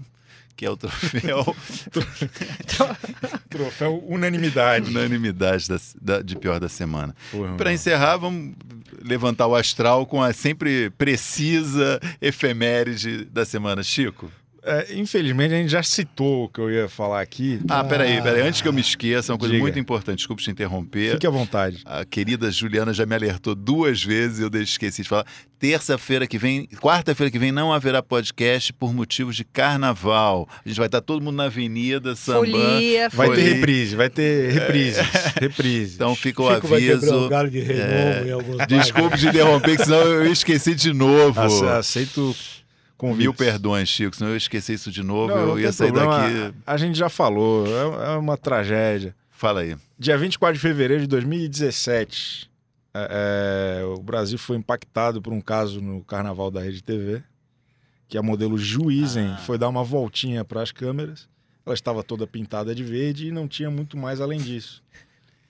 que 0.56 0.64
é 0.64 0.70
o 0.70 0.76
troféu 0.76 1.44
Troféu 3.48 4.02
unanimidade. 4.06 4.90
unanimidade 4.90 5.68
da- 5.68 5.80
da- 6.00 6.22
de 6.22 6.36
pior 6.36 6.60
da 6.60 6.68
semana. 6.68 7.14
Para 7.56 7.72
encerrar, 7.72 8.16
vamos 8.16 8.54
levantar 9.02 9.46
o 9.46 9.54
astral 9.54 10.06
com 10.06 10.22
a 10.22 10.32
sempre 10.32 10.90
precisa 10.90 12.00
efeméride 12.20 13.24
da 13.26 13.44
semana. 13.44 13.82
Chico? 13.82 14.30
É, 14.66 14.94
infelizmente, 14.94 15.54
a 15.54 15.56
gente 15.58 15.68
já 15.70 15.82
citou 15.82 16.44
o 16.44 16.48
que 16.48 16.60
eu 16.60 16.70
ia 16.70 16.88
falar 16.88 17.20
aqui. 17.20 17.60
Ah, 17.68 17.84
peraí, 17.84 18.20
peraí. 18.20 18.42
Antes 18.42 18.60
que 18.60 18.66
eu 18.68 18.72
me 18.72 18.80
esqueça, 18.80 19.32
uma 19.32 19.38
coisa 19.38 19.52
Diga. 19.52 19.62
muito 19.62 19.78
importante. 19.78 20.18
Desculpe 20.18 20.42
te 20.42 20.50
interromper. 20.50 21.12
Fique 21.12 21.26
à 21.26 21.30
vontade. 21.30 21.82
A 21.84 22.04
querida 22.04 22.50
Juliana 22.50 22.92
já 22.92 23.06
me 23.06 23.14
alertou 23.14 23.54
duas 23.54 24.02
vezes 24.02 24.40
e 24.40 24.42
eu 24.42 24.50
deixei- 24.50 24.66
esqueci 24.72 25.02
de 25.02 25.08
falar. 25.08 25.24
Terça-feira 25.58 26.26
que 26.26 26.36
vem, 26.36 26.66
quarta-feira 26.82 27.30
que 27.30 27.38
vem, 27.38 27.50
não 27.50 27.72
haverá 27.72 28.02
podcast 28.02 28.72
por 28.74 28.92
motivos 28.92 29.36
de 29.36 29.42
carnaval. 29.44 30.46
A 30.64 30.68
gente 30.68 30.76
vai 30.76 30.86
estar 30.86 31.00
todo 31.00 31.22
mundo 31.22 31.36
na 31.36 31.44
avenida, 31.44 32.14
sambando. 32.14 32.50
Folia, 32.52 33.08
Vai 33.08 33.30
ter 33.34 33.42
reprise, 33.54 33.96
vai 33.96 34.10
ter 34.10 34.52
reprises. 34.52 35.06
Reprises. 35.40 35.94
Então 35.94 36.14
fica 36.14 36.42
o 36.42 36.54
Chico 36.54 36.66
vai 36.68 36.90
aviso. 36.90 37.28
galho 37.28 37.50
de 37.50 37.60
renovo 37.60 38.26
em 38.28 38.32
alguns. 38.32 38.66
Desculpe 38.66 39.16
te 39.18 39.26
interromper, 39.28 39.76
que 39.76 39.84
senão 39.84 39.98
eu 40.02 40.30
esqueci 40.32 40.74
de 40.74 40.92
novo. 40.92 41.40
Ace- 41.40 41.64
aceito 41.66 42.34
convite. 42.96 43.22
Mil 43.22 43.34
perdões, 43.34 43.88
Chico, 43.88 44.16
senão 44.16 44.30
eu 44.30 44.36
esqueci 44.36 44.72
isso 44.74 44.90
de 44.90 45.02
novo. 45.02 45.28
Não, 45.34 45.40
eu 45.40 45.46
não 45.48 45.58
ia 45.60 45.72
sair 45.72 45.92
problema. 45.92 46.28
daqui. 46.28 46.56
A 46.66 46.76
gente 46.76 46.96
já 46.98 47.08
falou, 47.08 47.66
é 47.66 48.12
é 48.14 48.16
uma 48.16 48.36
tragédia. 48.36 49.14
Fala 49.30 49.60
aí. 49.60 49.76
Dia 49.98 50.16
24 50.16 50.54
de 50.54 50.60
fevereiro 50.60 51.02
de 51.02 51.06
2017, 51.08 52.50
é, 52.94 53.80
é, 53.80 53.84
o 53.84 54.00
Brasil 54.00 54.38
foi 54.38 54.56
impactado 54.56 55.20
por 55.20 55.32
um 55.32 55.40
caso 55.40 55.80
no 55.80 56.02
carnaval 56.02 56.50
da 56.50 56.60
Rede 56.62 56.82
TV, 56.82 57.22
que 58.08 58.16
a 58.16 58.22
modelo 58.22 58.56
Juizen 58.56 59.32
Ah. 59.32 59.36
foi 59.38 59.58
dar 59.58 59.68
uma 59.68 59.84
voltinha 59.84 60.44
para 60.44 60.62
as 60.62 60.72
câmeras. 60.72 61.28
Ela 61.66 61.74
estava 61.74 62.02
toda 62.02 62.26
pintada 62.26 62.74
de 62.74 62.84
verde 62.84 63.26
e 63.28 63.32
não 63.32 63.48
tinha 63.48 63.70
muito 63.70 63.96
mais 63.96 64.20
além 64.20 64.38
disso. 64.40 64.82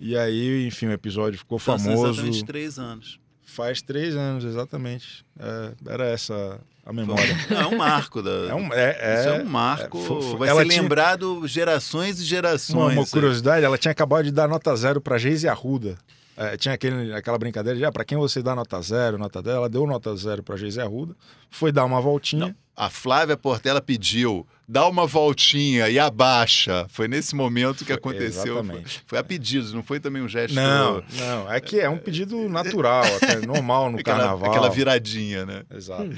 E 0.00 0.16
aí, 0.16 0.66
enfim, 0.66 0.86
o 0.86 0.92
episódio 0.92 1.38
ficou 1.38 1.58
Então, 1.62 1.78
famoso. 1.78 2.06
exatamente 2.10 2.44
três 2.44 2.78
anos. 2.78 3.20
Faz 3.44 3.80
três 3.82 4.16
anos, 4.16 4.44
exatamente. 4.44 5.24
É, 5.38 5.72
era 5.86 6.06
essa 6.06 6.58
a 6.86 6.92
memória. 6.92 7.36
Não, 7.50 7.60
é 7.60 7.66
um 7.66 7.76
marco 7.76 8.22
da. 8.22 8.30
É 8.30 8.54
um, 8.54 8.72
é, 8.72 8.96
é- 9.00 9.20
Isso 9.20 9.28
é 9.28 9.42
um 9.42 9.44
marco. 9.44 9.98
é, 9.98 10.02
fo- 10.02 10.22
fo- 10.22 10.36
vai 10.38 10.48
ela 10.48 10.62
ser 10.62 10.68
tinha- 10.68 10.82
lembrado 10.82 11.46
gerações 11.46 12.20
e 12.20 12.24
gerações. 12.24 12.76
Uma, 12.78 12.92
uma 12.92 13.02
aí. 13.02 13.10
curiosidade, 13.10 13.64
ela 13.64 13.76
tinha 13.76 13.92
acabado 13.92 14.24
de 14.24 14.30
dar 14.30 14.48
nota 14.48 14.74
zero 14.76 15.00
para 15.00 15.18
Geise 15.18 15.48
Arruda. 15.48 15.98
É, 16.38 16.54
tinha 16.56 16.74
aquele, 16.74 17.14
aquela 17.14 17.38
brincadeira 17.38 17.78
de, 17.78 17.84
ah, 17.84 17.90
para 17.90 18.04
quem 18.04 18.16
você 18.18 18.42
dá 18.42 18.54
nota 18.54 18.80
zero, 18.82 19.16
nota 19.16 19.40
dela, 19.42 19.56
ela 19.56 19.68
deu 19.70 19.86
nota 19.86 20.14
zero 20.14 20.42
para 20.42 20.54
Geise 20.56 20.78
Arruda, 20.80 21.14
foi 21.50 21.72
dar 21.72 21.84
uma 21.86 21.98
voltinha. 22.00 22.54
A 22.76 22.90
Flávia 22.90 23.38
Portela 23.38 23.80
pediu, 23.80 24.46
dá 24.68 24.86
uma 24.86 25.06
voltinha 25.06 25.88
e 25.88 25.98
abaixa. 25.98 26.84
Foi 26.90 27.08
nesse 27.08 27.34
momento 27.34 27.78
que 27.78 27.86
Foi- 27.86 27.94
aconteceu. 27.94 28.62
Foi, 28.62 28.84
foi 29.06 29.18
a 29.18 29.24
pedidos, 29.24 29.72
não 29.72 29.82
foi 29.82 29.98
também 29.98 30.20
um 30.20 30.28
gesto. 30.28 30.54
Não, 30.54 31.02
não, 31.18 31.50
é 31.50 31.58
que 31.58 31.80
é 31.80 31.88
um 31.88 31.96
pedido 31.96 32.50
natural, 32.50 33.02
até 33.16 33.36
normal 33.46 33.90
no 33.90 33.96
aquela, 34.00 34.18
carnaval. 34.18 34.50
aquela 34.50 34.68
viradinha, 34.68 35.46
né? 35.46 35.62
Exato. 35.74 36.10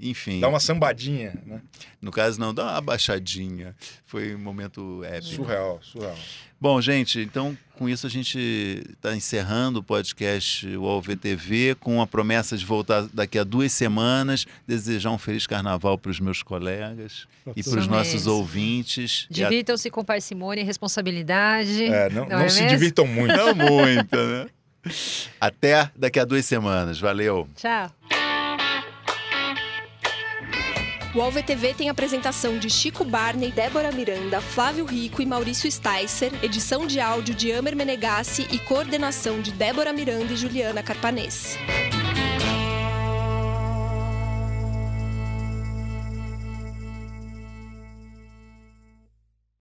Enfim, 0.00 0.40
Dá 0.40 0.48
uma 0.48 0.58
sambadinha, 0.58 1.34
né? 1.46 1.60
no 2.00 2.10
caso 2.10 2.40
não, 2.40 2.52
dá 2.52 2.64
uma 2.64 2.76
abaixadinha. 2.76 3.74
Foi 4.04 4.34
um 4.34 4.38
momento 4.38 5.02
épico. 5.04 5.34
Surreal, 5.36 5.78
surreal. 5.82 6.16
Bom, 6.60 6.80
gente, 6.80 7.20
então 7.20 7.56
com 7.76 7.88
isso 7.88 8.06
a 8.06 8.10
gente 8.10 8.38
está 8.92 9.14
encerrando 9.16 9.80
o 9.80 9.82
podcast 9.82 10.66
UOL 10.76 11.00
VTV 11.02 11.76
com 11.80 12.00
a 12.00 12.06
promessa 12.06 12.56
de 12.56 12.64
voltar 12.64 13.06
daqui 13.12 13.38
a 13.38 13.44
duas 13.44 13.72
semanas, 13.72 14.46
desejar 14.66 15.10
um 15.10 15.18
feliz 15.18 15.46
carnaval 15.46 15.98
para 15.98 16.10
os 16.10 16.20
meus 16.20 16.42
colegas 16.42 17.26
Pra 17.44 17.52
e 17.56 17.62
para 17.62 17.78
os 17.80 17.86
nossos 17.88 18.26
ouvintes. 18.28 19.26
A- 19.30 19.34
Divirtam-se 19.34 19.90
com 19.90 20.04
parcimônia 20.04 20.62
e 20.62 20.64
responsabilidade. 20.64 21.84
É, 21.84 22.08
não, 22.10 22.22
Não 22.28 22.38
não 22.38 22.44
é 22.44 22.48
se 22.48 22.60
mesmo? 22.62 22.76
divirtam 22.78 23.06
muito. 23.06 23.34
Não 23.36 23.54
muita, 23.54 24.44
né? 24.44 24.50
Até 25.40 25.90
daqui 25.96 26.18
a 26.20 26.24
duas 26.24 26.44
semanas. 26.44 26.98
Valeu. 27.00 27.48
Tchau. 27.56 27.90
O 31.14 31.20
AlvTV 31.20 31.74
tem 31.74 31.90
apresentação 31.90 32.58
de 32.58 32.70
Chico 32.70 33.04
Barney, 33.04 33.52
Débora 33.52 33.92
Miranda, 33.92 34.40
Flávio 34.40 34.86
Rico 34.86 35.20
e 35.20 35.26
Maurício 35.26 35.70
Sticer, 35.70 36.32
edição 36.42 36.86
de 36.86 37.00
áudio 37.00 37.34
de 37.34 37.52
Amer 37.52 37.76
Menegassi 37.76 38.48
e 38.50 38.58
coordenação 38.58 39.42
de 39.42 39.52
Débora 39.52 39.92
Miranda 39.92 40.32
e 40.32 40.36
Juliana 40.36 40.82
Carpanês. 40.82 41.58